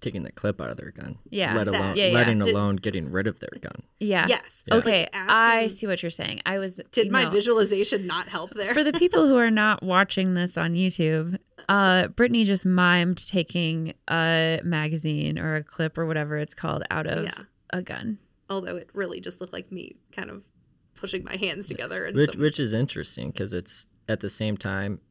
Taking 0.01 0.23
the 0.23 0.31
clip 0.31 0.59
out 0.61 0.69
of 0.69 0.77
their 0.77 0.91
gun. 0.91 1.17
Yeah. 1.29 1.55
Let 1.55 1.65
That- 1.65 1.75
alone 1.75 1.95
Yeah, 1.97 2.07
yeah. 2.07 2.13
letting 2.13 2.39
Did- 2.39 2.53
alone 2.53 2.75
getting 2.77 3.11
rid 3.11 3.27
of 3.27 3.39
their 3.39 3.49
gun. 3.61 3.83
Yeah. 3.99 4.27
Yes. 4.27 4.63
Yeah. 4.67 4.75
Okay. 4.75 5.01
Like 5.13 5.29
I 5.29 5.67
see 5.67 5.87
what 5.87 6.01
you're 6.03 6.09
saying. 6.09 6.41
I 6.45 6.59
was 6.59 6.75
Did 6.91 7.11
my 7.11 7.23
know, 7.23 7.29
visualization 7.29 8.07
not 8.07 8.29
help 8.29 8.53
there? 8.53 8.73
for 8.73 8.83
the 8.83 8.93
people 8.93 9.27
who 9.27 9.37
are 9.37 9.51
not 9.51 9.83
watching 9.83 10.33
this 10.33 10.57
on 10.57 10.73
YouTube, 10.73 11.37
uh, 11.69 12.07
Brittany 12.09 12.43
just 12.45 12.65
mimed 12.65 13.25
taking 13.29 13.93
a 14.09 14.59
magazine 14.63 15.39
or 15.39 15.55
a 15.55 15.63
clip 15.63 15.97
or 15.97 16.05
whatever 16.05 16.37
it's 16.37 16.53
called 16.53 16.83
out 16.91 17.07
of 17.07 17.25
Yeah. 17.25 17.43
a 17.71 17.81
gun. 17.81 18.19
Although 18.49 18.75
it 18.77 18.89
really 18.93 19.19
just 19.19 19.41
looked 19.41 19.53
like 19.53 19.71
me 19.71 19.95
kind 20.11 20.29
of 20.29 20.45
pushing 20.93 21.23
my 21.23 21.35
hands 21.35 21.67
together 21.67 22.05
and 22.05 22.15
Which, 22.15 22.31
some, 22.31 22.41
which 22.41 22.59
is 22.59 22.73
interesting 22.73 23.31
because 23.31 23.53
it's 23.53 23.87
at 24.07 24.19
the 24.19 24.29
same 24.29 24.55
time 24.55 25.01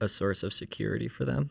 a 0.00 0.08
source 0.08 0.42
of 0.42 0.52
security 0.52 1.08
for 1.08 1.24
them. 1.24 1.50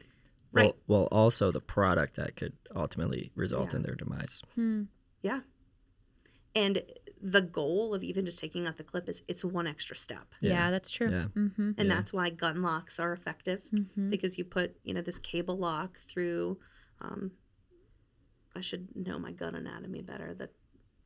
While, 0.53 0.65
Right. 0.65 0.75
while 0.85 1.07
also 1.11 1.51
the 1.51 1.59
product 1.59 2.15
that 2.15 2.35
could 2.35 2.53
ultimately 2.75 3.31
result 3.35 3.71
Yeah. 3.71 3.77
in 3.77 3.83
their 3.83 3.95
demise. 3.95 4.41
Hmm. 4.55 4.83
Yeah. 5.21 5.41
And 6.55 6.83
the 7.21 7.41
goal 7.41 7.93
of 7.95 8.03
even 8.03 8.25
just 8.25 8.37
taking 8.39 8.67
out 8.67 8.77
the 8.77 8.83
clip 8.83 9.09
is 9.09 9.23
it's 9.27 9.43
one 9.43 9.65
extra 9.65 9.95
step. 9.95 10.33
Yeah. 10.41 10.51
Yeah. 10.51 10.71
that's 10.71 10.89
true. 10.91 11.09
Yeah. 11.09 11.27
Mm-hmm. 11.35 11.71
And 11.77 11.87
Yeah. 11.87 11.95
that's 11.95 12.13
why 12.13 12.29
gun 12.29 12.61
locks 12.61 12.99
are 12.99 13.13
effective 13.13 13.61
Mm-hmm. 13.73 14.09
because 14.09 14.37
you 14.37 14.43
put, 14.45 14.75
you 14.83 14.93
know, 14.93 15.01
this 15.01 15.17
cable 15.19 15.57
lock 15.57 15.99
through 15.99 16.59
um 17.01 17.31
I 18.55 18.61
should 18.61 18.95
know 18.95 19.17
my 19.17 19.31
gun 19.31 19.55
anatomy 19.55 20.01
better 20.03 20.35
that 20.35 20.51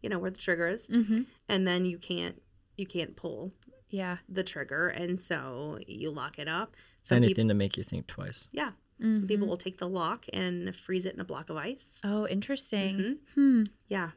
you 0.02 0.10
know 0.10 0.20
where 0.20 0.32
the 0.32 0.38
trigger 0.40 0.68
is 0.68 0.88
Mm-hmm. 0.90 1.22
and 1.48 1.66
then 1.68 1.86
you 1.86 1.98
can't 1.98 2.42
you 2.76 2.86
can't 2.86 3.16
pull 3.16 3.54
Yeah. 3.90 4.18
the 4.28 4.44
trigger 4.44 4.90
and 4.90 5.18
so 5.20 5.80
you 5.88 6.12
lock 6.12 6.38
it 6.40 6.48
up. 6.50 6.76
Some 7.04 7.18
Anything 7.18 7.36
people 7.36 7.50
to 7.50 7.54
make 7.54 7.78
you 7.78 7.84
think 7.84 8.08
twice. 8.08 8.50
yeah. 8.52 8.72
Some 9.00 9.28
people 9.28 9.48
will 9.48 9.58
take 9.58 9.78
the 9.78 9.88
lock 9.88 10.26
and 10.34 10.76
freeze 10.76 11.06
it 11.06 11.14
in 11.14 11.20
a 11.20 11.24
block 11.24 11.50
of 11.52 11.58
ice. 11.58 12.00
Oh, 12.04 12.28
interesting. 12.28 12.98
Mhm. 12.98 13.18
Hmm. 13.36 13.64
Yeah. 13.88 14.12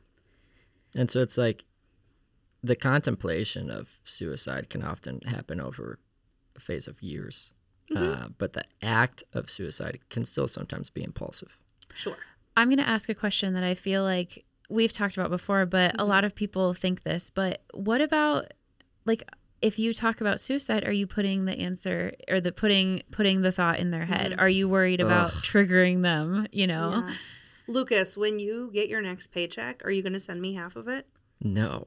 And 0.97 1.11
so 1.11 1.21
it's 1.21 1.37
like 1.37 1.65
the 2.63 2.77
contemplation 2.77 3.71
of 3.71 4.01
suicide 4.05 4.71
can 4.71 4.83
often 4.83 5.21
happen 5.23 5.61
over 5.61 5.99
a 6.57 6.61
phase 6.61 6.89
of 6.89 7.03
years. 7.03 7.53
Uh, 7.95 8.29
but 8.39 8.53
the 8.53 8.63
act 8.83 9.25
of 9.33 9.51
suicide 9.51 9.99
can 10.11 10.25
still 10.25 10.47
sometimes 10.47 10.91
be 10.91 11.03
impulsive. 11.03 11.59
Sure. 11.93 12.17
I'm 12.57 12.69
going 12.69 12.79
to 12.79 12.89
ask 12.89 13.09
a 13.09 13.15
question 13.17 13.53
that 13.55 13.65
I 13.65 13.75
feel 13.75 14.05
like 14.05 14.45
we've 14.69 14.93
talked 14.93 15.17
about 15.17 15.31
before, 15.31 15.67
but 15.67 16.01
a 16.01 16.05
lot 16.05 16.25
of 16.25 16.37
people 16.37 16.73
think 16.73 17.03
this. 17.03 17.31
But 17.31 17.63
what 17.75 18.01
about 18.01 18.55
like 19.07 19.25
if 19.63 19.79
you 19.79 19.93
talk 19.93 20.21
about 20.21 20.41
suicide, 20.41 20.87
are 20.87 20.93
you 20.93 21.07
putting 21.07 21.45
the 21.45 21.53
answer 21.59 22.13
or 22.29 22.41
the 22.41 22.53
putting 22.53 23.03
putting 23.11 23.43
the 23.43 23.53
thought 23.53 23.79
in 23.79 23.91
their 23.91 24.07
head? 24.07 24.35
Are 24.39 24.49
you 24.49 24.69
worried 24.69 25.01
about 25.01 25.31
Ugh. 25.31 25.43
triggering 25.43 26.03
them? 26.03 26.47
You 26.53 26.67
know, 26.67 27.05
Yeah. 27.07 27.15
Lucas, 27.67 28.17
when 28.17 28.39
you 28.39 28.71
get 28.73 28.89
your 28.89 29.01
next 29.01 29.29
paycheck, 29.29 29.85
are 29.85 29.91
you 29.91 30.03
going 30.03 30.13
to 30.15 30.19
send 30.21 30.41
me 30.43 30.55
half 30.55 30.75
of 30.77 30.89
it? 30.89 31.07
No. 31.41 31.87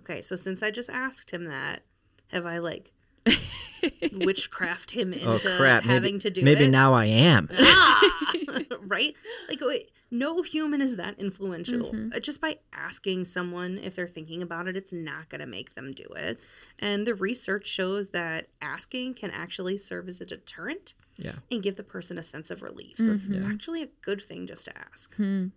Okay, 0.00 0.22
so 0.22 0.34
since 0.36 0.62
I 0.62 0.70
just 0.70 0.88
asked 0.88 1.30
him 1.30 1.44
that, 1.46 1.82
have 2.28 2.46
I 2.46 2.58
like 2.58 2.92
witchcraft 4.12 4.92
him 4.92 5.12
into 5.12 5.28
oh 5.52 5.56
crap! 5.58 5.82
having 5.82 6.14
maybe, 6.14 6.18
to 6.20 6.30
do 6.30 6.40
it? 6.40 6.44
maybe 6.44 6.64
it? 6.64 6.70
now 6.70 6.94
I 6.94 7.06
am. 7.06 7.48
ah! 7.52 8.00
right? 8.86 9.14
Like, 9.48 9.60
wait, 9.60 9.90
no 10.10 10.42
human 10.42 10.80
is 10.80 10.96
that 10.96 11.18
influential. 11.18 11.92
Mm-hmm. 11.92 12.12
Uh, 12.14 12.20
Just 12.20 12.40
by 12.40 12.58
asking 12.72 13.24
someone 13.24 13.78
if 13.78 13.96
they're 13.96 14.06
thinking 14.08 14.40
about 14.42 14.68
it, 14.68 14.76
it's 14.76 14.92
not 14.92 15.28
going 15.28 15.40
to 15.40 15.46
make 15.46 15.74
them 15.74 15.92
do 15.92 16.04
it. 16.16 16.38
And 16.78 17.06
the 17.06 17.14
research 17.14 17.66
shows 17.66 18.10
that 18.10 18.48
asking 18.62 19.14
can 19.14 19.30
actually 19.30 19.78
serve 19.78 20.08
as 20.08 20.20
a 20.20 20.24
deterrent 20.26 20.94
Yeah. 21.16 21.36
and 21.50 21.62
give 21.62 21.76
the 21.76 21.82
person 21.82 22.18
a 22.18 22.22
sense 22.22 22.50
of 22.50 22.62
relief. 22.62 22.96
So 22.98 23.10
it's 23.10 23.26
Mm-hmm. 23.28 23.50
actually 23.50 23.82
a 23.82 23.88
good 24.02 24.22
thing 24.22 24.46
just 24.46 24.66
to 24.66 24.78
ask. 24.78 25.14
Hmm. 25.16 25.48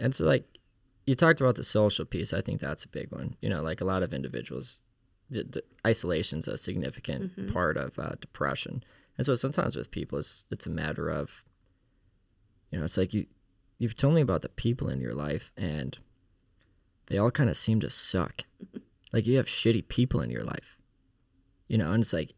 And 0.00 0.14
so, 0.14 0.24
like, 0.24 0.46
you 1.06 1.14
talked 1.14 1.40
about 1.40 1.56
the 1.56 1.64
social 1.64 2.04
piece. 2.04 2.32
I 2.32 2.40
think 2.40 2.60
that's 2.60 2.84
a 2.84 2.88
big 2.88 3.10
one. 3.12 3.36
You 3.40 3.48
know, 3.48 3.62
like 3.62 3.80
a 3.80 3.84
lot 3.84 4.02
of 4.02 4.12
individuals, 4.12 4.82
d- 5.30 5.44
d- 5.44 5.60
isolation's 5.86 6.46
a 6.48 6.56
significant 6.56 7.52
part 7.52 7.76
of 7.76 7.98
uh, 7.98 8.12
depression. 8.20 8.84
And 9.16 9.24
so 9.24 9.34
sometimes 9.34 9.74
with 9.76 9.90
people, 9.90 10.18
it's, 10.18 10.44
it's 10.50 10.66
a 10.66 10.70
matter 10.70 11.08
of, 11.08 11.44
you 12.70 12.78
know, 12.78 12.84
it's 12.84 12.96
like 12.96 13.14
you, 13.14 13.26
you've 13.78 13.96
told 13.96 14.14
me 14.14 14.20
about 14.20 14.42
the 14.42 14.48
people 14.48 14.88
in 14.88 15.00
your 15.00 15.14
life 15.14 15.52
and 15.56 15.98
they 17.08 17.18
all 17.18 17.30
kind 17.30 17.48
of 17.50 17.56
seem 17.56 17.80
to 17.80 17.90
suck. 17.90 18.42
like 19.12 19.26
you 19.26 19.36
have 19.36 19.46
shitty 19.46 19.88
people 19.88 20.20
in 20.20 20.30
your 20.30 20.44
life, 20.44 20.76
you 21.68 21.78
know, 21.78 21.92
and 21.92 22.02
it's 22.02 22.12
like, 22.12 22.32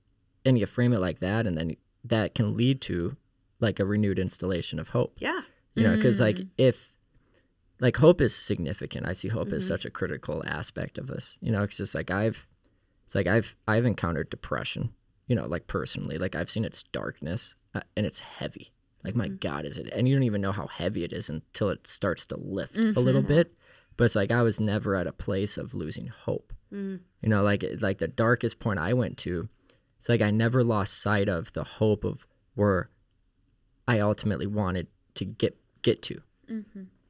and 0.45 0.59
you 0.59 0.67
frame 0.67 0.93
it 0.93 1.01
like 1.01 1.19
that, 1.21 1.47
and 1.47 1.57
then 1.57 1.77
that 2.05 2.35
can 2.35 2.57
lead 2.57 2.81
to 2.83 3.17
like 3.61 3.81
a 3.81 3.85
renewed 3.85 4.19
instillation 4.19 4.79
of 4.79 4.91
hope 4.91 5.17
Yeah. 5.19 5.41
you 5.75 5.83
know 5.83 5.91
because 5.97 6.21
like 6.21 6.37
Mm. 6.37 6.49
if 6.59 6.93
like 7.81 7.97
hope 7.97 8.21
is 8.21 8.35
significant 8.35 9.05
i 9.05 9.13
see 9.13 9.29
hope 9.29 9.53
as 9.53 9.65
Mm-hmm. 9.65 9.69
such 9.75 9.85
a 9.85 9.91
critical 9.91 10.45
aspect 10.47 10.97
of 10.97 11.09
this 11.09 11.39
you 11.43 11.51
know 11.51 11.65
it's 11.65 11.77
just 11.77 11.95
like 11.97 12.09
i've 12.13 12.47
it's 13.05 13.17
like 13.17 13.27
i've 13.27 13.57
i've 13.67 13.85
encountered 13.85 14.31
depression 14.31 14.91
you 15.27 15.35
know 15.35 15.47
like 15.47 15.67
personally 15.67 16.19
like 16.19 16.37
i've 16.37 16.49
seen 16.49 16.65
its 16.65 16.85
darkness 16.85 17.57
uh, 17.75 17.81
and 17.97 18.07
it's 18.07 18.21
heavy 18.21 18.71
like 19.05 19.15
my 19.15 19.27
Mm-hmm. 19.29 19.37
god 19.37 19.65
is 19.65 19.79
it 19.79 19.89
and 19.93 20.09
you 20.09 20.15
don't 20.15 20.25
even 20.25 20.41
know 20.41 20.53
how 20.53 20.67
heavy 20.67 21.05
it 21.05 21.13
is 21.13 21.29
until 21.31 21.71
it 21.71 21.87
starts 21.87 22.27
to 22.27 22.37
lift 22.37 22.77
a 22.77 22.79
Mm-hmm. 22.81 23.01
little 23.01 23.23
bit 23.23 23.55
but 23.97 24.05
it's 24.05 24.17
like 24.17 24.31
i 24.33 24.43
was 24.43 24.59
never 24.61 24.95
at 24.95 25.07
a 25.07 25.13
place 25.13 25.57
of 25.59 25.75
losing 25.75 26.09
hope 26.09 26.53
Mm. 26.73 27.01
you 27.23 27.31
know 27.31 27.43
like 27.43 27.65
like 27.81 27.97
the 27.99 28.09
darkest 28.09 28.59
point 28.61 28.79
i 28.79 28.93
went 28.93 29.17
to 29.19 29.49
it's 29.99 30.09
like 30.11 30.21
i 30.21 30.31
never 30.31 30.63
lost 30.63 31.01
sight 31.01 31.27
of 31.29 31.51
the 31.55 31.65
hope 31.65 32.05
of 32.05 32.27
where 32.55 32.91
i 33.87 33.99
ultimately 34.01 34.47
wanted 34.47 34.87
to 35.15 35.25
get 35.25 35.57
get 35.83 36.03
to 36.03 36.21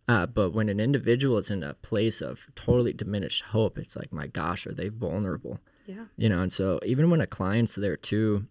uh, 0.08 0.26
but 0.26 0.50
when 0.52 0.68
an 0.68 0.78
individual 0.80 1.36
is 1.38 1.50
in 1.50 1.62
a 1.62 1.74
place 1.74 2.20
of 2.20 2.46
totally 2.54 2.92
diminished 2.92 3.42
hope 3.46 3.78
it's 3.78 3.96
like 3.96 4.12
my 4.12 4.26
gosh 4.28 4.66
are 4.66 4.72
they 4.72 4.88
vulnerable 4.88 5.58
Yeah. 5.86 6.04
you 6.16 6.28
know 6.28 6.40
and 6.42 6.52
so 6.52 6.78
even 6.86 7.10
when 7.10 7.20
a 7.20 7.26
client's 7.26 7.74
there 7.74 7.96
too 7.96 8.46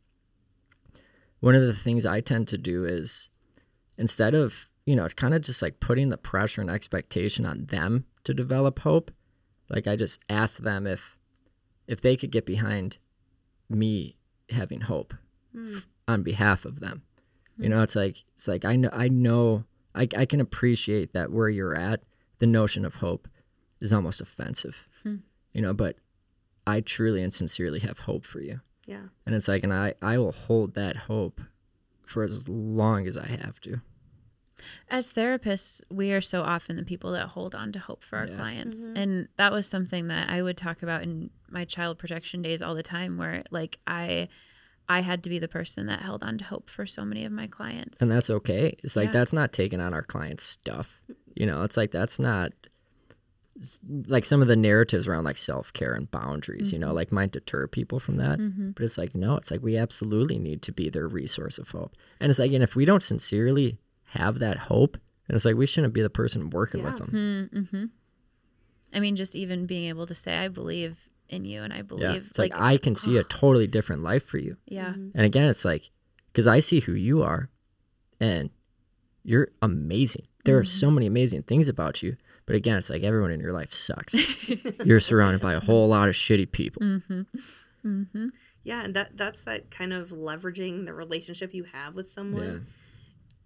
one 1.39 1.55
of 1.55 1.61
the 1.61 1.73
things 1.73 2.05
i 2.05 2.19
tend 2.19 2.47
to 2.47 2.57
do 2.57 2.85
is 2.85 3.29
instead 3.97 4.33
of 4.33 4.69
you 4.85 4.95
know 4.95 5.07
kind 5.09 5.33
of 5.33 5.41
just 5.41 5.61
like 5.61 5.79
putting 5.79 6.09
the 6.09 6.17
pressure 6.17 6.61
and 6.61 6.69
expectation 6.69 7.45
on 7.45 7.65
them 7.65 8.05
to 8.23 8.33
develop 8.33 8.79
hope 8.79 9.11
like 9.69 9.87
i 9.87 9.95
just 9.95 10.19
ask 10.29 10.59
them 10.59 10.87
if 10.87 11.17
if 11.87 12.01
they 12.01 12.15
could 12.15 12.31
get 12.31 12.45
behind 12.45 12.97
me 13.69 14.17
having 14.49 14.81
hope 14.81 15.13
hmm. 15.53 15.77
f- 15.77 15.87
on 16.07 16.23
behalf 16.23 16.65
of 16.65 16.79
them. 16.79 17.01
You 17.57 17.65
hmm. 17.65 17.71
know 17.71 17.83
it's 17.83 17.95
like 17.95 18.23
it's 18.35 18.47
like 18.47 18.65
i 18.65 18.75
know 18.75 18.89
i 18.93 19.07
know 19.07 19.63
I, 19.95 20.07
I 20.15 20.25
can 20.25 20.39
appreciate 20.39 21.13
that 21.13 21.31
where 21.31 21.49
you're 21.49 21.75
at 21.75 22.03
the 22.39 22.47
notion 22.47 22.85
of 22.85 22.95
hope 22.95 23.27
is 23.79 23.91
almost 23.91 24.21
offensive. 24.21 24.87
Hmm. 25.03 25.17
You 25.53 25.61
know 25.61 25.73
but 25.73 25.97
i 26.65 26.81
truly 26.81 27.21
and 27.21 27.33
sincerely 27.33 27.79
have 27.79 27.99
hope 27.99 28.25
for 28.25 28.41
you 28.41 28.61
Yeah. 28.87 29.03
and 29.25 29.35
it's 29.35 29.47
like 29.47 29.63
and 29.63 29.73
i 29.73 29.93
i 30.01 30.17
will 30.17 30.31
hold 30.31 30.73
that 30.75 30.95
hope 30.95 31.39
for 32.05 32.23
as 32.23 32.47
long 32.49 33.05
as 33.05 33.17
i 33.17 33.27
have 33.27 33.59
to 33.61 33.81
As 34.89 35.11
therapists, 35.13 35.81
we 35.91 36.11
are 36.13 36.21
so 36.21 36.41
often 36.41 36.77
the 36.77 36.83
people 36.83 37.11
that 37.11 37.27
hold 37.29 37.53
on 37.53 37.71
to 37.73 37.79
hope 37.79 38.03
for 38.03 38.17
our 38.17 38.25
Yeah. 38.27 38.35
clients. 38.37 38.79
Mm-hmm. 38.79 38.97
And 38.97 39.27
that 39.37 39.51
was 39.51 39.67
something 39.67 40.07
that 40.07 40.29
I 40.31 40.41
would 40.41 40.57
talk 40.57 40.81
about 40.81 41.03
in 41.03 41.29
my 41.49 41.63
child 41.63 41.99
protection 41.99 42.41
days 42.41 42.61
all 42.63 42.73
the 42.73 42.81
time 42.83 43.17
where 43.17 43.43
like 43.51 43.77
I 43.85 44.27
I 44.89 45.01
had 45.01 45.21
to 45.23 45.29
be 45.29 45.37
the 45.37 45.47
person 45.47 45.85
that 45.87 46.01
held 46.01 46.23
on 46.23 46.37
to 46.39 46.45
hope 46.45 46.69
for 46.71 46.85
so 46.87 47.05
many 47.05 47.23
of 47.25 47.31
my 47.31 47.47
clients. 47.47 48.01
and 48.01 48.09
that's 48.09 48.29
okay 48.29 48.75
it's 48.83 48.95
like 48.95 49.07
Yeah. 49.09 49.11
that's 49.17 49.33
not 49.33 49.53
taking 49.53 49.79
on 49.79 49.93
our 49.93 50.01
clients 50.13 50.43
stuff 50.43 51.01
you 51.35 51.45
know 51.45 51.61
it's 51.63 51.77
like 51.77 51.91
that's 51.91 52.17
not 52.19 52.47
s- 52.49 52.71
like 54.07 54.25
some 54.25 54.41
of 54.41 54.47
the 54.47 54.55
narratives 54.55 55.07
around 55.07 55.23
like 55.23 55.37
self-care 55.37 55.93
and 55.93 56.11
boundaries 56.11 56.71
you 56.71 56.77
know 56.77 56.87
mm-hmm. 56.87 56.95
like 56.95 57.11
might 57.11 57.31
deter 57.31 57.67
people 57.67 57.99
from 57.99 58.17
that. 58.17 58.39
Mm-hmm. 58.39 58.71
But 58.71 58.83
it's 58.83 58.97
like 58.97 59.15
no 59.15 59.35
it's 59.35 59.51
like 59.51 59.63
we 59.63 59.77
absolutely 59.77 60.37
need 60.39 60.61
to 60.63 60.71
be 60.71 60.89
their 60.89 61.07
resource 61.07 61.57
of 61.57 61.69
hope. 61.69 61.95
And 62.19 62.29
it's 62.29 62.39
like 62.39 62.51
and 62.51 62.63
if 62.63 62.75
we 62.75 62.85
don't 62.85 63.03
sincerely 63.03 63.79
have 64.11 64.39
that 64.39 64.57
hope 64.57 64.97
then 65.27 65.35
it's 65.35 65.45
like 65.45 65.55
we 65.55 65.65
shouldn't 65.65 65.93
be 65.93 66.01
the 66.01 66.09
person 66.09 66.49
working 66.49 66.83
with 66.83 66.97
them. 66.97 67.07
Hmm, 67.09 67.57
mm-hmm. 67.57 67.85
I 68.93 68.99
mean, 68.99 69.15
just 69.15 69.35
even 69.35 69.65
being 69.65 69.89
able 69.89 70.05
to 70.05 70.15
say, 70.15 70.37
I 70.37 70.47
believe 70.47 70.97
in 71.29 71.43
you 71.43 71.63
and 71.63 71.73
I 71.73 71.77
yeah. 71.77 71.81
believe 71.81 72.27
it's 72.27 72.39
like, 72.39 72.53
i 72.55 72.77
can 72.77 72.95
see 72.95 73.17
a 73.17 73.23
totally 73.23 73.67
different 73.67 74.03
life 74.03 74.25
for 74.25 74.37
you. 74.37 74.57
Yeah. 74.65 74.89
Mm-hmm. 74.89 75.09
And 75.15 75.25
again, 75.25 75.49
it's 75.49 75.65
like, 75.65 75.89
because 76.31 76.47
I 76.47 76.59
see 76.59 76.79
who 76.79 76.93
you 76.93 77.21
are 77.23 77.49
and 78.19 78.49
you're 79.23 79.49
amazing. 79.61 80.27
There 80.45 80.57
are 80.57 80.63
so 80.63 80.89
many 80.89 81.05
amazing 81.05 81.43
things 81.43 81.67
about 81.67 82.01
you. 82.01 82.15
But 82.47 82.55
again, 82.55 82.77
it's 82.77 82.89
like 82.89 83.03
everyone 83.03 83.31
in 83.31 83.41
your 83.41 83.51
life 83.51 83.73
sucks. 83.73 84.15
you're 84.85 85.01
surrounded 85.01 85.41
by 85.41 85.53
a 85.53 85.59
whole 85.59 85.87
lot 85.87 86.07
of 86.07 86.15
shitty 86.15 86.51
people. 86.51 86.81
Mm-hmm. 86.81 87.21
Mm-hmm. 87.85 88.27
Yeah, 88.63 88.83
and 88.83 88.95
that 88.95 89.17
that's 89.17 89.43
that 89.43 89.69
kind 89.69 89.93
of 89.93 90.09
leveraging 90.09 90.85
the 90.85 90.93
relationship 90.93 91.53
you 91.53 91.65
have 91.65 91.93
with 91.93 92.09
someone. 92.09 92.65
Yeah. 92.65 92.73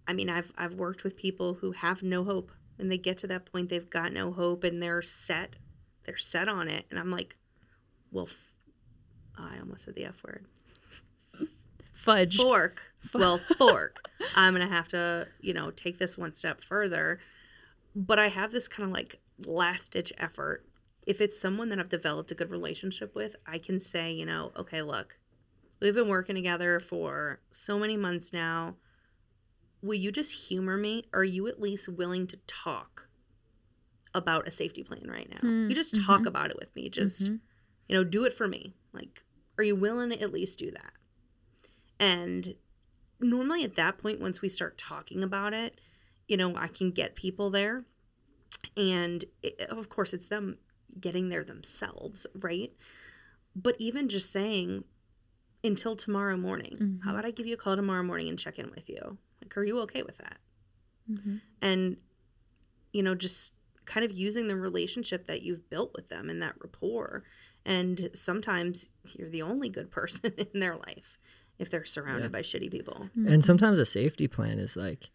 I 0.07 0.13
mean, 0.13 0.29
I've 0.29 0.53
I've 0.57 0.75
worked 0.75 1.03
with 1.03 1.17
people 1.17 1.55
who 1.55 1.71
have 1.73 2.03
no 2.03 2.23
hope, 2.23 2.51
and 2.77 2.91
they 2.91 2.97
get 2.97 3.17
to 3.19 3.27
that 3.27 3.51
point 3.51 3.69
they've 3.69 3.89
got 3.89 4.13
no 4.13 4.31
hope, 4.31 4.63
and 4.63 4.81
they're 4.81 5.01
set, 5.01 5.55
they're 6.03 6.15
set 6.17 6.47
on 6.47 6.67
it, 6.67 6.85
and 6.91 6.99
I'm 6.99 7.11
like, 7.11 7.35
well, 8.11 8.29
I 9.37 9.57
almost 9.59 9.85
said 9.85 9.95
the 9.95 10.05
f 10.05 10.23
word. 10.23 10.45
Fudge. 11.93 12.37
Fork. 12.37 12.81
Well, 13.13 13.39
fork. 13.57 14.07
I'm 14.35 14.53
gonna 14.53 14.67
have 14.67 14.89
to, 14.89 15.27
you 15.39 15.53
know, 15.53 15.71
take 15.71 15.97
this 15.97 16.17
one 16.17 16.33
step 16.33 16.61
further. 16.61 17.19
But 17.95 18.19
I 18.19 18.29
have 18.29 18.51
this 18.51 18.67
kind 18.67 18.87
of 18.87 18.93
like 18.93 19.19
last 19.45 19.91
ditch 19.91 20.13
effort. 20.17 20.65
If 21.05 21.19
it's 21.19 21.39
someone 21.39 21.69
that 21.69 21.79
I've 21.79 21.89
developed 21.89 22.31
a 22.31 22.35
good 22.35 22.51
relationship 22.51 23.15
with, 23.15 23.35
I 23.45 23.57
can 23.57 23.79
say, 23.79 24.11
you 24.11 24.25
know, 24.25 24.51
okay, 24.55 24.81
look, 24.81 25.17
we've 25.81 25.95
been 25.95 26.07
working 26.07 26.35
together 26.35 26.79
for 26.79 27.39
so 27.51 27.79
many 27.79 27.97
months 27.97 28.31
now. 28.31 28.75
Will 29.81 29.95
you 29.95 30.11
just 30.11 30.47
humor 30.49 30.77
me? 30.77 31.07
Or 31.11 31.21
are 31.21 31.23
you 31.23 31.47
at 31.47 31.59
least 31.59 31.89
willing 31.89 32.27
to 32.27 32.37
talk 32.47 33.07
about 34.13 34.47
a 34.47 34.51
safety 34.51 34.83
plan 34.83 35.09
right 35.09 35.29
now? 35.29 35.39
Hmm, 35.39 35.69
you 35.69 35.75
just 35.75 35.95
mm-hmm. 35.95 36.05
talk 36.05 36.25
about 36.25 36.51
it 36.51 36.57
with 36.59 36.73
me. 36.75 36.89
Just, 36.89 37.23
mm-hmm. 37.23 37.35
you 37.87 37.95
know, 37.95 38.03
do 38.03 38.23
it 38.25 38.33
for 38.33 38.47
me. 38.47 38.75
Like, 38.93 39.23
are 39.57 39.63
you 39.63 39.75
willing 39.75 40.11
to 40.11 40.21
at 40.21 40.31
least 40.31 40.59
do 40.59 40.69
that? 40.71 40.93
And 41.99 42.55
normally 43.19 43.63
at 43.63 43.75
that 43.75 43.97
point, 43.97 44.21
once 44.21 44.41
we 44.41 44.49
start 44.49 44.77
talking 44.77 45.23
about 45.23 45.53
it, 45.53 45.79
you 46.31 46.37
know, 46.37 46.55
I 46.55 46.67
can 46.67 46.91
get 46.91 47.15
people 47.15 47.49
there. 47.49 47.83
And 48.77 49.25
it, 49.43 49.59
of 49.69 49.89
course, 49.89 50.13
it's 50.13 50.29
them 50.29 50.59
getting 50.97 51.27
there 51.27 51.43
themselves, 51.43 52.25
right? 52.33 52.71
But 53.53 53.75
even 53.79 54.07
just 54.07 54.31
saying, 54.31 54.85
until 55.61 55.97
tomorrow 55.97 56.37
morning, 56.37 56.77
mm-hmm. 56.79 57.01
how 57.03 57.11
about 57.11 57.25
I 57.25 57.31
give 57.31 57.47
you 57.47 57.55
a 57.55 57.57
call 57.57 57.75
tomorrow 57.75 58.01
morning 58.01 58.29
and 58.29 58.39
check 58.39 58.59
in 58.59 58.71
with 58.71 58.87
you? 58.87 59.17
Like, 59.41 59.57
are 59.57 59.63
you 59.65 59.81
okay 59.81 60.03
with 60.03 60.19
that? 60.19 60.37
Mm-hmm. 61.11 61.35
And, 61.61 61.97
you 62.93 63.03
know, 63.03 63.13
just 63.13 63.53
kind 63.83 64.05
of 64.05 64.13
using 64.13 64.47
the 64.47 64.55
relationship 64.55 65.25
that 65.25 65.41
you've 65.41 65.69
built 65.69 65.91
with 65.93 66.07
them 66.07 66.29
and 66.29 66.41
that 66.41 66.55
rapport. 66.61 67.25
And 67.65 68.09
sometimes 68.13 68.89
you're 69.17 69.29
the 69.29 69.41
only 69.41 69.67
good 69.67 69.91
person 69.91 70.31
in 70.53 70.61
their 70.61 70.77
life 70.77 71.19
if 71.59 71.69
they're 71.69 71.83
surrounded 71.83 72.27
Yeah. 72.27 72.29
by 72.29 72.41
shitty 72.41 72.71
people. 72.71 73.09
Mm-hmm. 73.17 73.27
And 73.27 73.43
sometimes 73.43 73.79
a 73.79 73.85
safety 73.85 74.29
plan 74.29 74.59
is 74.59 74.77
like, 74.77 75.11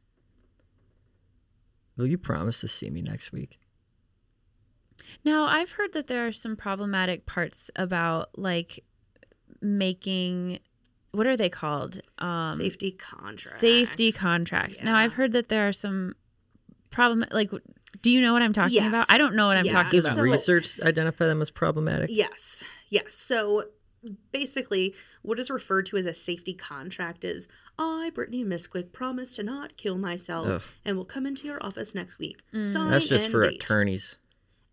will 1.97 2.07
you 2.07 2.19
promise 2.19 2.61
to 2.61 2.69
see 2.69 2.91
me 2.91 3.03
next 3.03 3.33
week? 3.33 3.59
Now, 5.25 5.45
I've 5.45 5.73
heard 5.73 5.93
that 5.93 6.07
there 6.07 6.27
are 6.27 6.33
some 6.33 6.57
problematic 6.57 7.27
parts 7.27 7.71
about 7.77 8.31
like 8.39 8.85
making 9.61 10.59
what 11.13 11.27
are 11.27 11.37
they 11.37 11.49
called? 11.49 12.01
Um 12.19 12.57
safety 12.57 12.91
contracts. 12.93 13.61
safety 13.61 14.13
contracts. 14.13 14.83
Now, 14.83 14.97
I've 14.97 15.15
heard 15.15 15.33
that 15.33 15.49
there 15.49 15.67
are 15.69 15.73
some 15.73 16.15
problem 16.91 17.27
like 17.31 17.51
do 18.03 18.11
you 18.11 18.21
know 18.21 18.33
what 18.35 18.43
I'm 18.43 18.53
talking 18.53 18.75
Yes. 18.75 18.89
about? 18.89 19.07
I 19.09 19.17
don't 19.19 19.35
know 19.35 19.47
what 19.47 19.57
I'm 19.57 19.65
Yeah. 19.65 19.73
talking 19.73 19.99
Does 19.99 20.05
about. 20.05 20.17
So- 20.17 20.23
research 20.23 20.81
identify 20.83 21.27
them 21.27 21.41
as 21.41 21.51
problematic? 21.51 22.11
Yes. 22.13 22.63
Yes. 22.91 23.15
So 23.15 23.65
basically, 24.33 24.95
what 25.23 25.39
is 25.39 25.51
referred 25.51 25.87
to 25.87 25.97
as 25.97 26.07
a 26.07 26.15
safety 26.15 26.55
contract 26.55 27.25
is 27.25 27.49
I, 27.79 28.11
Brittany 28.15 28.45
Miskowiec, 28.45 28.93
promise 28.93 29.37
to 29.37 29.43
not 29.43 29.77
kill 29.77 29.99
myself 29.99 30.47
Ugh. 30.49 30.63
and 30.85 30.97
will 30.97 31.05
come 31.05 31.27
into 31.27 31.47
your 31.47 31.65
office 31.65 31.95
next 31.95 32.19
week. 32.19 32.41
Mm. 32.55 32.73
Sign 32.73 32.91
That's 32.91 33.09
just 33.09 33.25
and 33.27 33.33
for 33.33 33.43
date. 33.43 33.63
attorneys. 33.63 34.19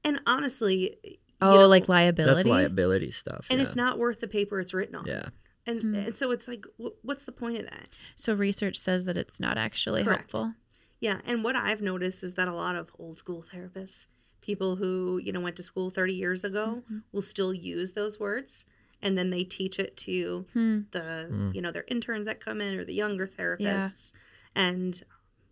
And 0.03 0.21
honestly, 0.25 0.97
you 1.03 1.17
oh, 1.41 1.55
know, 1.61 1.67
like 1.67 1.89
liability. 1.89 2.33
That's 2.35 2.45
liability 2.47 3.11
stuff. 3.11 3.47
and 3.49 3.59
yeah. 3.59 3.65
it's 3.65 3.75
not 3.75 3.97
worth 3.97 4.19
the 4.19 4.27
paper 4.27 4.59
it's 4.59 4.73
written 4.73 4.95
on. 4.95 5.05
Yeah. 5.05 5.29
And, 5.65 5.81
Hmm. 5.81 5.95
and 5.95 6.17
so 6.17 6.31
it's 6.31 6.47
like, 6.47 6.65
wh- 6.77 7.03
what's 7.03 7.23
the 7.25 7.31
point 7.31 7.57
of 7.57 7.63
that? 7.69 7.87
So 8.17 8.33
research 8.33 8.77
says 8.77 9.05
that 9.05 9.17
it's 9.17 9.39
not 9.39 9.57
actually 9.57 10.03
Correct. 10.03 10.31
helpful. 10.33 10.53
Yeah, 10.99 11.19
and 11.25 11.43
what 11.43 11.55
I've 11.55 11.81
noticed 11.81 12.23
is 12.23 12.33
that 12.35 12.47
a 12.47 12.53
lot 12.53 12.75
of 12.75 12.89
old 12.99 13.17
school 13.17 13.43
therapists, 13.53 14.07
people 14.41 14.75
who, 14.77 15.19
you 15.23 15.31
know, 15.31 15.39
went 15.41 15.55
to 15.57 15.63
school 15.63 15.89
30 15.89 16.13
years 16.13 16.43
ago, 16.43 16.83
Mm-hmm. 16.85 16.97
will 17.13 17.21
still 17.21 17.53
use 17.53 17.93
those 17.93 18.19
words 18.19 18.65
and 19.03 19.15
then 19.17 19.29
they 19.29 19.43
teach 19.43 19.77
it 19.77 19.95
to 19.97 20.47
Hmm. 20.53 20.79
the, 20.91 21.27
Mm. 21.31 21.53
you 21.53 21.61
know, 21.61 21.71
their 21.71 21.85
interns 21.87 22.25
that 22.25 22.39
come 22.39 22.61
in 22.61 22.77
or 22.79 22.83
the 22.85 22.93
younger 22.93 23.27
therapists. 23.27 24.13
And 24.55 25.03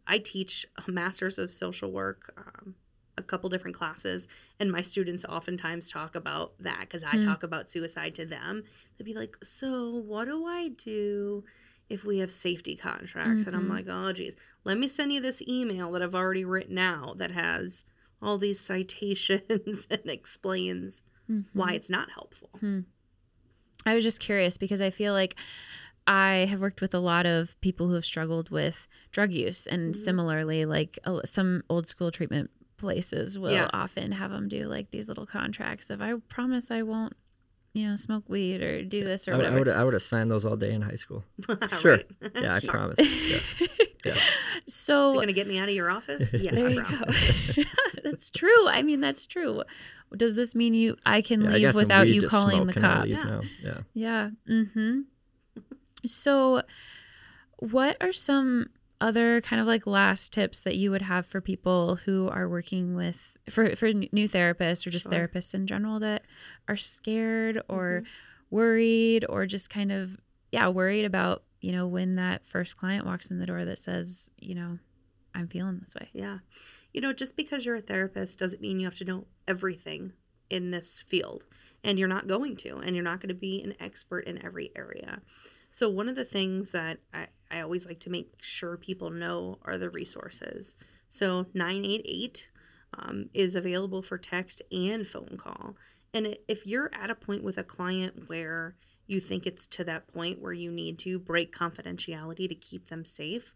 I 0.08 0.18
teach 0.18 0.66
a 0.88 0.92
masters 0.92 1.38
of 1.38 1.54
social 1.54 1.92
work, 1.92 2.34
um, 2.38 2.76
a 3.18 3.24
couple 3.24 3.50
different 3.50 3.76
classes, 3.76 4.28
and 4.60 4.72
my 4.72 4.82
students 4.82 5.26
oftentimes 5.26 5.92
talk 5.92 6.16
about 6.16 6.54
that 6.60 6.82
because 6.82 7.04
I 7.04 7.18
Hmm. 7.18 7.20
talk 7.20 7.44
about 7.44 7.70
suicide 7.70 8.16
to 8.16 8.26
them. 8.26 8.64
They'd 8.98 9.04
be 9.06 9.14
like, 9.14 9.38
"So, 9.44 9.90
what 9.96 10.26
do 10.26 10.46
I 10.46 10.70
do 10.70 11.44
if 11.90 12.06
we 12.06 12.20
have 12.20 12.32
safety 12.32 12.76
contracts?" 12.76 13.46
And 13.48 13.56
I'm 13.56 13.68
Mhm. 13.68 13.70
like, 13.70 13.86
"Oh, 13.90 14.12
geez, 14.14 14.36
let 14.64 14.78
me 14.78 14.88
send 14.88 15.12
you 15.14 15.20
this 15.22 15.42
email 15.42 15.92
that 15.92 16.02
I've 16.02 16.16
already 16.16 16.46
written 16.46 16.78
out 16.78 17.18
that 17.18 17.32
has 17.32 17.84
all 18.22 18.38
these 18.38 18.60
citations 18.62 19.88
and 19.90 20.10
explains 20.10 21.04
why 21.54 21.74
it's 21.74 21.90
not 21.90 22.12
helpful." 22.12 22.52
I 23.86 23.96
was 23.96 24.04
just 24.04 24.20
curious 24.20 24.58
because 24.58 24.82
I 24.82 24.90
feel 24.90 25.14
like 25.14 25.36
I 26.08 26.48
have 26.50 26.62
worked 26.62 26.82
with 26.82 26.94
a 26.94 27.00
lot 27.00 27.26
of 27.26 27.60
people 27.62 27.88
who 27.88 27.94
have 27.96 28.06
struggled 28.06 28.50
with 28.50 28.88
drug 29.12 29.32
use, 29.32 29.68
and 29.68 29.94
Mm-hmm. 29.94 30.04
similarly, 30.04 30.66
like 30.66 30.98
uh, 31.06 31.22
some 31.26 31.64
old 31.70 31.88
school 31.88 32.12
treatment 32.12 32.50
places 32.78 33.38
will 33.38 33.52
Yeah. 33.54 33.70
often 33.74 34.12
have 34.14 34.32
them 34.32 34.48
do 34.48 34.68
like 34.68 34.90
these 34.92 35.08
little 35.08 35.26
contracts 35.28 35.90
of 35.90 36.02
"I 36.02 36.14
promise 36.30 36.72
I 36.72 36.82
won't, 36.82 37.14
you 37.74 37.88
know, 37.88 37.96
smoke 37.98 38.24
weed 38.28 38.62
or 38.62 38.84
do 38.84 39.04
this 39.04 39.28
or 39.28 39.34
I 39.34 39.38
would, 39.38 39.46
I 39.46 39.50
whatever." 39.50 39.60
would 39.72 39.80
I 39.80 39.84
would 39.84 39.94
have 39.94 40.02
signed 40.04 40.32
those 40.32 40.46
all 40.46 40.58
day 40.58 40.74
in 40.74 40.82
high 40.82 40.96
school. 40.96 41.24
Sure. 41.80 42.00
Yeah, 42.36 42.56
I 42.56 42.60
Sure. 42.66 42.70
promise. 42.72 43.00
Yeah. 43.00 43.40
Yeah. 44.04 44.14
Is 44.16 44.74
so 44.74 45.12
it 45.12 45.22
gonna 45.22 45.32
get 45.32 45.46
me 45.46 45.60
out 45.60 45.70
of 45.70 45.76
your 45.76 45.92
office? 45.92 46.28
Yes, 46.34 46.56
there 46.56 46.66
I 46.66 46.70
you 46.72 46.82
promise. 46.82 47.32
go. 47.56 47.64
that's 48.04 48.32
true. 48.32 48.68
I 48.68 48.82
mean, 48.82 49.00
that's 49.00 49.28
true. 49.28 49.62
Does 50.16 50.36
this 50.36 50.54
mean 50.56 50.74
you 50.74 50.98
I 51.06 51.22
can 51.22 51.42
Yeah, 51.42 51.50
leave 51.52 51.62
got 51.64 51.74
some 51.76 51.80
without 51.84 52.08
you 52.10 52.22
calling 52.28 52.68
the 52.68 52.74
Can 52.74 52.82
cops? 52.82 53.08
Yeah. 53.10 53.24
now? 53.24 53.42
Yeah. 53.62 53.78
Yeah. 53.94 54.30
Mm-hmm. 54.50 55.00
So, 56.06 56.64
what 57.60 57.98
are 58.02 58.14
some 58.14 58.68
other 59.00 59.42
kind 59.42 59.60
of 59.60 59.68
like 59.68 59.88
last 59.88 60.32
tips 60.32 60.60
that 60.62 60.76
you 60.76 60.92
would 60.92 61.02
have 61.02 61.26
for 61.26 61.42
people 61.42 61.96
who 62.06 62.28
are 62.30 62.48
working 62.48 62.96
with 62.96 63.36
for 63.50 63.76
for 63.76 63.92
new 63.92 64.30
therapists 64.30 64.86
or 64.86 64.92
just 64.92 65.10
Sure. 65.10 65.28
therapists 65.28 65.54
in 65.56 65.66
general 65.66 66.00
that 66.00 66.24
are 66.68 66.78
scared 66.78 67.62
or 67.68 68.02
Mm-hmm. 68.04 68.56
worried 68.56 69.26
or 69.30 69.46
just 69.46 69.70
kind 69.70 69.92
of 69.92 70.18
yeah 70.52 70.68
worried 70.68 71.06
about 71.06 71.44
you 71.62 71.72
know 71.72 71.88
when 71.88 72.14
that 72.14 72.46
first 72.46 72.78
client 72.78 73.06
walks 73.06 73.32
in 73.32 73.40
the 73.40 73.46
door 73.46 73.64
that 73.66 73.80
says 73.80 74.30
you 74.40 74.54
know 74.56 74.78
I'm 75.34 75.48
feeling 75.48 75.80
this 75.80 75.96
way. 75.96 76.10
Yeah. 76.14 76.40
You 76.94 77.02
know, 77.02 77.14
just 77.14 77.36
because 77.36 77.66
you're 77.66 77.76
a 77.76 77.82
therapist 77.82 78.40
doesn't 78.40 78.62
mean 78.62 78.80
you 78.80 78.86
have 78.86 78.96
to 78.96 79.06
know 79.06 79.28
everything 79.48 80.14
in 80.50 80.72
this 80.72 81.02
field. 81.02 81.46
And 81.84 81.98
you're 81.98 82.08
not 82.08 82.28
going 82.28 82.58
to, 82.58 82.78
and 82.78 82.96
you're 82.96 83.04
not 83.04 83.22
going 83.22 83.30
to 83.30 83.34
be 83.34 83.64
an 83.64 83.74
expert 83.80 84.26
in 84.26 84.44
every 84.44 84.72
area. 84.76 85.22
So, 85.72 85.90
one 85.90 86.10
of 86.10 86.16
the 86.16 86.26
things 86.26 86.72
that 86.72 87.00
I, 87.14 87.28
I 87.50 87.62
always 87.62 87.86
like 87.86 88.00
to 88.02 88.10
make 88.10 88.34
sure 88.42 88.78
people 88.78 89.10
know 89.10 89.58
are 89.64 89.78
the 89.78 89.90
resources. 89.90 90.76
So, 91.08 91.48
988 91.54 92.50
um, 93.00 93.30
is 93.34 93.56
available 93.56 94.04
for 94.04 94.18
text 94.18 94.62
and 94.72 95.08
phone 95.08 95.38
call. 95.38 95.76
And 96.14 96.38
if 96.48 96.68
you're 96.68 96.92
at 96.94 97.10
a 97.10 97.16
point 97.16 97.44
with 97.44 97.58
a 97.58 97.64
client 97.64 98.28
where 98.28 98.76
you 99.08 99.20
think 99.20 99.48
it's 99.48 99.66
to 99.68 99.84
that 99.86 100.08
point 100.08 100.42
where 100.42 100.54
you 100.54 100.72
need 100.72 101.00
to 101.00 101.18
break 101.18 101.56
confidentiality 101.56 102.50
to 102.50 102.56
keep 102.56 102.90
them 102.90 103.06
safe, 103.06 103.54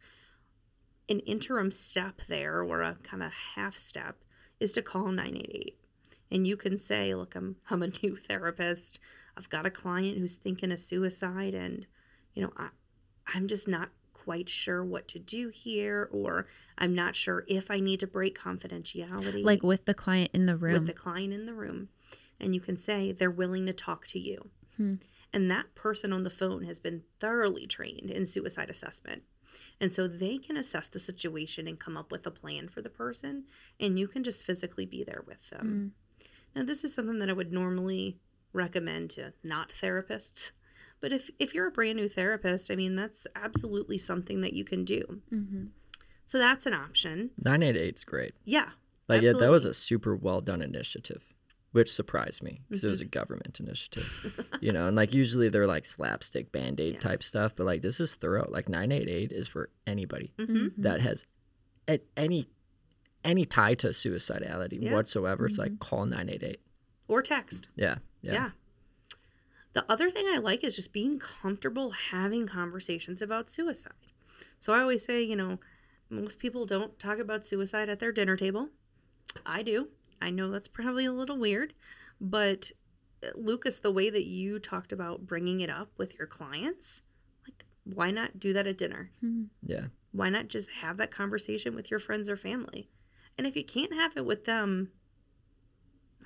an 1.10 1.20
interim 1.22 1.72
step 1.72 2.22
there 2.28 2.62
or 2.62 2.82
a 2.82 2.96
kind 3.04 3.22
of 3.24 3.32
half 3.56 3.78
step 3.78 4.18
is 4.60 4.74
to 4.74 4.82
call 4.82 5.08
988 5.08 5.78
and 6.32 6.48
you 6.48 6.58
can 6.58 6.78
say 6.78 7.14
look 7.14 7.36
i'm 7.36 7.58
i'm 7.70 7.84
a 7.84 7.92
new 8.04 8.16
therapist. 8.28 9.00
I've 9.38 9.50
got 9.50 9.66
a 9.66 9.70
client 9.70 10.18
who's 10.18 10.38
thinking 10.38 10.72
of 10.72 10.80
suicide 10.80 11.54
and 11.54 11.86
you 12.34 12.42
know 12.44 12.52
I, 12.58 12.70
i'm 13.34 13.48
just 13.48 13.68
not 13.68 13.90
quite 14.14 14.50
sure 14.50 14.84
what 14.84 15.08
to 15.10 15.20
do 15.20 15.50
here 15.50 16.10
or 16.12 16.48
i'm 16.78 16.96
not 16.96 17.16
sure 17.16 17.44
if 17.48 17.70
i 17.70 17.80
need 17.80 18.00
to 18.00 18.08
break 18.08 18.40
confidentiality 18.40 19.44
Like 19.44 19.62
with 19.62 19.86
the 19.86 19.94
client 19.94 20.32
in 20.34 20.46
the 20.48 20.56
room. 20.56 20.74
with 20.74 20.88
the 20.88 20.94
client 20.94 21.34
in 21.34 21.46
the 21.46 21.54
room. 21.54 21.90
And 22.40 22.54
you 22.54 22.60
can 22.60 22.76
say 22.76 23.12
they're 23.14 23.32
willing 23.32 23.66
to 23.68 23.72
talk 23.74 24.08
to 24.08 24.20
you. 24.20 24.50
Hmm. 24.78 24.96
and 25.32 25.50
that 25.52 25.74
person 25.76 26.12
on 26.12 26.24
the 26.24 26.30
phone 26.30 26.64
has 26.66 26.80
been 26.80 27.04
thoroughly 27.20 27.66
trained 27.68 28.10
in 28.10 28.26
suicide 28.26 28.70
assessment 28.70 29.24
and 29.80 29.94
so 29.94 30.08
they 30.08 30.38
can 30.38 30.58
assess 30.58 30.88
the 30.88 31.00
situation 31.00 31.68
and 31.68 31.80
come 31.80 31.98
up 31.98 32.12
with 32.12 32.26
a 32.28 32.32
plan 32.32 32.68
for 32.70 32.82
the 32.82 32.90
person 32.90 33.44
and 33.80 33.98
you 34.00 34.08
can 34.08 34.24
just 34.24 34.46
physically 34.46 34.86
be 34.86 35.04
there 35.04 35.24
with 35.26 35.50
them. 35.50 35.94
Now 36.56 36.64
this 36.64 36.84
is 36.84 36.94
something 36.94 37.20
that 37.20 37.30
i 37.30 37.34
would 37.34 37.52
normally 37.52 38.20
recommend 38.54 39.10
to 39.12 39.34
not 39.44 39.70
therapists 39.70 40.52
but 41.02 41.12
if 41.12 41.30
if 41.40 41.54
you're 41.54 41.68
a 41.68 41.72
brand 41.72 41.98
new 41.98 42.08
therapist 42.08 42.72
i 42.72 42.76
mean 42.76 42.96
that's 42.96 43.28
absolutely 43.36 43.98
something 43.98 44.40
that 44.42 44.54
you 44.54 44.64
can 44.64 44.86
do. 44.86 45.22
Mhm. 45.32 45.70
so 46.26 46.38
that's 46.38 46.66
an 46.66 46.74
option. 46.74 47.32
988 47.44 47.96
is 47.98 48.04
great. 48.06 48.34
yeah 48.46 48.70
Like 49.10 49.22
yeah, 49.24 49.34
that 49.34 49.50
was 49.52 49.66
a 49.66 49.74
super 49.74 50.16
well 50.16 50.40
done 50.42 50.62
initiative, 50.62 51.24
which 51.76 51.92
surprised 51.92 52.42
me 52.42 52.62
because 52.70 52.86
it 52.86 52.88
was 52.88 53.02
Mm-hmm. 53.02 53.08
a 53.08 53.10
government 53.20 53.60
initiative. 53.60 54.46
you 54.62 54.72
know, 54.72 54.88
and 54.88 54.96
like 54.96 55.14
usually 55.14 55.50
they're 55.50 55.68
like 55.68 55.86
slapstick 55.86 56.50
band 56.54 56.80
aid 56.80 56.94
Yeah. 56.96 57.00
type 57.02 57.22
stuff, 57.22 57.54
but 57.54 57.66
like 57.66 57.82
this 57.82 58.00
is 58.00 58.16
thorough. 58.16 58.48
Like 58.50 58.70
988 58.70 59.34
is 59.34 59.50
for 59.50 59.70
anybody 59.86 60.32
Mhm. 60.38 60.72
that 60.78 61.02
has 61.02 61.26
at 61.88 62.04
any 62.16 62.48
any 63.26 63.46
tie 63.46 63.74
to 63.76 63.88
suicidality 63.88 64.82
Yeah. 64.84 64.94
whatsoever. 64.94 65.46
It's 65.48 65.58
like 65.58 65.80
call 65.80 66.06
988. 66.06 66.62
or 67.10 67.22
text 67.22 67.68
Yeah, 67.76 67.98
yeah. 68.22 68.34
Yeah. 68.34 68.50
The 69.74 69.84
other 69.92 70.10
thing 70.10 70.26
I 70.30 70.38
like 70.38 70.64
is 70.64 70.78
just 70.78 70.94
being 70.94 71.20
comfortable 71.20 71.92
having 71.92 72.48
conversations 72.48 73.22
about 73.22 73.50
suicide. 73.50 73.94
So 74.60 74.72
I 74.74 74.80
always 74.80 75.04
say, 75.04 75.22
you 75.22 75.36
know, 75.36 75.60
most 76.10 76.40
people 76.40 76.66
don't 76.66 76.98
talk 77.00 77.20
about 77.20 77.46
suicide 77.46 77.90
at 77.90 78.00
their 78.00 78.14
dinner 78.14 78.38
table. 78.38 78.70
I 79.46 79.62
do. 79.64 79.90
I 80.22 80.30
know 80.30 80.50
that's 80.52 80.68
probably 80.68 81.06
a 81.06 81.12
little 81.12 81.38
weird, 81.38 81.74
but 82.20 82.72
uh, 83.24 83.30
Lucas, 83.36 83.80
the 83.80 83.92
way 83.92 84.10
that 84.10 84.26
you 84.26 84.60
talked 84.60 84.92
about 84.92 85.26
bringing 85.26 85.60
it 85.60 85.70
up 85.70 85.90
with 85.98 86.18
your 86.18 86.28
clients, 86.28 87.02
like, 87.48 87.66
why 87.84 88.12
not 88.12 88.40
do 88.40 88.54
that 88.54 88.68
at 88.68 88.78
dinner? 88.78 89.12
Yeah. 89.66 89.88
Why 90.12 90.30
not 90.30 90.48
just 90.48 90.72
have 90.72 90.98
that 90.98 91.12
conversation 91.12 91.76
with 91.76 91.92
your 91.92 92.00
friends 92.00 92.30
or 92.30 92.38
family? 92.38 92.90
And 93.38 93.46
if 93.46 93.56
you 93.56 93.66
can't 93.66 93.94
have 93.94 94.16
it 94.16 94.26
with 94.26 94.46
them, 94.46 94.92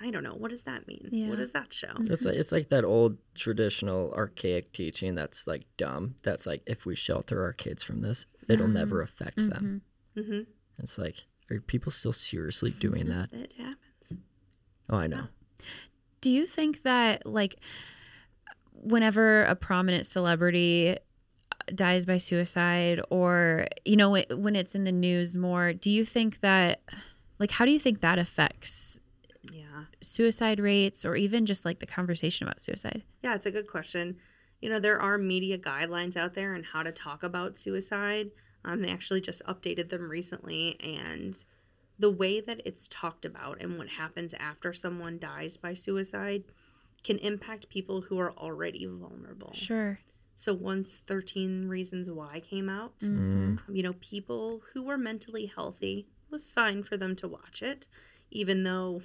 I 0.01 0.11
don't 0.11 0.23
know. 0.23 0.35
What 0.35 0.51
does 0.51 0.63
that 0.63 0.87
mean? 0.87 1.09
Yeah. 1.11 1.27
What 1.29 1.39
does 1.39 1.51
that 1.51 1.73
show? 1.73 1.91
It's 1.99 2.23
like 2.23 2.35
it's 2.35 2.51
like 2.51 2.69
that 2.69 2.85
old 2.85 3.17
traditional 3.35 4.13
archaic 4.13 4.71
teaching 4.71 5.15
that's 5.15 5.45
like 5.45 5.65
dumb. 5.75 6.15
That's 6.23 6.45
like 6.45 6.61
if 6.65 6.85
we 6.85 6.95
shelter 6.95 7.43
our 7.43 7.51
kids 7.51 7.83
from 7.83 8.01
this, 8.01 8.25
it'll 8.47 8.67
never 8.67 9.01
affect 9.01 9.37
them. 9.37 9.81
Mm-hmm. 10.15 10.41
It's 10.77 10.97
like 10.97 11.25
are 11.51 11.59
people 11.59 11.91
still 11.91 12.13
seriously 12.13 12.71
doing 12.71 13.07
that? 13.07 13.29
It 13.33 13.53
happens. 13.57 14.19
Oh, 14.89 14.97
I 14.97 15.07
know. 15.07 15.25
Oh. 15.25 15.63
Do 16.21 16.29
you 16.29 16.45
think 16.47 16.83
that 16.83 17.25
like 17.25 17.55
whenever 18.73 19.43
a 19.43 19.55
prominent 19.55 20.05
celebrity 20.05 20.97
dies 21.75 22.05
by 22.05 22.17
suicide 22.17 22.99
or 23.09 23.67
you 23.85 23.95
know 23.95 24.09
when- 24.11 24.25
when 24.41 24.55
it's 24.55 24.75
in 24.75 24.83
the 24.85 24.91
news 24.91 25.35
more, 25.37 25.73
do 25.73 25.91
you 25.91 26.03
think 26.05 26.39
that 26.41 26.81
like 27.37 27.51
how 27.51 27.65
do 27.65 27.71
you 27.71 27.79
think 27.79 28.01
that 28.01 28.17
affects 28.19 28.99
Yeah. 29.51 29.85
suicide 30.01 30.59
rates 30.59 31.05
or 31.05 31.15
even 31.15 31.45
just 31.45 31.65
like 31.65 31.79
the 31.79 31.85
conversation 31.85 32.47
about 32.47 32.61
suicide? 32.63 33.03
Yeah, 33.23 33.35
it's 33.35 33.45
a 33.45 33.51
good 33.51 33.67
question. 33.67 34.17
you 34.61 34.69
know, 34.69 34.77
there 34.77 34.99
are 34.99 35.17
media 35.17 35.57
guidelines 35.57 36.17
out 36.17 36.33
there 36.33 36.53
on 36.53 36.63
how 36.63 36.83
to 36.83 36.91
talk 36.91 37.23
about 37.23 37.57
suicide. 37.57 38.29
Um, 38.65 38.81
they 38.81 38.89
actually 38.89 39.21
just 39.21 39.41
updated 39.45 39.89
them 39.89 40.09
recently, 40.09 40.79
and 40.81 41.41
the 41.97 42.09
way 42.09 42.39
that 42.41 42.61
it's 42.65 42.87
talked 42.87 43.25
about 43.25 43.61
and 43.61 43.77
what 43.77 43.89
happens 43.89 44.33
after 44.33 44.73
someone 44.73 45.17
dies 45.19 45.57
by 45.57 45.73
suicide 45.73 46.43
can 47.03 47.17
impact 47.19 47.69
people 47.69 48.01
who 48.01 48.19
are 48.19 48.31
already 48.33 48.85
vulnerable. 48.85 49.53
Sure. 49.53 49.99
So 50.33 50.53
once 50.53 50.99
13 50.99 51.67
Reasons 51.67 52.09
Why 52.09 52.39
came 52.39 52.69
out, 52.69 52.99
Mhm. 52.99 53.59
you 53.69 53.83
know, 53.83 53.93
people 53.99 54.63
who 54.73 54.83
were 54.83 54.97
mentally 54.97 55.47
healthy 55.47 56.07
was 56.29 56.51
fine 56.53 56.83
for 56.83 56.95
them 56.95 57.15
to 57.17 57.27
watch 57.27 57.61
it, 57.61 57.87
even 58.31 58.63
though 58.63 59.01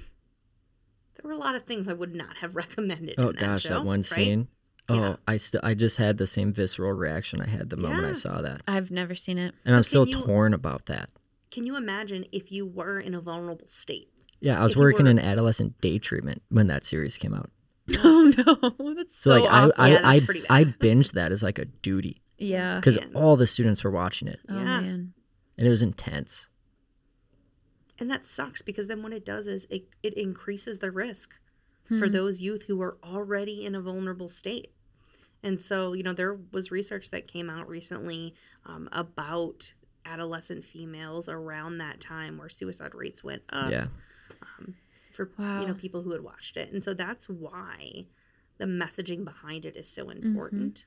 there 1.14 1.28
were 1.28 1.32
a 1.32 1.38
lot 1.38 1.54
of 1.54 1.64
things 1.64 1.88
I 1.88 1.92
would 1.92 2.14
not 2.14 2.36
have 2.38 2.54
recommended. 2.56 3.14
Oh 3.18 3.30
in 3.30 3.36
that 3.36 3.40
gosh, 3.40 3.62
show, 3.62 3.68
that 3.70 3.84
one 3.84 3.98
right? 3.98 4.04
scene. 4.04 4.48
Oh, 4.88 4.94
Yeah. 4.94 5.16
I 5.26 5.36
still 5.38 5.60
I 5.62 5.74
just 5.74 5.96
had 5.96 6.18
the 6.18 6.26
same 6.26 6.52
visceral 6.52 6.92
reaction 6.92 7.40
I 7.40 7.48
had 7.48 7.70
the 7.70 7.76
moment 7.76 8.04
I 8.06 8.12
saw 8.12 8.42
that. 8.42 8.60
I've 8.68 8.90
never 8.90 9.14
seen 9.14 9.38
it. 9.38 9.54
And 9.64 9.72
So 9.72 9.76
I'm 9.78 9.82
still 9.82 10.08
you- 10.08 10.22
torn 10.22 10.52
about 10.54 10.86
that. 10.86 11.08
Can 11.50 11.64
you 11.64 11.76
imagine 11.76 12.26
if 12.32 12.50
you 12.52 12.66
were 12.66 12.98
in 12.98 13.14
a 13.14 13.20
vulnerable 13.20 13.66
state? 13.68 14.10
Yeah, 14.40 14.58
I 14.60 14.62
was 14.62 14.72
If 14.72 14.78
working 14.78 15.04
were- 15.04 15.10
in 15.10 15.18
adolescent 15.18 15.80
day 15.80 15.98
treatment 15.98 16.42
when 16.50 16.66
that 16.66 16.84
series 16.84 17.16
came 17.16 17.32
out. 17.34 17.50
Oh 18.02 18.32
no, 18.36 18.94
that's 18.94 19.16
So, 19.18 19.30
so, 19.36 19.40
like 19.42 19.50
awful. 19.52 19.72
I 19.78 19.88
Yeah, 19.88 19.94
I 19.94 20.00
that's 20.02 20.06
I, 20.22 20.24
pretty. 20.24 20.44
I 20.50 20.64
binged 20.80 21.12
that 21.12 21.32
as 21.32 21.42
like 21.42 21.58
a 21.58 21.64
duty 21.66 22.20
yeah. 22.38 22.76
because 22.76 22.98
all 23.14 23.36
the 23.36 23.46
students 23.46 23.84
were 23.84 23.90
watching 23.90 24.26
it 24.28 24.40
Oh 24.48 24.54
Yeah. 24.56 24.64
man. 24.80 25.12
and 25.56 25.66
it 25.66 25.70
was 25.70 25.82
intense. 25.82 26.48
And 27.98 28.10
that 28.10 28.26
sucks 28.26 28.60
because 28.62 28.88
then 28.88 29.02
what 29.02 29.12
it 29.12 29.24
does 29.24 29.46
is 29.46 29.66
it, 29.70 29.84
it 30.02 30.14
increases 30.14 30.80
the 30.80 30.90
risk 30.90 31.34
Hmm. 31.88 31.98
for 31.98 32.08
those 32.08 32.40
youth 32.40 32.62
who 32.62 32.80
are 32.80 32.96
already 33.04 33.64
in 33.64 33.74
a 33.74 33.80
vulnerable 33.80 34.28
state. 34.28 34.72
And 35.42 35.60
so, 35.60 35.92
you 35.92 36.02
know, 36.02 36.14
there 36.14 36.38
was 36.52 36.70
research 36.70 37.10
that 37.10 37.28
came 37.28 37.50
out 37.50 37.68
recently 37.68 38.34
um, 38.64 38.88
about 38.92 39.74
adolescent 40.06 40.64
females 40.64 41.28
around 41.28 41.78
that 41.78 42.00
time 42.00 42.38
where 42.38 42.48
suicide 42.48 42.94
rates 42.94 43.22
went 43.22 43.42
up 43.50 43.70
yeah. 43.70 43.86
for 45.12 45.30
Wow. 45.38 45.60
you 45.60 45.66
know 45.68 45.74
people 45.74 46.02
who 46.02 46.12
had 46.12 46.22
watched 46.22 46.56
it. 46.56 46.72
And 46.72 46.82
so 46.82 46.94
that's 46.94 47.28
why 47.28 48.06
the 48.58 48.64
messaging 48.64 49.24
behind 49.24 49.64
it 49.66 49.76
is 49.76 49.88
so 49.88 50.08
important. 50.10 50.86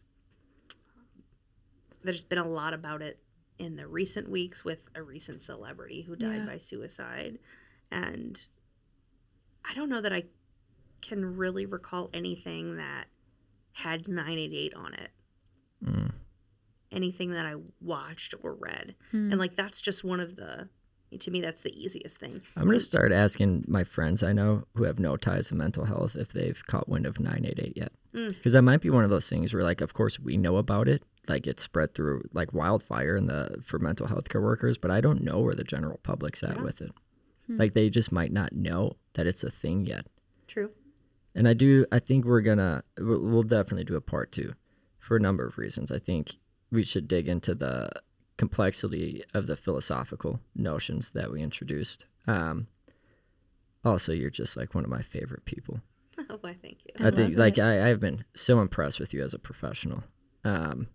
There's 2.03 2.23
been 2.23 2.37
a 2.37 2.47
lot 2.47 2.73
about 2.73 3.01
it 3.01 3.19
in 3.57 3.75
the 3.75 3.87
recent 3.87 4.29
weeks 4.29 4.63
with 4.63 4.87
a 4.95 5.01
recent 5.01 5.41
celebrity 5.41 6.03
who 6.03 6.15
died 6.15 6.37
Yeah. 6.41 6.45
by 6.45 6.57
suicide. 6.59 7.39
And 7.91 8.41
I 9.65 9.73
don't 9.73 9.89
know 9.89 10.01
that 10.01 10.13
I 10.13 10.25
can 11.01 11.37
really 11.37 11.65
recall 11.65 12.09
anything 12.13 12.77
that 12.77 13.05
had 13.73 14.07
988 14.07 14.73
on 14.73 14.93
it. 14.93 15.09
Mm. 15.85 16.11
Anything 16.91 17.31
that 17.31 17.45
I 17.45 17.55
watched 17.81 18.33
or 18.41 18.55
read. 18.55 18.95
Hmm. 19.11 19.31
And 19.31 19.39
like 19.39 19.55
that's 19.55 19.81
just 19.81 20.03
one 20.03 20.19
of 20.19 20.35
the 20.37 20.69
to 21.19 21.31
me 21.31 21.39
that's 21.41 21.61
the 21.61 21.71
easiest 21.77 22.17
thing. 22.17 22.41
I'm 22.55 22.65
gonna 22.65 22.79
start 22.79 23.11
asking 23.11 23.65
my 23.67 23.83
friends 23.83 24.23
I 24.23 24.33
know 24.33 24.63
who 24.75 24.83
have 24.85 24.99
no 24.99 25.15
ties 25.17 25.49
to 25.49 25.55
mental 25.55 25.85
health 25.85 26.15
if 26.15 26.29
they've 26.33 26.61
caught 26.67 26.89
wind 26.89 27.05
of 27.05 27.19
988 27.19 27.73
yet, 27.77 27.91
Mm. 28.13 28.29
because 28.29 28.53
that 28.53 28.61
might 28.63 28.81
be 28.81 28.89
one 28.89 29.03
of 29.03 29.09
those 29.09 29.29
things 29.29 29.53
where, 29.53 29.63
like, 29.63 29.81
of 29.81 29.93
course 29.93 30.19
we 30.19 30.35
know 30.37 30.57
about 30.57 30.87
it, 30.89 31.03
like 31.27 31.45
it's 31.47 31.61
spread 31.63 31.93
through 31.93 32.23
like 32.33 32.53
wildfire 32.53 33.15
in 33.15 33.25
the 33.25 33.57
for 33.63 33.79
mental 33.79 34.07
health 34.07 34.27
care 34.29 34.41
workers, 34.41 34.77
but 34.77 34.89
I 34.91 34.99
don't 35.01 35.23
know 35.23 35.39
where 35.39 35.53
the 35.55 35.63
general 35.63 35.99
public's 36.03 36.41
at 36.43 36.55
Yeah. 36.55 36.63
with 36.63 36.81
it. 36.81 36.91
Hmm. 37.47 37.57
Like 37.57 37.73
they 37.73 37.89
just 37.89 38.11
might 38.11 38.31
not 38.31 38.53
know 38.53 38.93
that 39.13 39.27
it's 39.27 39.43
a 39.43 39.51
thing 39.51 39.85
yet. 39.85 40.07
True. 40.47 40.71
And 41.37 41.47
I 41.47 41.53
do. 41.53 41.85
I 41.91 41.99
think 41.99 42.25
we're 42.25 42.41
gonna. 42.41 42.83
We'll 42.97 43.43
definitely 43.43 43.83
do 43.83 43.95
a 43.95 44.01
part 44.01 44.31
two, 44.31 44.55
for 44.99 45.15
a 45.15 45.19
number 45.19 45.45
of 45.45 45.59
reasons. 45.59 45.91
I 45.91 45.99
think 45.99 46.37
we 46.71 46.83
should 46.83 47.07
dig 47.07 47.29
into 47.29 47.53
the 47.53 47.91
complexity 48.37 49.23
of 49.35 49.45
the 49.45 49.55
philosophical 49.55 50.39
notions 50.55 51.11
that 51.11 51.31
we 51.31 51.43
introduced. 51.43 52.05
Um, 52.25 52.67
also, 53.85 54.13
you're 54.13 54.31
just 54.31 54.57
like 54.57 54.73
one 54.73 54.83
of 54.83 54.89
my 54.89 55.01
favorite 55.01 55.45
people. 55.45 55.81
Oh, 56.31 56.39
why 56.41 56.55
thank 56.59 56.79
you. 56.83 56.93
I 56.99 57.09
I, 57.09 57.11
think 57.11 57.37
like 57.37 57.59
it. 57.59 57.61
I, 57.61 57.91
I've 57.91 57.99
been 57.99 58.25
so 58.35 58.59
impressed 58.59 58.99
with 58.99 59.13
you 59.13 59.23
as 59.23 59.35
a 59.35 59.39
professional. 59.39 60.03
Um, 60.43 60.87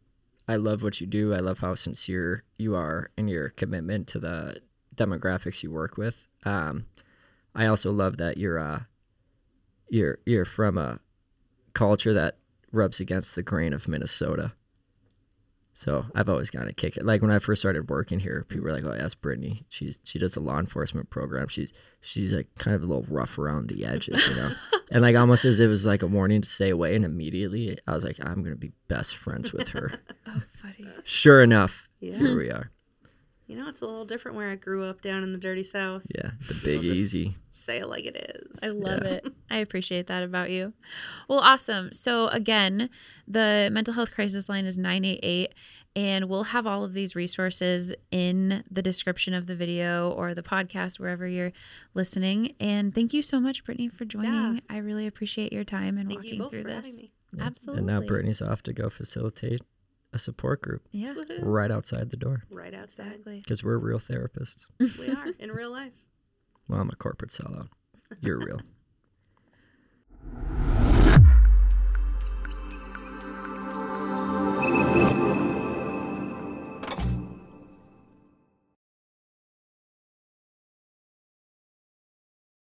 I 0.48 0.56
love 0.56 0.82
what 0.82 1.00
you 1.00 1.06
do. 1.06 1.32
I 1.32 1.38
love 1.38 1.60
how 1.60 1.76
sincere 1.76 2.42
you 2.58 2.74
are 2.74 3.12
in 3.16 3.28
your 3.28 3.50
commitment 3.50 4.08
to 4.08 4.18
the 4.18 4.60
demographics 4.96 5.62
you 5.62 5.70
work 5.70 5.96
with. 5.96 6.26
Um, 6.44 6.86
I 7.54 7.66
also 7.66 7.92
love 7.92 8.16
that 8.16 8.36
you're 8.36 8.58
uh, 8.58 8.80
you're 9.92 10.18
you're 10.24 10.44
from 10.46 10.78
a 10.78 10.98
culture 11.74 12.14
that 12.14 12.38
rubs 12.72 12.98
against 12.98 13.34
the 13.34 13.42
grain 13.42 13.72
of 13.74 13.86
Minnesota. 13.86 14.52
So 15.74 16.04
I've 16.14 16.28
always 16.28 16.50
gotten 16.50 16.68
a 16.68 16.72
kick. 16.72 16.96
It. 16.98 17.04
Like 17.06 17.22
when 17.22 17.30
I 17.30 17.38
first 17.38 17.62
started 17.62 17.88
working 17.88 18.20
here, 18.20 18.44
people 18.48 18.64
were 18.64 18.72
like, 18.72 18.84
"Oh, 18.84 18.96
that's 18.96 19.14
Brittany. 19.14 19.64
She's 19.68 19.98
she 20.04 20.18
does 20.18 20.36
a 20.36 20.40
law 20.40 20.58
enforcement 20.58 21.08
program. 21.10 21.48
She's 21.48 21.72
she's 22.00 22.32
like 22.32 22.46
kind 22.56 22.74
of 22.74 22.82
a 22.82 22.86
little 22.86 23.06
rough 23.14 23.38
around 23.38 23.68
the 23.68 23.84
edges, 23.84 24.26
you 24.28 24.36
know." 24.36 24.52
and 24.90 25.02
like 25.02 25.16
almost 25.16 25.44
as 25.44 25.60
it 25.60 25.68
was 25.68 25.86
like 25.86 26.02
a 26.02 26.06
warning 26.06 26.42
to 26.42 26.48
stay 26.48 26.70
away. 26.70 26.94
And 26.94 27.04
immediately 27.04 27.78
I 27.86 27.94
was 27.94 28.04
like, 28.04 28.16
"I'm 28.22 28.42
gonna 28.42 28.56
be 28.56 28.72
best 28.88 29.16
friends 29.16 29.52
with 29.52 29.68
her." 29.68 29.92
oh, 30.26 30.42
funny. 30.60 30.88
sure 31.04 31.42
enough, 31.42 31.88
Yeah. 32.00 32.16
here 32.18 32.36
we 32.36 32.50
are. 32.50 32.70
You 33.52 33.58
know, 33.58 33.68
it's 33.68 33.82
a 33.82 33.84
little 33.84 34.06
different 34.06 34.36
where 34.38 34.48
I 34.48 34.54
grew 34.54 34.84
up 34.86 35.02
down 35.02 35.22
in 35.22 35.32
the 35.34 35.38
dirty 35.38 35.62
South. 35.62 36.06
Yeah, 36.14 36.30
the 36.48 36.54
big 36.54 36.82
easy. 36.84 37.34
Say 37.50 37.78
it 37.80 37.86
like 37.86 38.06
it 38.06 38.16
is. 38.16 38.58
I 38.62 38.68
love 38.68 39.02
Yeah. 39.04 39.10
it. 39.10 39.26
I 39.50 39.58
appreciate 39.58 40.06
that 40.06 40.22
about 40.22 40.50
you. 40.50 40.72
Well, 41.28 41.40
awesome. 41.40 41.92
So, 41.92 42.28
again, 42.28 42.88
the 43.28 43.68
mental 43.70 43.92
health 43.92 44.10
crisis 44.12 44.48
line 44.48 44.64
is 44.64 44.78
988, 44.78 45.52
and 45.94 46.30
we'll 46.30 46.44
have 46.44 46.66
all 46.66 46.82
of 46.82 46.94
these 46.94 47.14
resources 47.14 47.92
in 48.10 48.64
the 48.70 48.80
description 48.80 49.34
of 49.34 49.44
the 49.46 49.54
video 49.54 50.08
or 50.12 50.32
the 50.32 50.42
podcast, 50.42 50.98
wherever 50.98 51.26
you're 51.26 51.52
listening. 51.92 52.54
And 52.58 52.94
thank 52.94 53.12
you 53.12 53.20
so 53.20 53.38
much, 53.38 53.64
Brittany, 53.64 53.88
for 53.88 54.06
joining. 54.06 54.32
Yeah. 54.54 54.60
I 54.70 54.78
really 54.78 55.06
appreciate 55.06 55.52
your 55.52 55.64
time 55.64 55.98
and 55.98 56.08
Thank 56.08 56.24
you 56.24 56.30
walking 56.30 56.38
both 56.38 56.50
through 56.52 56.62
for 56.62 56.68
this. 56.68 56.98
me. 56.98 57.12
Yeah. 57.36 57.44
Absolutely. 57.44 57.78
And 57.80 57.86
now 57.86 58.00
Brittany's 58.00 58.40
off 58.40 58.62
to 58.62 58.72
go 58.72 58.88
facilitate 58.88 59.60
a 60.12 60.18
support 60.18 60.62
group. 60.62 60.82
Yeah. 60.92 61.14
Woo-hoo. 61.14 61.42
Right 61.42 61.70
outside 61.70 62.10
the 62.10 62.16
door. 62.16 62.42
Right 62.50 62.74
outside. 62.74 63.24
Because 63.24 63.64
we're 63.64 63.78
real 63.78 63.98
therapists. 63.98 64.66
we 64.78 65.08
are 65.16 65.26
in 65.38 65.50
real 65.52 65.70
life. 65.70 65.92
Well, 66.68 66.80
I'm 66.80 66.90
a 66.90 66.96
corporate 66.96 67.30
sellout. 67.30 67.68
You're 68.20 68.38
real. 68.38 68.60